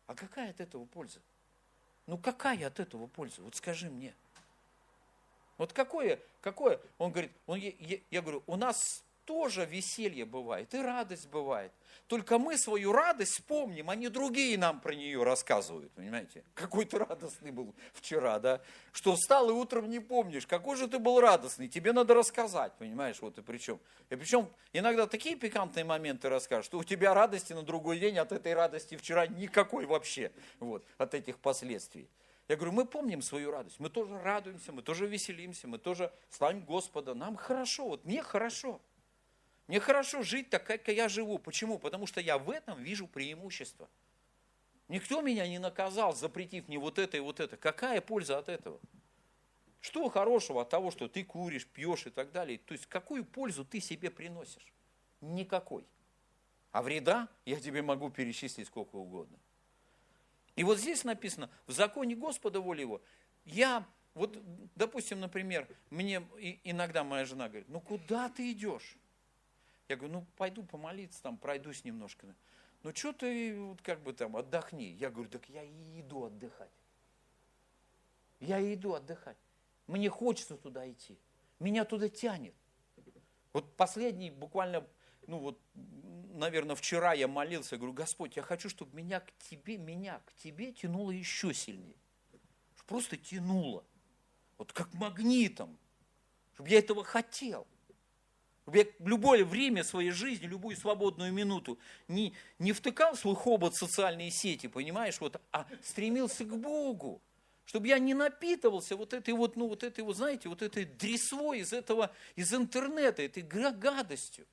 А 0.08 0.16
какая 0.16 0.50
от 0.50 0.60
этого 0.60 0.86
польза? 0.86 1.20
Ну 2.08 2.18
какая 2.18 2.66
от 2.66 2.80
этого 2.80 3.08
польза? 3.08 3.42
Вот 3.42 3.56
скажи 3.56 3.90
мне. 3.90 4.16
Вот 5.60 5.74
какое, 5.74 6.20
какое? 6.42 6.80
Он 6.98 7.12
говорит, 7.12 7.32
он, 7.46 7.60
я, 7.60 8.00
я 8.10 8.22
говорю, 8.22 8.42
у 8.48 8.56
нас 8.56 9.04
тоже 9.26 9.66
веселье 9.66 10.26
бывает, 10.26 10.74
и 10.74 10.82
радость 10.82 11.28
бывает. 11.28 11.72
Только 12.08 12.40
мы 12.40 12.58
свою 12.58 12.94
радость 12.94 13.44
помним, 13.46 13.90
а 13.90 13.96
не 13.96 14.08
другие 14.08 14.58
нам 14.58 14.80
про 14.80 14.96
нее 14.96 15.22
рассказывают, 15.22 15.92
понимаете? 15.92 16.44
Какой 16.56 16.86
ты 16.86 16.98
радостный 16.98 17.52
был 17.52 17.76
вчера, 17.94 18.40
да? 18.40 18.62
Что 18.94 19.16
встал 19.16 19.50
и 19.50 19.54
утром 19.54 19.90
не 19.90 20.00
помнишь, 20.00 20.48
какой 20.48 20.78
же 20.78 20.88
ты 20.88 20.98
был 20.98 21.20
радостный, 21.20 21.68
тебе 21.68 21.92
надо 21.92 22.14
рассказать, 22.14 22.74
понимаешь, 22.80 23.18
вот 23.22 23.38
и 23.38 23.42
причем. 23.42 23.80
И 24.10 24.16
причем 24.16 24.50
иногда 24.72 25.08
такие 25.08 25.36
пикантные 25.36 25.84
моменты 25.84 26.30
расскажешь, 26.30 26.66
что 26.66 26.80
у 26.80 26.84
тебя 26.86 27.14
радости 27.14 27.52
на 27.52 27.64
другой 27.64 28.00
день 28.00 28.18
от 28.18 28.32
этой 28.32 28.54
радости 28.54 28.96
вчера 28.96 29.28
никакой 29.28 29.86
вообще, 29.86 30.32
вот, 30.60 30.86
от 30.98 31.14
этих 31.14 31.38
последствий. 31.38 32.08
Я 32.50 32.56
говорю, 32.56 32.72
мы 32.72 32.86
помним 32.86 33.22
свою 33.22 33.52
радость, 33.52 33.80
мы 33.80 33.92
тоже 33.92 34.20
радуемся, 34.20 34.72
мы 34.72 34.82
тоже 34.82 35.06
веселимся, 35.06 35.68
мы 35.68 35.78
тоже 35.78 36.12
славим 36.32 36.66
Господа, 36.66 37.14
нам 37.14 37.36
хорошо, 37.36 37.90
вот 37.90 38.06
мне 38.06 38.24
хорошо. 38.24 38.82
Мне 39.68 39.80
хорошо 39.80 40.24
жить 40.24 40.50
так, 40.50 40.66
как 40.66 40.88
я 40.88 41.08
живу. 41.10 41.38
Почему? 41.38 41.78
Потому 41.78 42.08
что 42.08 42.20
я 42.20 42.40
в 42.40 42.50
этом 42.50 42.82
вижу 42.82 43.06
преимущество. 43.06 43.88
Никто 44.88 45.22
меня 45.22 45.48
не 45.48 45.60
наказал, 45.60 46.16
запретив 46.16 46.68
мне 46.68 46.80
вот 46.80 46.98
это 46.98 47.18
и 47.18 47.20
вот 47.20 47.40
это. 47.40 47.56
Какая 47.56 48.02
польза 48.02 48.40
от 48.40 48.50
этого? 48.50 48.80
Что 49.80 50.10
хорошего 50.10 50.64
от 50.64 50.70
того, 50.70 50.90
что 50.90 51.08
ты 51.08 51.24
куришь, 51.24 51.68
пьешь 51.68 52.08
и 52.08 52.10
так 52.10 52.32
далее? 52.32 52.58
То 52.58 52.74
есть 52.74 52.88
какую 52.88 53.26
пользу 53.26 53.64
ты 53.64 53.80
себе 53.80 54.10
приносишь? 54.10 54.74
Никакой. 55.22 55.86
А 56.72 56.82
вреда 56.82 57.30
я 57.46 57.60
тебе 57.60 57.84
могу 57.84 58.10
перечислить 58.10 58.66
сколько 58.66 58.96
угодно. 58.96 59.38
И 60.60 60.64
вот 60.66 60.78
здесь 60.78 61.06
написано, 61.06 61.50
в 61.68 61.72
законе 61.72 62.18
Господа 62.18 62.60
воля 62.60 62.82
его, 62.82 63.02
я, 63.46 63.88
вот, 64.14 64.38
допустим, 64.76 65.22
например, 65.22 65.66
мне 65.90 66.18
иногда 66.66 67.06
моя 67.06 67.24
жена 67.24 67.48
говорит, 67.48 67.70
ну 67.70 67.80
куда 67.80 68.28
ты 68.28 68.52
идешь? 68.52 68.98
Я 69.88 69.96
говорю, 69.96 70.16
ну 70.16 70.26
пойду 70.36 70.64
помолиться, 70.64 71.24
там 71.24 71.38
пройдусь 71.38 71.86
немножко. 71.86 72.28
Ну 72.84 72.94
что 72.94 73.14
ты, 73.14 73.58
вот 73.58 73.82
как 73.82 74.02
бы 74.02 74.12
там, 74.12 74.36
отдохни. 74.36 74.88
Я 75.00 75.10
говорю, 75.10 75.30
так 75.30 75.48
я 75.48 75.64
и 75.64 76.02
иду 76.02 76.26
отдыхать. 76.26 76.74
Я 78.42 78.60
и 78.60 78.74
иду 78.74 78.96
отдыхать. 78.96 79.38
Мне 79.88 80.10
хочется 80.10 80.58
туда 80.58 80.92
идти. 80.92 81.18
Меня 81.60 81.86
туда 81.86 82.10
тянет. 82.10 82.54
Вот 83.54 83.78
последний, 83.78 84.30
буквально, 84.30 84.86
ну 85.26 85.38
вот 85.38 85.58
наверное, 86.40 86.76
вчера 86.76 87.14
я 87.14 87.28
молился, 87.28 87.78
говорю, 87.78 87.94
Господь, 87.94 88.36
я 88.36 88.42
хочу, 88.42 88.70
чтобы 88.70 88.96
меня 88.96 89.20
к 89.20 89.32
тебе, 89.50 89.78
меня 89.78 90.22
к 90.26 90.34
тебе 90.42 90.72
тянуло 90.72 91.12
еще 91.12 91.54
сильнее. 91.54 91.96
Просто 92.88 93.18
тянуло. 93.18 93.84
Вот 94.58 94.74
как 94.74 94.92
магнитом. 94.96 95.78
Чтобы 96.56 96.70
я 96.70 96.80
этого 96.80 97.04
хотел. 97.04 97.68
Чтобы 98.64 98.80
я 98.80 98.86
любое 99.00 99.46
время 99.46 99.84
своей 99.84 100.10
жизни, 100.10 100.48
любую 100.48 100.76
свободную 100.76 101.32
минуту 101.32 101.78
не, 102.08 102.34
не 102.58 102.74
втыкал 102.74 103.16
свой 103.16 103.36
хобот 103.36 103.76
в 103.76 103.78
социальные 103.78 104.32
сети, 104.32 104.68
понимаешь, 104.68 105.22
вот, 105.22 105.40
а 105.52 105.68
стремился 105.84 106.46
к 106.46 106.58
Богу 106.58 107.22
чтобы 107.70 107.88
я 107.88 108.00
не 108.00 108.16
напитывался 108.16 108.96
вот 108.96 109.14
этой 109.14 109.36
вот, 109.36 109.56
ну 109.56 109.68
вот 109.68 109.84
этой 109.84 110.04
вот, 110.04 110.16
знаете, 110.16 110.50
вот 110.50 110.64
этой 110.64 110.86
дресвой 110.86 111.60
из 111.60 111.72
этого, 111.72 112.12
из 112.36 112.52
интернета, 112.52 113.22
этой 113.22 113.44
гадостью. 113.44 114.48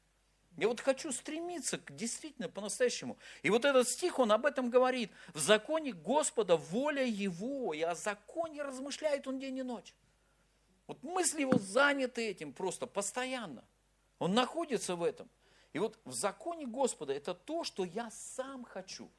Я 0.56 0.68
вот 0.68 0.80
хочу 0.80 1.12
стремиться 1.12 1.78
к 1.78 1.94
действительно 1.94 2.48
по-настоящему. 2.48 3.18
И 3.42 3.50
вот 3.50 3.64
этот 3.64 3.88
стих, 3.88 4.18
он 4.18 4.32
об 4.32 4.46
этом 4.46 4.70
говорит. 4.70 5.10
В 5.34 5.38
законе 5.38 5.92
Господа 5.92 6.56
воля 6.56 7.04
Его, 7.04 7.74
и 7.74 7.82
о 7.82 7.94
законе 7.94 8.62
размышляет 8.62 9.26
он 9.26 9.38
день 9.38 9.58
и 9.58 9.62
ночь. 9.62 9.94
Вот 10.86 11.02
мысли 11.02 11.40
его 11.40 11.58
заняты 11.58 12.28
этим 12.28 12.52
просто 12.52 12.86
постоянно. 12.86 13.64
Он 14.18 14.34
находится 14.34 14.96
в 14.96 15.02
этом. 15.02 15.28
И 15.72 15.78
вот 15.78 15.98
в 16.04 16.12
законе 16.12 16.64
Господа 16.64 17.12
это 17.12 17.34
то, 17.34 17.64
что 17.64 17.84
я 17.84 18.10
сам 18.10 18.64
хочу. 18.64 19.10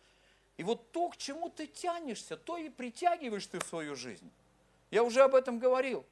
И 0.55 0.63
вот 0.63 0.91
то, 0.91 1.09
к 1.09 1.17
чему 1.17 1.49
ты 1.49 1.67
тянешься, 1.67 2.35
то 2.35 2.57
и 2.57 2.69
притягиваешь 2.69 3.45
ты 3.45 3.59
в 3.59 3.63
свою 3.63 3.95
жизнь. 3.95 4.31
Я 4.89 5.03
уже 5.03 5.21
об 5.21 5.35
этом 5.35 5.59
говорил. 5.59 6.05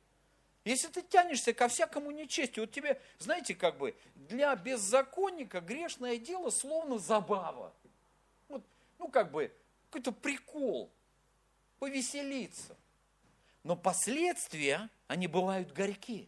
Если 0.65 0.87
ты 0.87 1.01
тянешься 1.01 1.53
ко 1.53 1.67
всякому 1.67 2.11
нечестию, 2.11 2.65
вот 2.65 2.71
тебе, 2.71 2.99
знаете, 3.19 3.55
как 3.55 3.77
бы 3.77 3.95
для 4.27 4.55
беззаконника 4.55 5.61
грешное 5.61 6.17
дело 6.17 6.49
словно 6.49 6.97
забава. 6.97 7.73
Вот, 8.47 8.63
ну, 8.99 9.07
как 9.07 9.31
бы, 9.31 9.51
какой-то 9.89 10.11
прикол, 10.11 10.91
повеселиться. 11.79 12.75
Но 13.63 13.75
последствия, 13.75 14.89
они 15.07 15.27
бывают 15.27 15.71
горькие. 15.73 16.27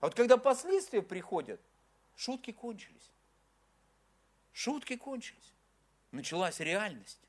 А 0.00 0.06
вот 0.06 0.14
когда 0.14 0.36
последствия 0.36 1.02
приходят, 1.02 1.60
шутки 2.16 2.50
кончились. 2.50 3.10
Шутки 4.52 4.96
кончились. 4.96 5.52
Началась 6.10 6.60
реальность. 6.60 7.20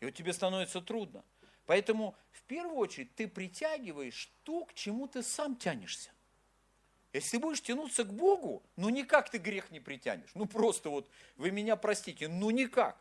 И 0.00 0.04
вот 0.04 0.14
тебе 0.14 0.32
становится 0.32 0.80
трудно. 0.80 1.24
Поэтому 1.66 2.14
в 2.32 2.42
первую 2.42 2.76
очередь 2.76 3.14
ты 3.14 3.26
притягиваешь 3.26 4.30
то, 4.42 4.64
к 4.64 4.74
чему 4.74 5.06
ты 5.06 5.22
сам 5.22 5.56
тянешься. 5.56 6.10
Если 7.12 7.36
будешь 7.36 7.60
тянуться 7.60 8.04
к 8.04 8.12
Богу, 8.12 8.62
ну 8.76 8.88
никак 8.88 9.30
ты 9.30 9.38
грех 9.38 9.70
не 9.70 9.80
притянешь. 9.80 10.30
Ну 10.34 10.46
просто 10.46 10.88
вот, 10.88 11.08
вы 11.36 11.50
меня 11.50 11.76
простите, 11.76 12.28
ну 12.28 12.50
никак. 12.50 12.96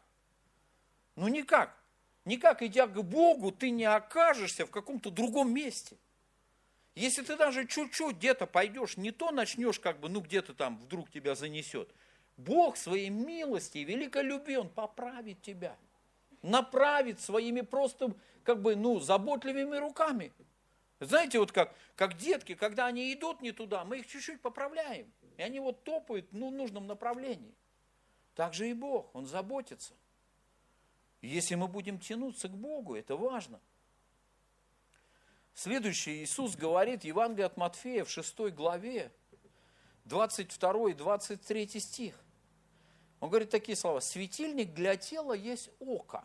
Ну 1.15 1.29
никак. 1.29 1.77
Никак, 2.25 2.61
идя 2.61 2.87
к 2.87 3.01
Богу, 3.03 3.51
ты 3.51 3.69
не 3.69 3.85
окажешься 3.85 4.65
в 4.65 4.71
каком-то 4.71 5.09
другом 5.09 5.53
месте. 5.53 5.95
Если 6.93 7.23
ты 7.23 7.37
даже 7.37 7.65
чуть-чуть 7.65 8.17
где-то 8.17 8.45
пойдешь, 8.47 8.97
не 8.97 9.11
то 9.11 9.31
начнешь 9.31 9.79
как 9.79 9.99
бы, 9.99 10.09
ну 10.09 10.19
где-то 10.19 10.53
там 10.53 10.77
вдруг 10.77 11.09
тебя 11.09 11.35
занесет. 11.35 11.89
Бог 12.35 12.75
своей 12.75 13.09
милости 13.09 13.77
и 13.77 13.85
великой 13.85 14.23
любви, 14.23 14.57
Он 14.57 14.69
поправит 14.69 15.41
тебя. 15.41 15.75
Направит 16.41 17.21
своими 17.21 17.61
просто, 17.61 18.13
как 18.43 18.61
бы, 18.61 18.75
ну, 18.75 18.99
заботливыми 18.99 19.77
руками. 19.77 20.31
Знаете, 21.01 21.39
вот 21.39 21.51
как, 21.51 21.75
как 21.95 22.15
детки, 22.15 22.53
когда 22.53 22.85
они 22.85 23.11
идут 23.11 23.41
не 23.41 23.51
туда, 23.51 23.83
мы 23.83 23.99
их 23.99 24.07
чуть-чуть 24.07 24.39
поправляем. 24.39 25.11
И 25.35 25.41
они 25.41 25.59
вот 25.59 25.83
топают 25.83 26.31
ну, 26.31 26.51
в 26.51 26.53
нужном 26.53 26.85
направлении. 26.85 27.55
Так 28.35 28.53
же 28.53 28.69
и 28.69 28.73
Бог, 28.73 29.13
Он 29.15 29.25
заботится. 29.25 29.95
если 31.21 31.55
мы 31.55 31.67
будем 31.67 31.99
тянуться 31.99 32.47
к 32.47 32.51
Богу, 32.51 32.95
это 32.95 33.15
важно. 33.17 33.59
Следующий 35.55 36.23
Иисус 36.23 36.55
говорит, 36.55 37.03
Евангелие 37.03 37.47
от 37.47 37.57
Матфея 37.57 38.05
в 38.05 38.09
6 38.11 38.53
главе, 38.53 39.11
22 40.05 40.91
и 40.91 40.93
23 40.93 41.79
стих. 41.79 42.15
Он 43.19 43.29
говорит 43.29 43.49
такие 43.49 43.75
слова. 43.75 44.01
Светильник 44.01 44.75
для 44.75 44.95
тела 44.97 45.33
есть 45.33 45.71
око. 45.79 46.23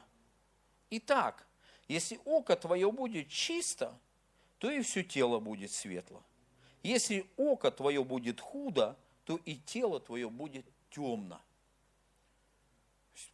Итак, 0.91 1.47
если 1.89 2.21
око 2.27 2.57
твое 2.57 2.93
будет 2.93 3.29
чисто, 3.29 3.99
то 4.59 4.71
и 4.71 4.83
все 4.83 5.03
тело 5.03 5.39
будет 5.39 5.71
светло. 5.73 6.23
Если 6.83 7.27
око 7.37 7.71
твое 7.71 8.05
будет 8.05 8.41
худо, 8.41 8.97
то 9.25 9.37
и 9.45 9.57
тело 9.57 10.01
твое 10.01 10.31
будет 10.31 10.65
темно. 10.91 11.41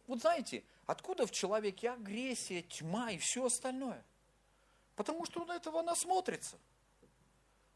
Вот 0.07 0.21
знаете, 0.21 0.63
откуда 0.85 1.27
в 1.27 1.31
человеке 1.31 1.91
агрессия, 1.91 2.61
тьма 2.63 3.11
и 3.11 3.17
все 3.17 3.45
остальное? 3.45 4.03
Потому 4.95 5.25
что 5.25 5.41
он 5.41 5.51
этого 5.51 5.81
насмотрится. 5.81 6.57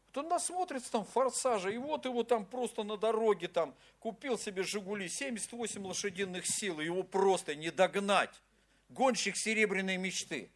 Вот 0.06 0.24
он 0.24 0.28
насмотрится 0.28 0.90
там 0.90 1.04
форсажа, 1.04 1.70
и 1.70 1.78
вот 1.78 2.06
его 2.06 2.22
там 2.22 2.46
просто 2.46 2.82
на 2.82 2.96
дороге 2.96 3.48
там 3.48 3.74
купил 4.00 4.38
себе 4.38 4.62
Жигули, 4.62 5.08
78 5.08 5.86
лошадиных 5.86 6.44
сил, 6.46 6.80
и 6.80 6.86
его 6.86 7.02
просто 7.02 7.54
не 7.54 7.70
догнать. 7.70 8.40
Гонщик 8.88 9.36
серебряной 9.36 9.96
мечты. 9.96 10.50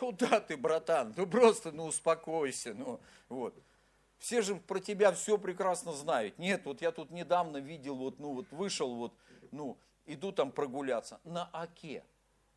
Куда 0.00 0.40
ты, 0.40 0.56
братан? 0.56 1.12
Ну 1.14 1.26
просто, 1.26 1.72
ну 1.72 1.84
успокойся, 1.84 2.72
ну 2.72 2.98
вот. 3.28 3.54
Все 4.18 4.40
же 4.40 4.54
про 4.54 4.80
тебя 4.80 5.12
все 5.12 5.36
прекрасно 5.36 5.92
знают. 5.92 6.38
Нет, 6.38 6.64
вот 6.64 6.80
я 6.80 6.90
тут 6.90 7.10
недавно 7.10 7.58
видел, 7.58 7.96
вот, 7.96 8.18
ну 8.18 8.32
вот 8.32 8.50
вышел, 8.50 8.94
вот, 8.94 9.12
ну, 9.50 9.76
иду 10.06 10.32
там 10.32 10.52
прогуляться 10.52 11.20
на 11.24 11.50
Оке. 11.52 12.02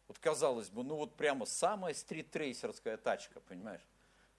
Вот 0.07 0.19
казалось 0.19 0.69
бы, 0.69 0.85
ну 0.85 0.95
вот 0.95 1.15
прямо 1.15 1.45
самая 1.45 1.93
стрит-трейсерская 1.93 2.95
тачка, 2.95 3.41
понимаешь? 3.41 3.85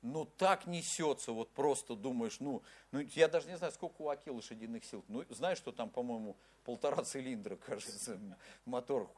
Ну 0.00 0.24
так 0.24 0.66
несется, 0.66 1.32
вот 1.32 1.50
просто 1.50 1.96
думаешь, 1.96 2.40
ну, 2.40 2.62
ну 2.90 3.00
я 3.00 3.28
даже 3.28 3.48
не 3.48 3.58
знаю, 3.58 3.74
сколько 3.74 4.00
у 4.00 4.08
Аки 4.08 4.30
лошадиных 4.30 4.82
сил. 4.82 5.04
Ну, 5.08 5.26
знаешь, 5.28 5.58
что 5.58 5.72
там, 5.72 5.90
по-моему, 5.90 6.38
полтора 6.64 7.04
цилиндра, 7.04 7.56
кажется, 7.66 8.18
мотор 8.64 9.10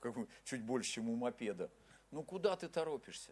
чуть 0.42 0.62
больше, 0.62 0.90
чем 0.90 1.08
у 1.08 1.14
мопеда. 1.14 1.70
Ну 2.10 2.24
куда 2.24 2.56
ты 2.56 2.68
торопишься? 2.68 3.30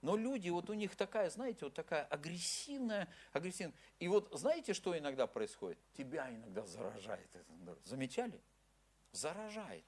Но 0.00 0.16
люди, 0.16 0.48
вот 0.48 0.70
у 0.70 0.74
них 0.74 0.94
такая, 0.94 1.28
знаете, 1.30 1.64
вот 1.64 1.74
такая 1.74 2.04
агрессивная, 2.04 3.08
агрессивная. 3.32 3.74
И 3.98 4.06
вот 4.08 4.28
знаете, 4.32 4.72
что 4.72 4.96
иногда 4.96 5.26
происходит? 5.26 5.78
Тебя 5.96 6.30
иногда 6.30 6.64
заражает 6.66 7.28
Замечали? 7.84 8.40
Заражает. 9.12 9.84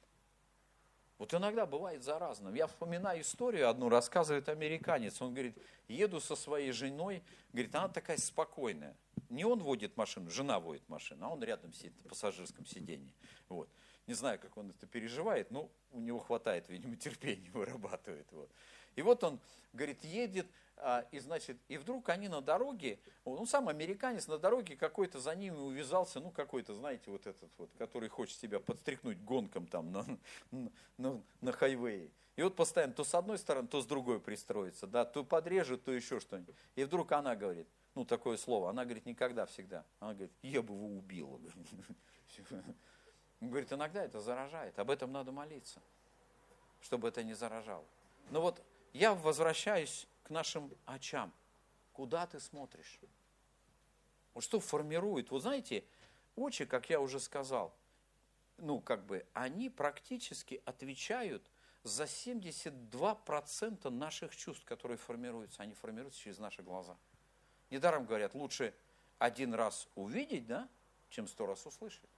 Вот 1.20 1.34
иногда 1.34 1.66
бывает 1.66 2.02
заразным. 2.02 2.54
Я 2.54 2.66
вспоминаю 2.66 3.20
историю 3.20 3.68
одну, 3.68 3.90
рассказывает 3.90 4.48
американец. 4.48 5.20
Он 5.20 5.34
говорит, 5.34 5.54
еду 5.86 6.18
со 6.18 6.34
своей 6.34 6.72
женой, 6.72 7.22
говорит, 7.52 7.74
она 7.74 7.88
такая 7.88 8.16
спокойная. 8.16 8.96
Не 9.28 9.44
он 9.44 9.58
водит 9.58 9.98
машину, 9.98 10.30
жена 10.30 10.58
водит 10.58 10.88
машину, 10.88 11.26
а 11.26 11.28
он 11.28 11.42
рядом 11.44 11.74
сидит 11.74 12.02
на 12.02 12.08
пассажирском 12.08 12.64
сиденье. 12.64 13.12
Вот. 13.50 13.68
Не 14.06 14.14
знаю, 14.14 14.38
как 14.40 14.56
он 14.56 14.70
это 14.70 14.86
переживает, 14.86 15.50
но 15.50 15.70
у 15.92 16.00
него 16.00 16.18
хватает, 16.20 16.68
видимо, 16.70 16.96
терпения 16.96 17.50
вырабатывает. 17.52 18.26
Вот. 18.32 18.50
И 18.96 19.02
вот 19.02 19.22
он, 19.24 19.38
говорит, 19.72 20.04
едет, 20.04 20.46
а, 20.82 21.04
и, 21.10 21.18
значит, 21.18 21.58
и 21.68 21.76
вдруг 21.76 22.08
они 22.08 22.28
на 22.28 22.40
дороге, 22.40 22.98
он 23.24 23.46
сам 23.46 23.68
американец, 23.68 24.26
на 24.26 24.38
дороге 24.38 24.76
какой-то 24.76 25.20
за 25.20 25.34
ними 25.34 25.56
увязался, 25.56 26.20
ну, 26.20 26.30
какой-то, 26.30 26.74
знаете, 26.74 27.10
вот 27.10 27.26
этот 27.26 27.50
вот, 27.58 27.70
который 27.76 28.08
хочет 28.08 28.38
тебя 28.38 28.60
подстряхнуть 28.60 29.22
гонком 29.22 29.66
там 29.66 29.92
на, 29.92 30.06
на, 30.96 31.20
на 31.40 31.52
хайвее. 31.52 32.10
И 32.36 32.42
вот 32.42 32.56
постоянно 32.56 32.94
то 32.94 33.04
с 33.04 33.14
одной 33.14 33.38
стороны, 33.38 33.68
то 33.68 33.82
с 33.82 33.86
другой 33.86 34.20
пристроится, 34.20 34.86
да, 34.86 35.04
то 35.04 35.22
подрежет, 35.24 35.84
то 35.84 35.92
еще 35.92 36.20
что-нибудь. 36.20 36.54
И 36.76 36.84
вдруг 36.84 37.12
она 37.12 37.36
говорит, 37.36 37.68
ну, 37.94 38.06
такое 38.06 38.38
слово, 38.38 38.70
она 38.70 38.84
говорит, 38.84 39.04
никогда, 39.04 39.44
всегда. 39.44 39.84
Она 39.98 40.14
говорит, 40.14 40.32
я 40.42 40.62
бы 40.62 40.72
его 40.72 40.86
убила. 40.86 41.38
Говорит, 43.40 43.72
иногда 43.72 44.02
это 44.04 44.20
заражает, 44.20 44.78
об 44.78 44.90
этом 44.90 45.12
надо 45.12 45.32
молиться, 45.32 45.80
чтобы 46.80 47.08
это 47.08 47.22
не 47.22 47.34
заражало. 47.34 47.84
Но 48.30 48.40
вот 48.40 48.62
я 48.92 49.14
возвращаюсь 49.14 50.06
к 50.24 50.30
нашим 50.30 50.70
очам. 50.86 51.32
Куда 51.92 52.26
ты 52.26 52.40
смотришь? 52.40 52.98
Вот 54.34 54.44
что 54.44 54.60
формирует? 54.60 55.30
Вот 55.30 55.42
знаете, 55.42 55.84
очи, 56.36 56.64
как 56.64 56.88
я 56.90 57.00
уже 57.00 57.20
сказал, 57.20 57.74
ну, 58.58 58.80
как 58.80 59.04
бы, 59.06 59.26
они 59.32 59.70
практически 59.70 60.62
отвечают 60.64 61.42
за 61.82 62.04
72% 62.04 63.90
наших 63.90 64.36
чувств, 64.36 64.64
которые 64.64 64.98
формируются. 64.98 65.62
Они 65.62 65.74
формируются 65.74 66.20
через 66.20 66.38
наши 66.38 66.62
глаза. 66.62 66.96
Недаром 67.70 68.04
говорят, 68.04 68.34
лучше 68.34 68.74
один 69.18 69.54
раз 69.54 69.88
увидеть, 69.94 70.46
да, 70.46 70.68
чем 71.08 71.26
сто 71.26 71.46
раз 71.46 71.64
услышать. 71.66 72.10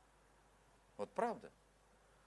Вот 0.97 1.11
правда. 1.13 1.51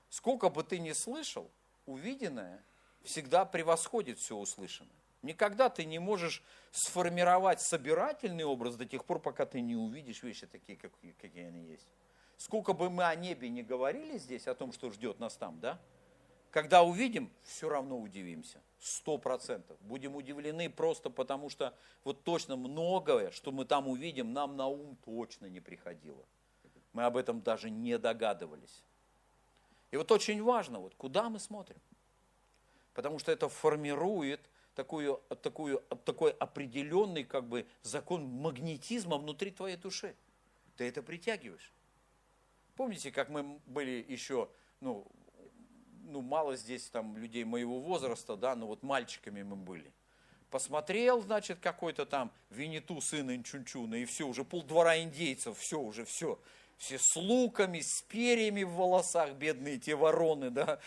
Сколько 0.10 0.50
бы 0.50 0.64
ты 0.64 0.80
ни 0.80 0.94
слышал, 0.94 1.52
увиденное– 1.86 2.64
всегда 3.06 3.46
превосходит 3.46 4.20
все 4.20 4.36
услышанное. 4.36 4.92
Никогда 5.22 5.70
ты 5.70 5.86
не 5.86 5.98
можешь 5.98 6.44
сформировать 6.72 7.60
собирательный 7.60 8.44
образ 8.44 8.76
до 8.76 8.86
тех 8.86 9.06
пор, 9.06 9.20
пока 9.20 9.46
ты 9.46 9.60
не 9.62 9.76
увидишь 9.76 10.22
вещи 10.22 10.46
такие, 10.46 10.78
какие, 10.78 11.14
какие 11.14 11.46
они 11.46 11.64
есть. 11.66 11.88
Сколько 12.38 12.74
бы 12.74 12.90
мы 12.90 13.06
о 13.06 13.16
небе 13.16 13.50
не 13.50 13.64
говорили 13.64 14.18
здесь, 14.18 14.46
о 14.46 14.54
том, 14.54 14.72
что 14.72 14.92
ждет 14.92 15.20
нас 15.20 15.36
там, 15.36 15.60
да? 15.60 15.80
Когда 16.52 16.84
увидим, 16.84 17.32
все 17.44 17.68
равно 17.70 18.00
удивимся. 18.00 18.62
Сто 18.80 19.18
процентов. 19.18 19.78
Будем 19.82 20.16
удивлены 20.16 20.70
просто 20.70 21.10
потому, 21.10 21.50
что 21.50 21.76
вот 22.04 22.24
точно 22.24 22.56
многое, 22.56 23.32
что 23.32 23.52
мы 23.52 23.66
там 23.66 23.88
увидим, 23.88 24.32
нам 24.32 24.56
на 24.56 24.68
ум 24.68 24.96
точно 25.06 25.48
не 25.48 25.60
приходило. 25.60 26.24
Мы 26.94 27.04
об 27.04 27.18
этом 27.18 27.42
даже 27.42 27.70
не 27.70 27.98
догадывались. 27.98 28.84
И 29.92 29.98
вот 29.98 30.12
очень 30.12 30.42
важно, 30.44 30.80
вот 30.80 30.94
куда 30.96 31.30
мы 31.30 31.40
смотрим 31.40 31.78
потому 32.96 33.20
что 33.20 33.32
это 33.32 33.48
формирует 33.50 34.50
такую, 34.74 35.22
такую, 35.44 35.84
такой 36.06 36.32
определенный 36.32 37.24
как 37.24 37.48
бы, 37.48 37.68
закон 37.84 38.26
магнетизма 38.26 39.18
внутри 39.18 39.52
твоей 39.52 39.76
души. 39.76 40.16
Ты 40.78 40.86
это 40.86 41.04
притягиваешь. 41.04 41.72
Помните, 42.76 43.12
как 43.12 43.30
мы 43.30 43.60
были 43.68 44.04
еще, 44.08 44.50
ну, 44.82 45.06
ну 46.06 46.22
мало 46.22 46.56
здесь 46.56 46.90
там 46.90 47.16
людей 47.18 47.44
моего 47.44 47.80
возраста, 47.80 48.36
да, 48.36 48.56
но 48.56 48.66
вот 48.68 48.82
мальчиками 48.82 49.44
мы 49.44 49.56
были. 49.56 49.94
Посмотрел, 50.50 51.22
значит, 51.22 51.60
какой-то 51.60 52.06
там 52.06 52.32
Винету, 52.50 53.02
сын 53.02 53.30
Инчунчуна, 53.34 53.96
и 53.96 54.06
все, 54.06 54.26
уже 54.26 54.46
полдвора 54.46 55.02
индейцев, 55.02 55.58
все, 55.58 55.80
уже 55.80 56.06
все 56.06 56.40
все 56.78 57.00
с 57.00 57.16
луками, 57.16 57.80
с 57.80 58.02
перьями 58.04 58.64
в 58.64 58.72
волосах, 58.72 59.34
бедные 59.34 59.78
те 59.78 59.96
вороны, 59.96 60.50
да, 60.50 60.80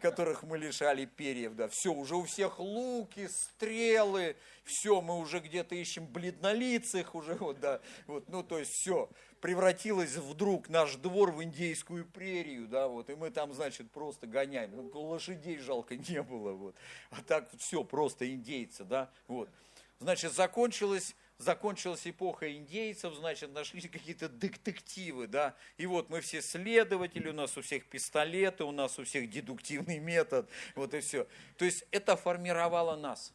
которых 0.00 0.42
мы 0.42 0.58
лишали 0.58 1.04
перьев, 1.04 1.54
да, 1.54 1.68
все, 1.68 1.92
уже 1.92 2.16
у 2.16 2.24
всех 2.24 2.58
луки, 2.58 3.28
стрелы, 3.28 4.36
все, 4.64 5.00
мы 5.00 5.18
уже 5.18 5.40
где-то 5.40 5.74
ищем 5.74 6.06
бледнолицых, 6.06 7.14
уже 7.14 7.34
вот, 7.34 7.60
да, 7.60 7.80
вот, 8.06 8.28
ну, 8.28 8.42
то 8.42 8.58
есть 8.58 8.72
все, 8.72 9.10
превратилось 9.40 10.16
вдруг 10.16 10.68
наш 10.68 10.96
двор 10.96 11.32
в 11.32 11.42
индейскую 11.42 12.06
прерию, 12.06 12.66
да, 12.66 12.88
вот, 12.88 13.10
и 13.10 13.14
мы 13.14 13.30
там, 13.30 13.52
значит, 13.52 13.90
просто 13.90 14.26
гоняем, 14.26 14.74
ну, 14.74 15.00
лошадей 15.00 15.58
жалко 15.58 15.96
не 15.96 16.22
было, 16.22 16.52
вот, 16.52 16.74
а 17.10 17.22
так 17.22 17.48
все, 17.58 17.84
просто 17.84 18.32
индейцы, 18.32 18.84
да, 18.84 19.10
вот, 19.28 19.50
значит, 19.98 20.32
закончилось 20.32 21.14
закончилась 21.42 22.06
эпоха 22.06 22.50
индейцев, 22.52 23.14
значит, 23.14 23.52
нашли 23.52 23.80
какие-то 23.80 24.28
детективы, 24.28 25.26
да, 25.26 25.54
и 25.76 25.86
вот 25.86 26.08
мы 26.08 26.20
все 26.20 26.40
следователи, 26.40 27.28
у 27.28 27.32
нас 27.32 27.56
у 27.56 27.62
всех 27.62 27.86
пистолеты, 27.88 28.64
у 28.64 28.70
нас 28.70 28.98
у 28.98 29.04
всех 29.04 29.28
дедуктивный 29.28 29.98
метод, 29.98 30.48
вот 30.74 30.94
и 30.94 31.00
все. 31.00 31.26
То 31.58 31.64
есть 31.64 31.84
это 31.90 32.16
формировало 32.16 32.96
нас, 32.96 33.32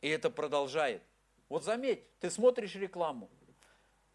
и 0.00 0.08
это 0.08 0.30
продолжает. 0.30 1.02
Вот 1.48 1.64
заметь, 1.64 2.00
ты 2.20 2.30
смотришь 2.30 2.74
рекламу, 2.76 3.28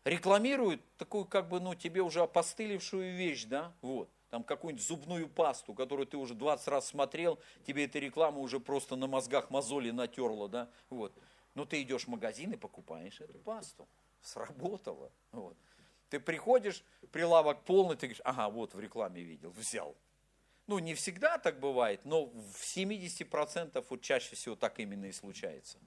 рекламируют 0.05 0.81
такую, 0.97 1.25
как 1.25 1.49
бы, 1.49 1.59
ну, 1.59 1.75
тебе 1.75 2.01
уже 2.01 2.21
опостылевшую 2.21 3.15
вещь, 3.15 3.45
да, 3.45 3.73
вот, 3.81 4.09
там 4.29 4.43
какую-нибудь 4.43 4.85
зубную 4.85 5.27
пасту, 5.27 5.73
которую 5.73 6.07
ты 6.07 6.17
уже 6.17 6.33
20 6.33 6.67
раз 6.67 6.87
смотрел, 6.87 7.39
тебе 7.65 7.85
эта 7.85 7.99
реклама 7.99 8.39
уже 8.39 8.59
просто 8.59 8.95
на 8.95 9.07
мозгах 9.07 9.49
мозоли 9.49 9.91
натерла, 9.91 10.49
да, 10.49 10.69
вот. 10.89 11.13
Но 11.57 11.65
ты 11.65 11.81
идешь 11.81 12.03
в 12.03 12.07
магазин 12.07 12.51
и 12.51 12.55
покупаешь 12.55 13.19
эту 13.19 13.39
пасту. 13.39 13.87
Сработало, 14.21 15.11
вот. 15.31 15.57
Ты 16.07 16.19
приходишь, 16.19 16.83
прилавок 17.11 17.63
полный, 17.63 17.95
ты 17.95 18.05
говоришь, 18.05 18.21
ага, 18.23 18.47
вот 18.47 18.75
в 18.75 18.79
рекламе 18.79 19.23
видел, 19.23 19.49
взял. 19.49 19.95
Ну, 20.67 20.77
не 20.77 20.93
всегда 20.93 21.39
так 21.39 21.59
бывает, 21.59 22.05
но 22.05 22.27
в 22.27 22.61
70% 22.61 23.83
вот 23.89 24.01
чаще 24.03 24.35
всего 24.35 24.55
так 24.55 24.79
именно 24.79 25.05
и 25.05 25.11
случается. 25.11 25.79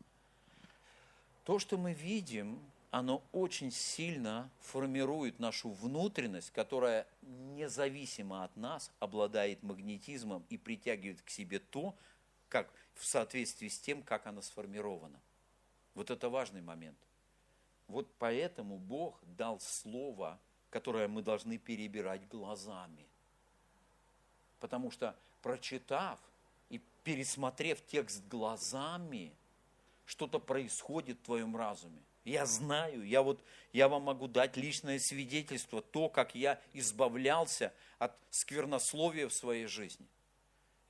То, 1.45 1.61
что 1.61 1.79
мы 1.79 1.93
видим, 1.93 2.59
оно 2.91 3.23
очень 3.31 3.71
сильно 3.71 4.51
формирует 4.59 5.39
нашу 5.39 5.71
внутренность, 5.71 6.51
которая 6.51 7.07
независимо 7.23 8.43
от 8.43 8.57
нас 8.57 8.91
обладает 8.99 9.63
магнетизмом 9.63 10.45
и 10.49 10.59
притягивает 10.59 11.23
к 11.23 11.31
себе 11.31 11.61
то, 11.61 11.95
как 12.49 12.73
в 12.95 13.07
соответствии 13.07 13.69
с 13.69 13.79
тем, 13.79 14.03
как 14.03 14.27
она 14.27 14.43
сформирована. 14.43 15.21
Вот 16.01 16.11
это 16.11 16.31
важный 16.31 16.63
момент. 16.63 16.97
Вот 17.87 18.09
поэтому 18.19 18.79
Бог 18.79 19.21
дал 19.37 19.61
слово, 19.61 20.41
которое 20.71 21.09
мы 21.09 21.21
должны 21.21 21.59
перебирать 21.59 22.27
глазами. 22.27 23.07
Потому 24.61 24.91
что, 24.91 25.15
прочитав 25.43 26.19
и 26.71 26.81
пересмотрев 27.05 27.85
текст 27.85 28.27
глазами, 28.29 29.35
что-то 30.07 30.39
происходит 30.39 31.19
в 31.19 31.25
твоем 31.25 31.55
разуме. 31.55 32.01
Я 32.25 32.47
знаю, 32.47 33.07
я 33.07 33.21
вот, 33.21 33.45
я 33.75 33.87
вам 33.87 34.05
могу 34.05 34.27
дать 34.27 34.57
личное 34.57 34.99
свидетельство, 34.99 35.83
то, 35.83 36.09
как 36.09 36.35
я 36.35 36.59
избавлялся 36.73 37.75
от 37.99 38.17
сквернословия 38.31 39.29
в 39.29 39.35
своей 39.35 39.67
жизни. 39.67 40.07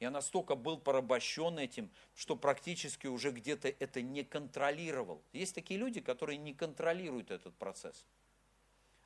Я 0.01 0.11
настолько 0.11 0.55
был 0.55 0.79
порабощен 0.79 1.59
этим, 1.59 1.91
что 2.15 2.35
практически 2.35 3.07
уже 3.07 3.31
где-то 3.31 3.69
это 3.69 4.01
не 4.01 4.25
контролировал. 4.25 5.23
Есть 5.35 5.55
такие 5.55 5.79
люди, 5.79 6.01
которые 6.01 6.39
не 6.39 6.55
контролируют 6.55 7.31
этот 7.31 7.55
процесс. 7.57 8.07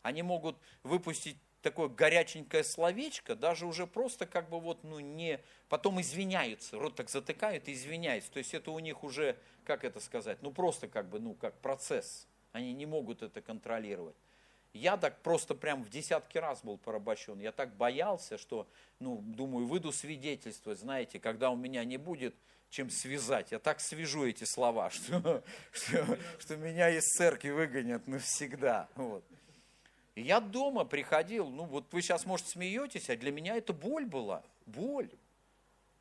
Они 0.02 0.22
могут 0.22 0.56
выпустить 0.84 1.36
такое 1.62 1.88
горяченькое 1.88 2.62
словечко, 2.62 3.34
даже 3.34 3.66
уже 3.66 3.88
просто 3.88 4.26
как 4.26 4.48
бы 4.50 4.60
вот, 4.60 4.84
ну 4.84 5.00
не, 5.00 5.40
потом 5.68 6.00
извиняются, 6.00 6.78
рот 6.78 6.94
так 6.94 7.10
затыкают 7.10 7.66
и 7.68 7.72
извиняются. 7.72 8.30
То 8.30 8.38
есть 8.38 8.54
это 8.54 8.70
у 8.70 8.78
них 8.78 9.02
уже, 9.02 9.36
как 9.64 9.82
это 9.82 9.98
сказать, 9.98 10.42
ну 10.42 10.52
просто 10.52 10.86
как 10.86 11.08
бы, 11.08 11.18
ну 11.18 11.34
как 11.34 11.58
процесс. 11.60 12.28
Они 12.52 12.72
не 12.72 12.86
могут 12.86 13.22
это 13.22 13.40
контролировать. 13.40 14.14
Я 14.74 14.96
так 14.96 15.22
просто 15.22 15.54
прям 15.54 15.82
в 15.82 15.88
десятки 15.88 16.36
раз 16.36 16.62
был 16.62 16.76
порабощен. 16.78 17.40
Я 17.40 17.52
так 17.52 17.74
боялся, 17.76 18.36
что, 18.36 18.66
ну, 18.98 19.22
думаю, 19.22 19.66
выйду 19.66 19.92
свидетельствовать, 19.92 20.80
знаете, 20.80 21.18
когда 21.18 21.50
у 21.50 21.56
меня 21.56 21.84
не 21.84 21.96
будет 21.96 22.34
чем 22.74 22.90
связать. 22.90 23.52
Я 23.52 23.60
так 23.60 23.80
свяжу 23.80 24.26
эти 24.26 24.42
слова, 24.44 24.90
что, 24.90 25.44
что, 25.70 26.18
что 26.40 26.56
меня 26.56 26.90
из 26.90 27.04
церкви 27.04 27.50
выгонят 27.50 28.08
навсегда. 28.08 28.88
Вот. 28.96 29.24
И 30.16 30.22
я 30.22 30.40
дома 30.40 30.84
приходил, 30.84 31.48
ну 31.48 31.64
вот 31.64 31.92
вы 31.92 32.02
сейчас, 32.02 32.26
может, 32.26 32.48
смеетесь, 32.48 33.08
а 33.10 33.16
для 33.16 33.30
меня 33.30 33.56
это 33.56 33.72
боль 33.72 34.06
была, 34.06 34.42
боль. 34.66 35.08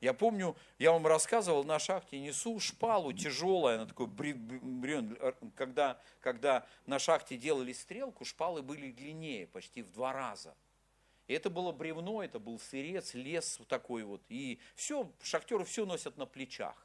Я 0.04 0.14
помню, 0.14 0.58
я 0.80 0.91
вам 0.91 1.08
рассказывал, 1.08 1.64
на 1.64 1.80
шахте 1.80 2.20
несу 2.20 2.60
шпалу 2.60 3.14
тяжелая, 3.14 3.78
она 3.78 3.86
такой 3.86 4.08
бревен, 4.08 5.18
когда, 5.56 5.97
когда 6.20 6.68
на 6.86 6.99
шахте 6.99 7.38
делали 7.38 7.72
стрелку, 7.72 8.26
шпалы 8.26 8.62
были 8.62 8.91
длиннее, 8.91 9.47
почти 9.47 9.82
в 9.82 9.93
два 9.93 10.12
раза. 10.12 10.56
И 11.28 11.34
это 11.34 11.49
было 11.49 11.72
бревно, 11.72 12.22
это 12.22 12.38
был 12.38 12.60
сырец, 12.60 13.14
лес 13.14 13.62
такой 13.70 14.04
вот. 14.04 14.22
И 14.28 14.60
все, 14.76 15.10
шахтеры 15.22 15.64
все 15.64 15.86
носят 15.86 16.18
на 16.18 16.26
плечах. 16.26 16.76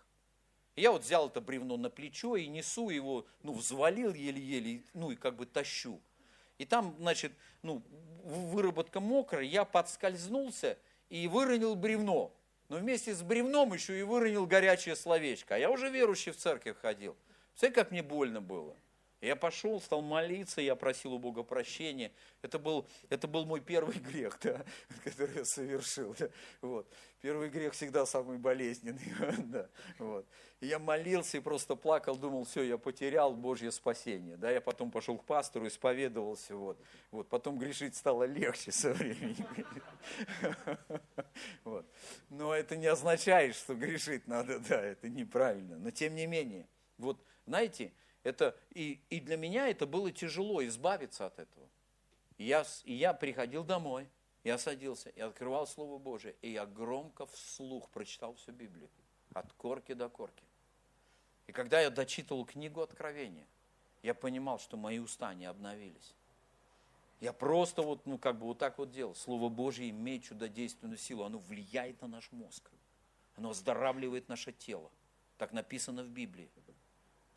я 0.77 0.93
вот 0.93 1.03
взял 1.03 1.27
это 1.27 1.41
бревно 1.41 1.77
на 1.77 1.91
плечо 1.91 2.37
и 2.37 2.47
несу 2.47 2.89
его, 2.89 3.27
ну, 3.43 3.53
взвалил 3.53 4.15
еле-еле, 4.15 4.85
ну, 4.95 5.11
и 5.11 5.17
как 5.17 5.35
бы 5.35 5.45
тащу. 5.45 6.01
И 6.57 6.65
там, 6.65 6.95
значит, 7.01 7.33
ну, 7.63 7.83
выработка 8.23 9.01
мокрая, 9.01 9.43
я 9.43 9.65
подскользнулся 9.65 10.79
и 11.09 11.27
выронил 11.27 11.75
бревно. 11.75 12.33
Но 12.69 12.77
вместе 12.77 13.15
с 13.15 13.23
бревном 13.23 13.73
еще 13.73 13.99
и 13.99 14.03
выронил 14.03 14.47
горячее 14.47 14.95
словечко. 14.97 15.55
А 15.55 15.59
я 15.59 15.71
уже 15.71 15.89
верующий 15.89 16.33
в 16.33 16.37
церковь 16.37 16.77
ходил. 16.81 17.17
Смотри, 17.55 17.75
как 17.75 17.91
мне 17.91 18.03
больно 18.03 18.41
было. 18.41 18.77
Я 19.21 19.35
пошел, 19.35 19.81
стал 19.81 20.01
молиться, 20.01 20.61
я 20.61 20.77
просил 20.77 21.15
у 21.15 21.19
Бога 21.19 21.43
прощения. 21.43 22.13
Это 22.41 22.59
был, 22.59 22.87
это 23.09 23.27
был 23.27 23.47
мой 23.47 23.61
первый 23.61 23.99
грех, 23.99 24.39
да, 24.43 24.65
который 25.05 25.39
я 25.39 25.45
совершил. 25.45 26.15
Да, 26.19 26.29
вот. 26.61 26.89
Первый 27.21 27.49
грех 27.49 27.73
всегда 27.73 28.07
самый 28.07 28.39
болезненный. 28.39 29.13
Да, 29.49 29.69
вот. 29.99 30.27
И 30.61 30.67
я 30.67 30.79
молился 30.79 31.39
и 31.39 31.41
просто 31.41 31.75
плакал, 31.75 32.17
думал, 32.17 32.45
все, 32.45 32.63
я 32.63 32.79
потерял 32.79 33.35
Божье 33.35 33.73
спасение. 33.73 34.37
Да, 34.37 34.51
я 34.51 34.61
потом 34.61 34.91
пошел 34.91 35.17
к 35.17 35.25
пастору, 35.25 35.67
исповедовался. 35.67 36.55
Вот. 36.55 36.79
Вот. 37.11 37.29
Потом 37.29 37.59
грешить 37.59 37.97
стало 37.97 38.25
легче 38.25 38.71
со 38.71 38.93
временем. 38.93 39.47
Вот. 41.65 41.87
Но 42.31 42.55
это 42.55 42.77
не 42.77 42.87
означает, 42.87 43.55
что 43.55 43.75
грешить 43.75 44.27
надо, 44.27 44.59
да, 44.61 44.81
это 44.81 45.09
неправильно. 45.09 45.79
Но 45.79 45.91
тем 45.91 46.15
не 46.15 46.27
менее, 46.27 46.67
вот 46.97 47.23
знаете, 47.47 47.93
это, 48.29 48.57
и, 48.71 49.01
и 49.11 49.21
для 49.21 49.37
меня 49.37 49.69
это 49.69 49.87
было 49.87 50.13
тяжело 50.13 50.65
избавиться 50.67 51.27
от 51.27 51.39
этого. 51.39 51.67
Я, 52.37 52.65
и 52.85 52.95
я 52.95 53.13
приходил 53.15 53.65
домой, 53.65 54.09
я 54.45 54.59
садился, 54.59 55.11
и 55.11 55.21
открывал 55.21 55.67
Слово 55.67 55.99
Божие, 55.99 56.37
и 56.43 56.53
я 56.53 56.67
громко 56.67 57.27
вслух 57.27 57.89
прочитал 57.91 58.35
всю 58.35 58.53
Библию, 58.53 58.89
от 59.35 59.53
корки 59.55 59.95
до 59.95 60.09
корки. 60.09 60.45
И 61.47 61.53
когда 61.53 61.81
я 61.81 61.91
дочитывал 61.91 62.45
книгу 62.45 62.81
Откровения, 62.81 63.47
я 64.03 64.15
понимал, 64.15 64.59
что 64.59 64.77
мои 64.77 64.99
уста 64.99 65.35
не 65.35 65.47
обновились. 65.47 66.15
Я 67.21 67.33
просто 67.33 67.83
вот, 67.83 68.07
ну, 68.07 68.17
как 68.17 68.39
бы 68.39 68.47
вот 68.47 68.59
так 68.59 68.79
вот 68.79 68.93
делал. 68.93 69.15
Слово 69.15 69.49
Божье 69.49 69.91
имеет 69.91 70.23
чудодейственную 70.23 70.99
силу. 70.99 71.25
Оно 71.25 71.39
влияет 71.39 72.01
на 72.01 72.07
наш 72.07 72.31
мозг. 72.31 72.71
Оно 73.35 73.51
оздоравливает 73.51 74.29
наше 74.29 74.53
тело. 74.53 74.91
Так 75.37 75.53
написано 75.53 76.05
в 76.05 76.09
Библии. 76.11 76.49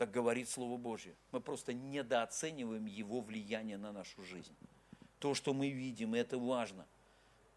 Так 0.01 0.09
говорит 0.09 0.49
Слово 0.49 0.77
Божье. 0.77 1.13
Мы 1.31 1.39
просто 1.39 1.73
недооцениваем 1.73 2.87
его 2.87 3.21
влияние 3.21 3.77
на 3.77 3.91
нашу 3.91 4.23
жизнь. 4.23 4.55
То, 5.19 5.35
что 5.35 5.53
мы 5.53 5.69
видим, 5.69 6.15
это 6.15 6.39
важно. 6.39 6.87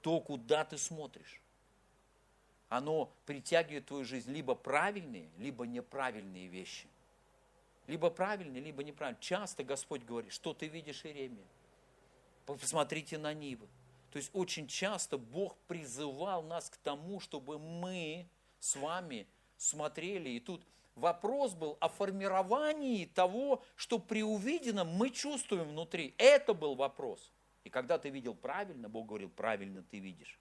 То, 0.02 0.20
куда 0.20 0.66
ты 0.66 0.76
смотришь. 0.76 1.40
Оно 2.68 3.10
притягивает 3.24 3.84
в 3.84 3.86
твою 3.86 4.04
жизнь 4.04 4.30
либо 4.30 4.54
правильные, 4.54 5.30
либо 5.38 5.64
неправильные 5.66 6.48
вещи. 6.48 6.86
Либо 7.86 8.10
правильные, 8.10 8.62
либо 8.62 8.84
неправильные. 8.84 9.22
Часто 9.22 9.64
Господь 9.64 10.04
говорит, 10.04 10.30
что 10.30 10.52
ты 10.52 10.68
видишь, 10.68 11.06
Иеремия? 11.06 11.46
Посмотрите 12.44 13.16
на 13.16 13.32
Нивы. 13.32 13.68
То 14.10 14.18
есть 14.18 14.28
очень 14.34 14.68
часто 14.68 15.16
Бог 15.16 15.56
призывал 15.66 16.42
нас 16.42 16.68
к 16.68 16.76
тому, 16.76 17.20
чтобы 17.20 17.58
мы 17.58 18.28
с 18.60 18.76
вами 18.76 19.26
смотрели. 19.56 20.28
И 20.28 20.40
тут 20.40 20.62
Вопрос 20.96 21.54
был 21.54 21.76
о 21.80 21.88
формировании 21.88 23.06
того, 23.06 23.62
что 23.74 23.98
при 23.98 24.22
увиденном 24.22 24.88
мы 24.88 25.10
чувствуем 25.10 25.68
внутри. 25.70 26.14
Это 26.18 26.54
был 26.54 26.76
вопрос. 26.76 27.32
И 27.64 27.70
когда 27.70 27.98
ты 27.98 28.10
видел 28.10 28.34
правильно, 28.34 28.88
Бог 28.88 29.06
говорил, 29.06 29.30
правильно 29.30 29.82
ты 29.82 29.98
видишь. 29.98 30.38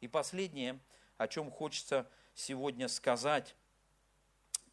И 0.00 0.08
последнее, 0.08 0.78
о 1.16 1.26
чем 1.28 1.50
хочется 1.50 2.06
сегодня 2.34 2.88
сказать, 2.88 3.54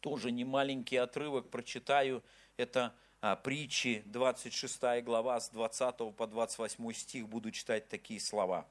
тоже 0.00 0.32
не 0.32 0.44
маленький 0.44 0.96
отрывок 0.96 1.48
прочитаю, 1.48 2.22
это 2.56 2.94
а, 3.22 3.36
притчи, 3.36 4.02
26 4.06 5.02
глава, 5.02 5.40
с 5.40 5.48
20 5.50 6.14
по 6.16 6.26
28 6.26 6.92
стих, 6.92 7.28
буду 7.28 7.50
читать 7.50 7.88
такие 7.88 8.18
слова. 8.20 8.66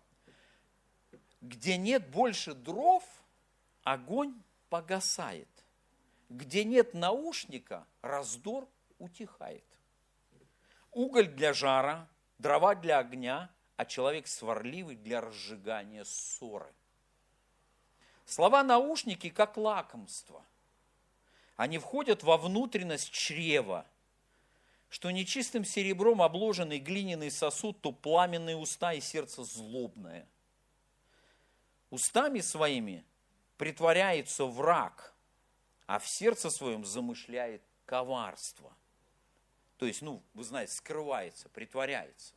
«Где 1.42 1.78
нет 1.78 2.10
больше 2.10 2.54
дров, 2.54 3.04
огонь 3.84 4.34
погасает, 4.70 5.48
где 6.30 6.64
нет 6.64 6.94
наушника, 6.94 7.86
раздор 8.02 8.68
утихает. 9.00 9.64
Уголь 10.92 11.28
для 11.28 11.54
жара, 11.54 12.08
дрова 12.38 12.76
для 12.76 13.00
огня, 13.00 13.50
а 13.76 13.86
человек 13.86 14.28
сварливый 14.28 14.96
для 14.96 15.22
разжигания 15.22 16.04
ссоры. 16.04 16.72
Слова 18.26 18.64
наушники 18.64 19.30
как 19.30 19.58
лакомство. 19.58 20.44
Они 21.56 21.78
входят 21.78 22.24
во 22.24 22.38
внутренность 22.38 23.12
чрева, 23.12 23.86
что 24.90 25.12
нечистым 25.12 25.66
серебром 25.66 26.22
обложенный 26.22 26.80
глиняный 26.80 27.32
сосуд, 27.32 27.82
то 27.82 27.92
пламенные 27.92 28.56
уста 28.56 28.94
и 28.94 29.02
сердце 29.02 29.44
злобное. 29.44 30.28
Устами 31.90 32.40
своими 32.40 33.04
притворяется 33.58 34.46
враг– 34.46 35.14
а 35.90 35.98
в 35.98 36.08
сердце 36.08 36.52
своем 36.52 36.86
замышляет 36.86 37.64
коварство. 37.88 38.72
То 39.78 39.88
есть, 39.88 40.04
ну, 40.04 40.22
вы 40.36 40.44
знаете, 40.44 40.74
скрывается, 40.74 41.50
притворяется. 41.50 42.36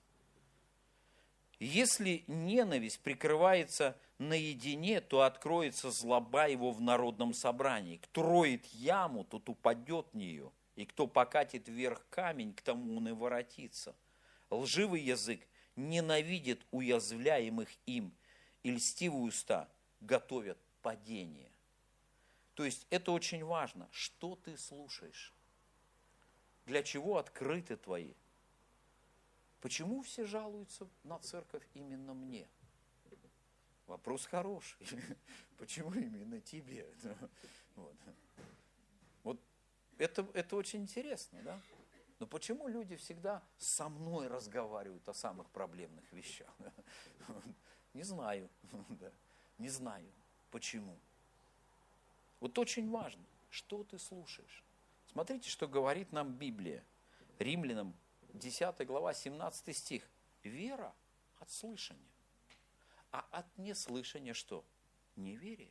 Если 1.59 2.25
ненависть 2.29 3.01
прикрывается 3.01 3.95
наедине, 4.17 5.03
то 5.03 5.21
откроется 5.21 5.91
злоба 5.91 6.49
его 6.49 6.71
в 6.71 6.81
народном 6.81 7.35
собрании. 7.35 7.99
Кто 7.99 8.23
роет 8.23 8.65
яму, 8.69 9.23
тот 9.23 9.47
упадет 9.51 10.07
в 10.15 10.17
нее, 10.17 10.51
и 10.75 10.87
кто 10.87 11.07
покатит 11.07 11.69
вверх 11.69 12.07
камень, 12.09 12.55
к 12.55 12.63
тому 12.63 12.97
он 12.97 13.09
и 13.09 13.13
воротится. 13.13 13.95
Лживый 14.49 15.03
язык 15.03 15.47
ненавидит 15.77 16.65
уязвляемых 16.71 17.69
им, 17.85 18.15
и 18.63 18.71
льстивые 18.71 19.25
уста 19.25 19.69
готовят 20.01 20.57
падение. 20.81 21.52
То 22.55 22.65
есть 22.65 22.87
это 22.91 23.13
очень 23.13 23.45
важно, 23.45 23.89
что 23.91 24.37
ты 24.37 24.57
слушаешь, 24.57 25.33
для 26.67 26.83
чего 26.83 27.19
открыты 27.19 27.77
твои. 27.77 28.15
Почему 29.61 30.03
все 30.03 30.27
жалуются 30.27 30.89
на 31.05 31.19
церковь 31.19 31.67
именно 31.75 32.15
мне? 32.15 32.49
Вопрос 33.87 34.27
хороший. 34.27 34.87
Почему 35.59 35.93
именно 35.95 36.41
тебе? 36.41 36.87
Вот, 37.75 37.97
вот 39.23 39.41
это, 39.97 40.29
это 40.35 40.57
очень 40.57 40.83
интересно, 40.83 41.41
да? 41.43 41.59
Но 42.19 42.27
почему 42.27 42.69
люди 42.69 42.97
всегда 42.97 43.43
со 43.57 43.89
мной 43.89 44.29
разговаривают 44.29 45.09
о 45.09 45.15
самых 45.15 45.49
проблемных 45.51 46.13
вещах? 46.13 46.55
Не 47.95 48.03
знаю, 48.03 48.49
не 49.59 49.69
знаю, 49.69 50.11
почему. 50.51 50.99
Вот 52.43 52.59
очень 52.59 52.91
важно, 52.91 53.23
что 53.51 53.85
ты 53.85 54.01
слушаешь. 54.01 54.65
Смотрите, 55.13 55.49
что 55.49 55.69
говорит 55.69 56.11
нам 56.11 56.33
Библия. 56.33 56.85
Римлянам 57.39 57.95
10 58.33 58.85
глава, 58.85 59.15
17 59.15 59.77
стих. 59.77 60.03
Вера 60.43 60.93
от 61.39 61.49
слышания. 61.53 62.03
А 63.13 63.25
от 63.31 63.47
неслышания 63.59 64.35
что? 64.35 64.65
Неверие. 65.15 65.71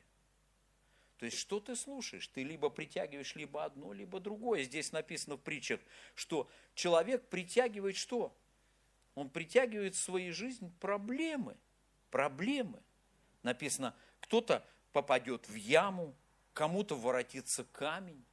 То 1.18 1.26
есть, 1.26 1.38
что 1.40 1.60
ты 1.60 1.76
слушаешь? 1.76 2.26
Ты 2.30 2.42
либо 2.42 2.70
притягиваешь 2.70 3.36
либо 3.36 3.66
одно, 3.66 3.92
либо 3.92 4.22
другое. 4.22 4.64
Здесь 4.64 4.94
написано 4.94 5.36
в 5.36 5.42
притчах, 5.42 5.82
что 6.16 6.50
человек 6.74 7.28
притягивает 7.28 7.98
что? 7.98 8.34
Он 9.16 9.30
притягивает 9.30 9.96
в 9.96 10.00
свою 10.00 10.34
жизнь 10.34 10.74
проблемы. 10.80 11.58
Проблемы. 12.12 12.82
Написано, 13.44 13.94
кто-то 14.22 14.66
попадет 14.94 15.50
в 15.50 15.56
яму, 15.56 16.16
кому-то 16.54 16.96
воротится 16.96 17.64
камень. 17.64 18.24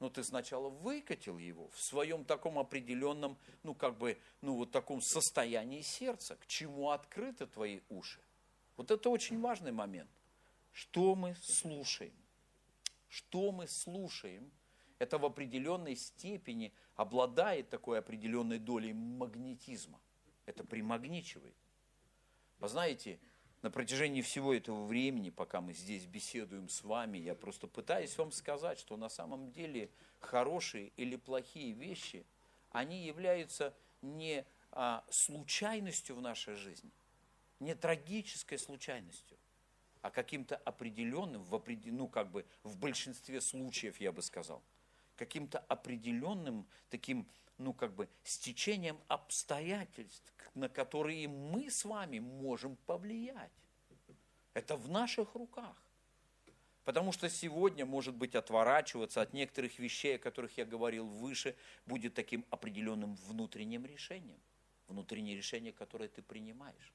Но 0.00 0.10
ты 0.10 0.24
сначала 0.24 0.68
выкатил 0.68 1.38
его 1.38 1.68
в 1.70 1.80
своем 1.80 2.24
таком 2.24 2.58
определенном, 2.58 3.38
ну 3.62 3.74
как 3.74 3.96
бы, 3.96 4.18
ну 4.40 4.56
вот 4.56 4.70
таком 4.70 5.00
состоянии 5.00 5.80
сердца, 5.82 6.36
к 6.36 6.46
чему 6.46 6.90
открыты 6.90 7.46
твои 7.46 7.80
уши. 7.88 8.20
Вот 8.76 8.90
это 8.90 9.08
очень 9.08 9.40
важный 9.40 9.72
момент. 9.72 10.10
Что 10.72 11.14
мы 11.14 11.36
слушаем? 11.40 12.12
Что 13.08 13.52
мы 13.52 13.68
слушаем? 13.68 14.50
Это 14.98 15.18
в 15.18 15.24
определенной 15.24 15.96
степени 15.96 16.72
обладает 16.96 17.70
такой 17.70 17.98
определенной 17.98 18.58
долей 18.58 18.92
магнетизма. 18.92 20.00
Это 20.46 20.64
примагничивает. 20.64 21.54
Вы 22.58 22.68
знаете, 22.68 23.20
на 23.64 23.70
протяжении 23.70 24.20
всего 24.20 24.52
этого 24.52 24.84
времени, 24.84 25.30
пока 25.30 25.62
мы 25.62 25.72
здесь 25.72 26.04
беседуем 26.04 26.68
с 26.68 26.84
вами, 26.84 27.16
я 27.16 27.34
просто 27.34 27.66
пытаюсь 27.66 28.14
вам 28.18 28.30
сказать, 28.30 28.78
что 28.78 28.98
на 28.98 29.08
самом 29.08 29.50
деле 29.52 29.88
хорошие 30.20 30.88
или 30.98 31.16
плохие 31.16 31.72
вещи, 31.72 32.26
они 32.72 33.06
являются 33.06 33.74
не 34.02 34.44
а, 34.70 35.02
случайностью 35.08 36.14
в 36.14 36.20
нашей 36.20 36.56
жизни, 36.56 36.90
не 37.58 37.74
трагической 37.74 38.58
случайностью, 38.58 39.38
а 40.02 40.10
каким-то 40.10 40.56
определенным, 40.56 41.42
в, 41.42 41.62
ну, 41.86 42.06
как 42.06 42.30
бы 42.30 42.44
в 42.64 42.76
большинстве 42.76 43.40
случаев, 43.40 43.98
я 43.98 44.12
бы 44.12 44.20
сказал, 44.20 44.62
каким-то 45.16 45.60
определенным 45.60 46.66
таким, 46.90 47.26
ну, 47.58 47.72
как 47.72 47.94
бы 47.94 48.08
стечением 48.22 48.98
обстоятельств, 49.08 50.32
на 50.54 50.68
которые 50.68 51.28
мы 51.28 51.70
с 51.70 51.84
вами 51.84 52.18
можем 52.18 52.76
повлиять. 52.86 53.52
Это 54.54 54.76
в 54.76 54.88
наших 54.88 55.34
руках. 55.34 55.76
Потому 56.84 57.12
что 57.12 57.30
сегодня, 57.30 57.86
может 57.86 58.14
быть, 58.14 58.34
отворачиваться 58.34 59.22
от 59.22 59.32
некоторых 59.32 59.78
вещей, 59.78 60.16
о 60.16 60.18
которых 60.18 60.58
я 60.58 60.66
говорил 60.66 61.06
выше, 61.06 61.56
будет 61.86 62.14
таким 62.14 62.44
определенным 62.50 63.14
внутренним 63.26 63.86
решением. 63.86 64.38
Внутреннее 64.88 65.34
решение, 65.34 65.72
которое 65.72 66.08
ты 66.08 66.22
принимаешь. 66.22 66.92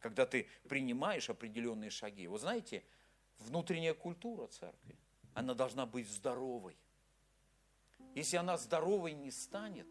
Когда 0.00 0.26
ты 0.26 0.48
принимаешь 0.68 1.30
определенные 1.30 1.90
шаги. 1.90 2.26
Вы 2.26 2.38
знаете, 2.38 2.82
внутренняя 3.38 3.94
культура 3.94 4.48
церкви, 4.48 4.96
она 5.32 5.54
должна 5.54 5.86
быть 5.86 6.08
здоровой. 6.08 6.76
Если 8.16 8.36
она 8.36 8.56
здоровой 8.56 9.12
не 9.12 9.30
станет, 9.30 9.86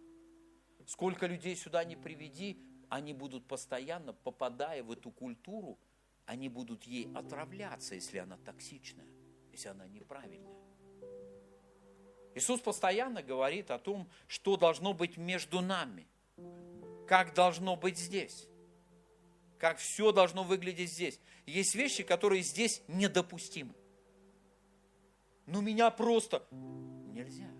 Сколько 0.86 1.26
людей 1.26 1.56
сюда 1.56 1.84
не 1.84 1.96
приведи, 1.96 2.60
они 2.90 3.14
будут 3.14 3.48
постоянно, 3.48 4.14
попадая 4.14 4.84
в 4.84 4.92
эту 4.92 5.12
культуру, 5.12 5.80
они 6.26 6.48
будут 6.48 6.84
ей 6.84 7.12
отравляться, 7.14 7.96
если 7.96 8.20
она 8.20 8.38
токсичная, 8.38 9.08
если 9.52 9.70
она 9.70 9.88
неправильная. 9.88 10.54
Иисус 12.36 12.60
постоянно 12.60 13.24
говорит 13.24 13.72
о 13.72 13.80
том, 13.80 14.10
что 14.28 14.58
должно 14.58 14.94
быть 14.94 15.18
между 15.18 15.62
нами, 15.62 16.08
как 17.08 17.34
должно 17.34 17.76
быть 17.76 17.98
здесь, 17.98 18.48
как 19.58 19.78
все 19.78 20.12
должно 20.12 20.44
выглядеть 20.44 20.92
здесь. 20.92 21.20
Есть 21.46 21.74
вещи, 21.74 22.04
которые 22.04 22.44
здесь 22.44 22.84
недопустимы. 22.88 23.74
Ну 25.48 25.62
меня 25.62 25.90
просто 25.90 26.46
нельзя. 26.52 27.55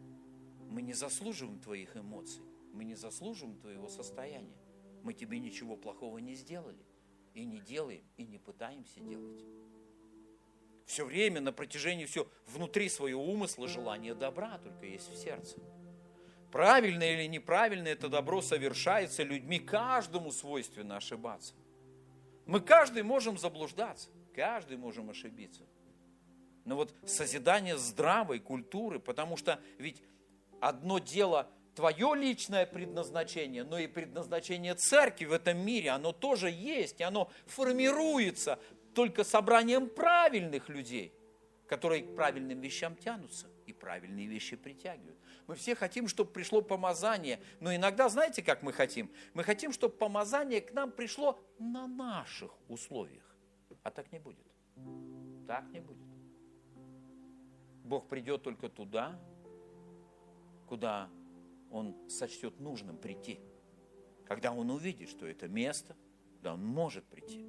Мы 0.70 0.82
не 0.82 0.94
заслуживаем 0.94 1.60
твоих 1.60 1.96
эмоций. 1.96 2.44
Мы 2.74 2.84
не 2.84 2.96
заслуживаем 2.96 3.58
твоего 3.58 3.88
состояния. 3.88 4.58
Мы 5.04 5.14
тебе 5.14 5.40
ничего 5.40 5.78
плохого 5.78 6.18
не 6.18 6.36
сделали. 6.36 6.86
И 7.34 7.46
не 7.46 7.60
делаем, 7.60 8.04
и 8.18 8.26
не 8.26 8.40
пытаемся 8.40 9.00
делать. 9.00 9.44
Все 10.86 11.06
время, 11.06 11.42
на 11.42 11.52
протяжении 11.52 12.06
всего, 12.06 12.28
внутри 12.46 12.90
своего 12.90 13.24
умысла 13.24 13.68
желание 13.68 14.14
добра 14.14 14.58
только 14.60 14.86
есть 14.86 15.10
в 15.12 15.18
сердце. 15.18 15.58
Правильно 16.52 17.04
или 17.04 17.28
неправильно 17.28 17.88
это 17.88 18.08
добро 18.08 18.42
совершается 18.42 19.24
людьми, 19.24 19.60
каждому 19.60 20.32
свойственно 20.32 20.98
ошибаться. 20.98 21.54
Мы 22.46 22.62
каждый 22.62 23.04
можем 23.04 23.38
заблуждаться, 23.38 24.10
каждый 24.34 24.78
можем 24.78 25.10
ошибиться. 25.10 25.64
Но 26.64 26.76
вот 26.76 26.94
созидание 27.06 27.78
здравой 27.78 28.40
культуры, 28.40 29.00
потому 29.00 29.38
что 29.38 29.60
ведь 29.80 30.02
одно 30.62 31.00
дело 31.00 31.50
твое 31.76 32.16
личное 32.16 32.66
предназначение, 32.66 33.64
но 33.64 33.78
и 33.78 33.88
предназначение 33.88 34.76
церкви 34.76 35.26
в 35.26 35.34
этом 35.34 35.58
мире, 35.58 35.92
оно 35.92 36.14
тоже 36.14 36.50
есть, 36.50 37.02
и 37.02 37.04
оно 37.04 37.30
формируется 37.46 38.60
только 38.94 39.24
собранием 39.24 39.90
правильных 39.90 40.70
людей, 40.70 41.14
которые 41.68 42.04
к 42.04 42.16
правильным 42.16 42.62
вещам 42.62 42.96
тянутся 42.96 43.48
и 43.66 43.74
правильные 43.74 44.28
вещи 44.28 44.56
притягивают. 44.56 45.20
Мы 45.48 45.56
все 45.56 45.76
хотим, 45.76 46.08
чтобы 46.08 46.32
пришло 46.32 46.62
помазание, 46.62 47.40
но 47.60 47.76
иногда, 47.76 48.10
знаете, 48.10 48.42
как 48.42 48.64
мы 48.64 48.72
хотим? 48.74 49.12
Мы 49.34 49.44
хотим, 49.44 49.74
чтобы 49.74 49.96
помазание 49.96 50.62
к 50.62 50.74
нам 50.74 50.92
пришло 50.92 51.40
на 51.60 51.88
наших 51.88 52.52
условиях. 52.68 53.24
А 53.84 53.92
так 53.92 54.12
не 54.12 54.20
будет. 54.20 54.46
Так 55.48 55.66
не 55.70 55.82
будет. 55.82 56.08
Бог 57.84 58.08
придет 58.08 58.42
только 58.42 58.70
туда, 58.70 59.20
куда 60.68 61.10
он 61.72 61.96
сочтет 62.10 62.60
нужным 62.60 62.98
прийти. 62.98 63.40
Когда 64.26 64.52
он 64.52 64.72
увидит, 64.72 65.10
что 65.10 65.26
это 65.28 65.48
место, 65.48 65.96
да, 66.42 66.54
он 66.54 66.66
может 66.66 67.06
прийти. 67.06 67.46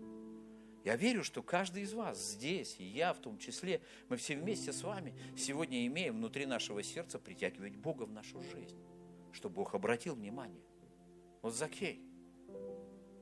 Я 0.85 0.95
верю, 0.95 1.25
что 1.25 1.43
каждый 1.43 1.83
из 1.83 1.93
вас 1.93 2.17
здесь, 2.19 2.77
и 2.79 2.85
я 2.85 3.12
в 3.12 3.19
том 3.19 3.39
числе, 3.39 3.83
мы 4.09 4.17
все 4.17 4.37
вместе 4.37 4.73
с 4.73 4.83
вами 4.83 5.14
сегодня 5.37 5.85
имеем 5.87 6.19
внутри 6.19 6.47
нашего 6.47 6.83
сердца 6.83 7.19
притягивать 7.19 7.75
Бога 7.75 8.05
в 8.05 8.12
нашу 8.12 8.41
жизнь, 8.43 8.79
чтобы 9.33 9.57
Бог 9.57 9.75
обратил 9.75 10.14
внимание. 10.14 10.62
Вот 11.43 11.55
Закей, 11.55 12.03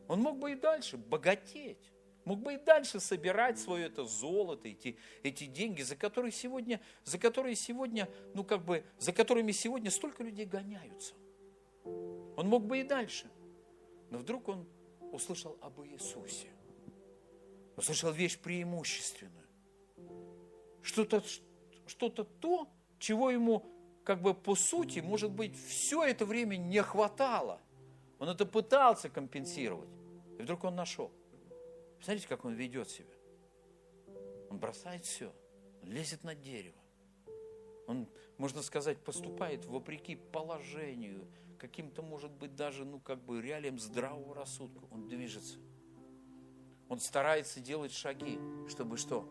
он 0.09 0.21
мог 0.21 0.39
бы 0.39 0.53
и 0.53 0.57
дальше 0.57 0.99
богатеть, 0.99 1.94
Мог 2.25 2.41
бы 2.41 2.55
и 2.55 2.57
дальше 2.57 3.01
собирать 3.01 3.59
свое 3.59 3.87
это 3.87 4.05
золото, 4.05 4.69
эти, 4.69 4.97
эти 5.23 5.45
деньги, 5.45 5.83
за 5.83 5.95
которые 5.95 6.33
сегодня, 6.33 6.81
за 7.05 7.19
которые 7.19 7.55
сегодня, 7.55 8.09
ну 8.35 8.45
как 8.45 8.65
бы, 8.65 8.85
за 8.99 9.13
которыми 9.13 9.53
сегодня 9.53 9.91
столько 9.91 10.23
людей 10.23 10.47
гоняются. 10.47 11.15
Он 11.85 12.49
мог 12.49 12.65
бы 12.67 12.81
и 12.81 12.83
дальше. 12.83 13.31
Но 14.11 14.19
вдруг 14.19 14.49
он 14.49 14.67
услышал 15.13 15.59
об 15.61 15.81
Иисусе. 15.83 16.49
Услышал 17.77 18.11
вещь 18.11 18.39
преимущественную. 18.39 19.47
Что-то 20.83 21.23
что 21.87 22.09
то, 22.09 22.69
чего 22.99 23.31
ему 23.31 23.65
как 24.05 24.21
бы 24.21 24.35
по 24.35 24.55
сути, 24.55 25.01
может 25.01 25.31
быть, 25.31 25.57
все 25.57 26.05
это 26.05 26.25
время 26.27 26.57
не 26.57 26.83
хватало. 26.83 27.61
Он 28.19 28.29
это 28.29 28.47
пытался 28.47 29.09
компенсировать. 29.09 29.89
И 30.39 30.43
вдруг 30.43 30.65
он 30.65 30.77
нашел. 30.77 31.11
Смотрите, 32.05 32.29
как 32.29 32.45
он 32.45 32.53
ведет 32.53 32.91
себя. 32.91 33.15
Он 34.51 34.59
бросает 34.59 35.07
все. 35.07 35.33
Он 35.83 35.91
лезет 35.91 36.23
на 36.23 36.35
дерево. 36.35 36.77
Он, 37.87 38.07
можно 38.37 38.61
сказать, 38.61 38.99
поступает 39.03 39.65
вопреки 39.65 40.17
положению, 40.17 41.27
каким-то, 41.59 42.03
может 42.03 42.31
быть, 42.31 42.55
даже, 42.55 42.85
ну, 42.85 43.01
как 43.01 43.25
бы 43.25 43.41
реалиям 43.41 43.79
здравого 43.79 44.35
рассудка. 44.35 44.85
Он 44.91 45.09
движется. 45.09 45.59
Он 46.91 47.01
старается 47.01 47.61
делать 47.61 47.93
шаги, 47.93 48.39
чтобы 48.69 48.99
что? 48.99 49.27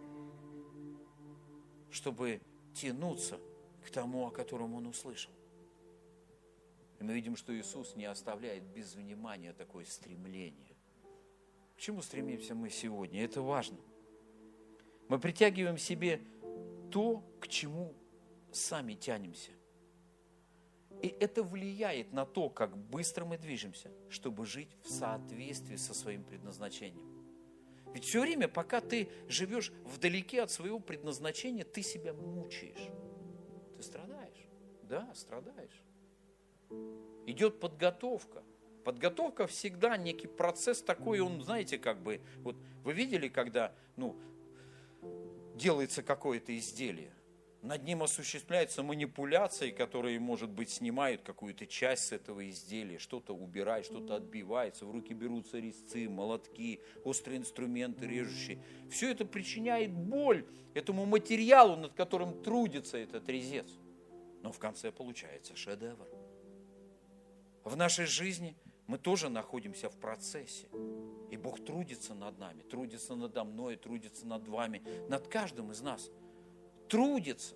Чтобы 1.91 2.41
тянуться 2.73 3.39
к 3.85 3.91
тому, 3.91 4.25
о 4.25 4.31
котором 4.31 4.73
он 4.73 4.87
услышал. 4.87 5.31
И 6.99 7.03
мы 7.03 7.13
видим, 7.13 7.35
что 7.35 7.55
Иисус 7.55 7.95
не 7.95 8.05
оставляет 8.05 8.63
без 8.63 8.95
внимания 8.95 9.53
такое 9.53 9.85
стремление. 9.85 10.72
К 11.75 11.79
чему 11.79 12.01
стремимся 12.01 12.55
мы 12.55 12.69
сегодня? 12.69 13.23
Это 13.23 13.41
важно. 13.41 13.77
Мы 15.09 15.19
притягиваем 15.19 15.77
себе 15.77 16.21
то, 16.91 17.23
к 17.39 17.47
чему 17.47 17.93
сами 18.51 18.93
тянемся. 18.93 19.51
И 21.01 21.07
это 21.07 21.43
влияет 21.43 22.13
на 22.13 22.25
то, 22.25 22.49
как 22.49 22.77
быстро 22.77 23.25
мы 23.25 23.37
движемся, 23.37 23.91
чтобы 24.09 24.45
жить 24.45 24.77
в 24.83 24.89
соответствии 24.89 25.75
со 25.75 25.93
своим 25.93 26.23
предназначением. 26.23 27.13
Ведь 27.93 28.05
все 28.05 28.21
время, 28.21 28.47
пока 28.47 28.79
ты 28.79 29.09
живешь 29.27 29.71
вдалеке 29.83 30.41
от 30.41 30.49
своего 30.49 30.79
предназначения, 30.79 31.63
ты 31.63 31.83
себя 31.83 32.13
мучаешь. 32.13 32.89
Ты 33.77 33.83
страдаешь. 33.83 34.47
Да, 34.83 35.13
страдаешь. 35.13 35.83
Идет 37.27 37.59
подготовка. 37.59 38.43
Подготовка 38.83 39.47
всегда 39.47 39.97
некий 39.97 40.27
процесс 40.27 40.81
такой, 40.81 41.19
он, 41.19 41.41
знаете, 41.41 41.77
как 41.77 42.01
бы, 42.01 42.21
вот 42.37 42.55
вы 42.83 42.93
видели, 42.93 43.27
когда, 43.27 43.73
ну, 43.95 44.15
делается 45.55 46.03
какое-то 46.03 46.55
изделие, 46.57 47.13
над 47.63 47.85
ним 47.85 48.03
осуществляются 48.03 48.83
манипуляции, 48.83 49.71
которые, 49.71 50.19
может 50.19 50.49
быть, 50.49 50.69
снимают 50.69 51.21
какую-то 51.21 51.65
часть 51.65 52.07
с 52.07 52.11
этого 52.11 52.49
изделия, 52.49 52.99
что-то 52.99 53.33
убирают, 53.33 53.85
что-то 53.85 54.15
отбивается, 54.15 54.85
в 54.85 54.91
руки 54.91 55.13
берутся 55.13 55.59
резцы, 55.59 56.09
молотки, 56.09 56.81
острые 57.05 57.37
инструменты, 57.37 58.05
режущие. 58.05 58.61
Все 58.91 59.11
это 59.11 59.23
причиняет 59.23 59.93
боль 59.93 60.45
этому 60.73 61.05
материалу, 61.05 61.77
над 61.77 61.93
которым 61.93 62.43
трудится 62.43 62.97
этот 62.97 63.29
резец. 63.29 63.67
Но 64.41 64.51
в 64.51 64.59
конце 64.59 64.91
получается 64.91 65.55
шедевр. 65.55 66.05
В 67.63 67.77
нашей 67.77 68.07
жизни 68.07 68.57
мы 68.93 68.97
тоже 68.99 69.29
находимся 69.29 69.89
в 69.89 69.97
процессе. 69.97 70.67
И 71.31 71.37
Бог 71.37 71.65
трудится 71.65 72.13
над 72.13 72.37
нами, 72.37 72.61
трудится 72.61 73.15
надо 73.15 73.43
мной, 73.43 73.75
трудится 73.75 74.27
над 74.27 74.47
вами, 74.47 74.83
над 75.09 75.27
каждым 75.27 75.71
из 75.71 75.81
нас– 75.81 76.09
трудится, 76.93 77.55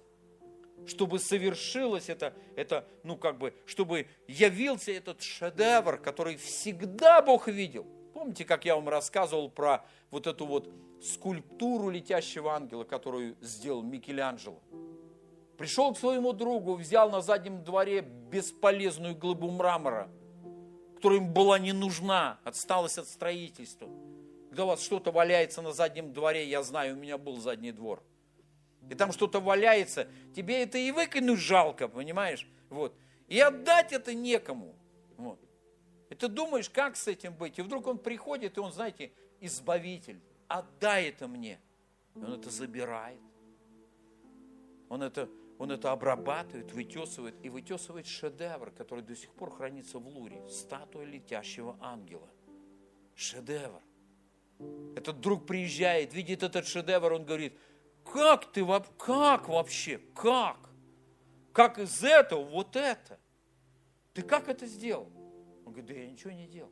чтобы 0.88 1.20
совершилось 1.20 2.10
это, 2.10 2.34
это, 2.56 2.88
ну 3.04 3.16
как 3.16 3.38
бы, 3.38 3.54
чтобы 3.68 4.08
явился 4.28 4.92
этот 4.92 5.22
шедевр, 5.22 5.98
который 5.98 6.38
всегда 6.38 7.22
Бог 7.22 7.48
видел. 7.48 7.86
Помните, 8.16 8.46
как 8.46 8.66
я 8.66 8.76
вам 8.76 8.90
рассказывал 8.90 9.52
про 9.52 9.86
вот 10.10 10.26
эту 10.26 10.48
вот 10.48 10.74
скульптуру 11.04 11.90
летящего 11.90 12.56
ангела, 12.56 12.84
которую 12.84 13.38
сделал 13.42 13.84
Микеланджело? 13.84 14.60
Пришел 15.56 15.94
к 15.94 16.00
своему 16.00 16.34
другу, 16.34 16.74
взял 16.74 17.12
на 17.12 17.22
заднем 17.22 17.64
дворе 17.64 18.02
бесполезную 18.02 19.16
глыбу 19.16 19.52
мрамора, 19.52 20.10
которая 20.98 21.20
им 21.20 21.34
была 21.34 21.58
не 21.58 21.74
нужна, 21.74 22.40
отсталась 22.44 22.98
от 22.98 23.08
строительства. 23.08 23.90
Когда 24.50 24.66
у 24.66 24.68
вас 24.68 24.84
что-то 24.84 25.12
валяется 25.12 25.62
на 25.62 25.72
заднем 25.72 26.14
дворе, 26.14 26.48
я 26.48 26.62
знаю, 26.62 26.96
у 26.96 27.00
меня 27.00 27.18
был 27.18 27.38
задний 27.38 27.72
двор– 27.72 28.04
и 28.90 28.96
там 28.96 29.12
что-то 29.12 29.40
валяется, 29.40 30.08
тебе 30.36 30.64
это 30.64 30.78
и 30.78 30.92
выкинуть 30.92 31.40
жалко, 31.40 31.88
понимаешь? 31.88 32.48
Вот. 32.70 32.96
И 33.28 33.40
отдать 33.40 33.92
это 33.92 34.14
некому. 34.14 34.76
Вот. 35.18 35.40
И 36.10 36.16
ты 36.16 36.28
думаешь, 36.28 36.70
как 36.70 36.96
с 36.96 37.08
этим 37.08 37.34
быть? 37.34 37.60
И 37.60 37.62
вдруг 37.62 37.88
он 37.88 37.98
приходит, 37.98 38.58
и 38.58 38.62
он, 38.62 38.72
знаете, 38.72 39.12
избавитель, 39.42 40.22
отдай 40.48 41.10
это 41.10 41.28
мне. 41.28 41.60
И 42.16 42.20
он 42.20 42.34
это 42.34 42.50
забирает. 42.50 43.20
Он 44.90 45.04
это, 45.04 45.30
он 45.60 45.72
это 45.72 45.92
обрабатывает, 45.92 46.72
вытесывает, 46.72 47.36
и 47.44 47.50
вытесывает 47.50 48.06
шедевр, 48.06 48.72
который 48.72 49.04
до 49.04 49.16
сих 49.16 49.32
пор 49.32 49.52
хранится 49.52 50.00
в 50.00 50.08
Луре. 50.08 50.42
Статуя 50.50 51.06
летящего 51.06 51.78
ангела. 51.82 52.30
Шедевр. 53.16 53.82
Этот 54.96 55.20
друг 55.20 55.46
приезжает, 55.46 56.14
видит 56.14 56.44
этот 56.44 56.66
шедевр, 56.66 57.14
он 57.14 57.26
говорит– 57.26 57.54
как 58.14 58.52
ты, 58.52 58.66
как 58.98 59.50
вообще, 59.50 60.00
как? 60.16 60.58
Как 61.52 61.80
из 61.80 62.04
этого 62.04 62.44
вот 62.44 62.76
это? 62.76 63.20
Ты 64.14 64.22
как 64.22 64.48
это 64.48 64.66
сделал? 64.66 65.12
Он 65.66 65.74
говорит, 65.74 65.86
да 65.86 65.94
я 65.94 66.10
ничего 66.10 66.32
не 66.32 66.48
делал. 66.48 66.72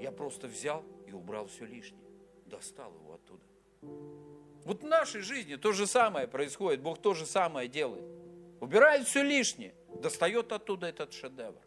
Я 0.00 0.12
просто 0.12 0.46
взял 0.46 0.84
и 1.06 1.12
убрал 1.12 1.46
все 1.46 1.66
лишнее. 1.66 2.08
Достал 2.46 2.94
его 2.94 3.14
оттуда. 3.14 3.44
Вот 4.64 4.82
в 4.82 4.86
нашей 4.86 5.20
жизни 5.20 5.56
то 5.56 5.72
же 5.72 5.86
самое 5.86 6.26
происходит. 6.26 6.80
Бог 6.80 7.00
то 7.00 7.14
же 7.14 7.26
самое 7.26 7.68
делает. 7.68 8.04
Убирает 8.60 9.06
все 9.06 9.22
лишнее. 9.22 9.74
Достает 10.02 10.52
оттуда 10.52 10.86
этот 10.86 11.12
шедевр, 11.12 11.60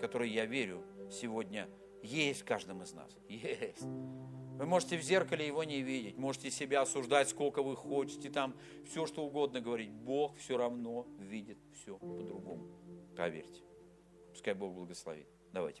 который, 0.00 0.30
я 0.30 0.46
верю, 0.46 0.84
сегодня 1.10 1.68
есть 2.02 2.42
в 2.42 2.44
каждом 2.44 2.82
из 2.82 2.92
нас. 2.92 3.16
Есть. 3.28 3.82
Вы 3.82 4.66
можете 4.66 4.96
в 4.96 5.02
зеркале 5.02 5.46
его 5.46 5.64
не 5.64 5.82
видеть, 5.82 6.16
можете 6.16 6.48
себя 6.48 6.82
осуждать, 6.82 7.28
сколько 7.28 7.60
вы 7.60 7.76
хотите, 7.76 8.30
там 8.30 8.54
все, 8.86 9.04
что 9.04 9.24
угодно 9.24 9.60
говорить. 9.60 9.90
Бог 9.90 10.36
все 10.36 10.56
равно 10.56 11.08
видит 11.18 11.58
все 11.72 11.98
по-другому. 11.98 12.68
Поверьте. 13.16 13.62
Пускай 14.30 14.54
Бог 14.54 14.74
благословит. 14.74 15.26
Давайте. 15.52 15.72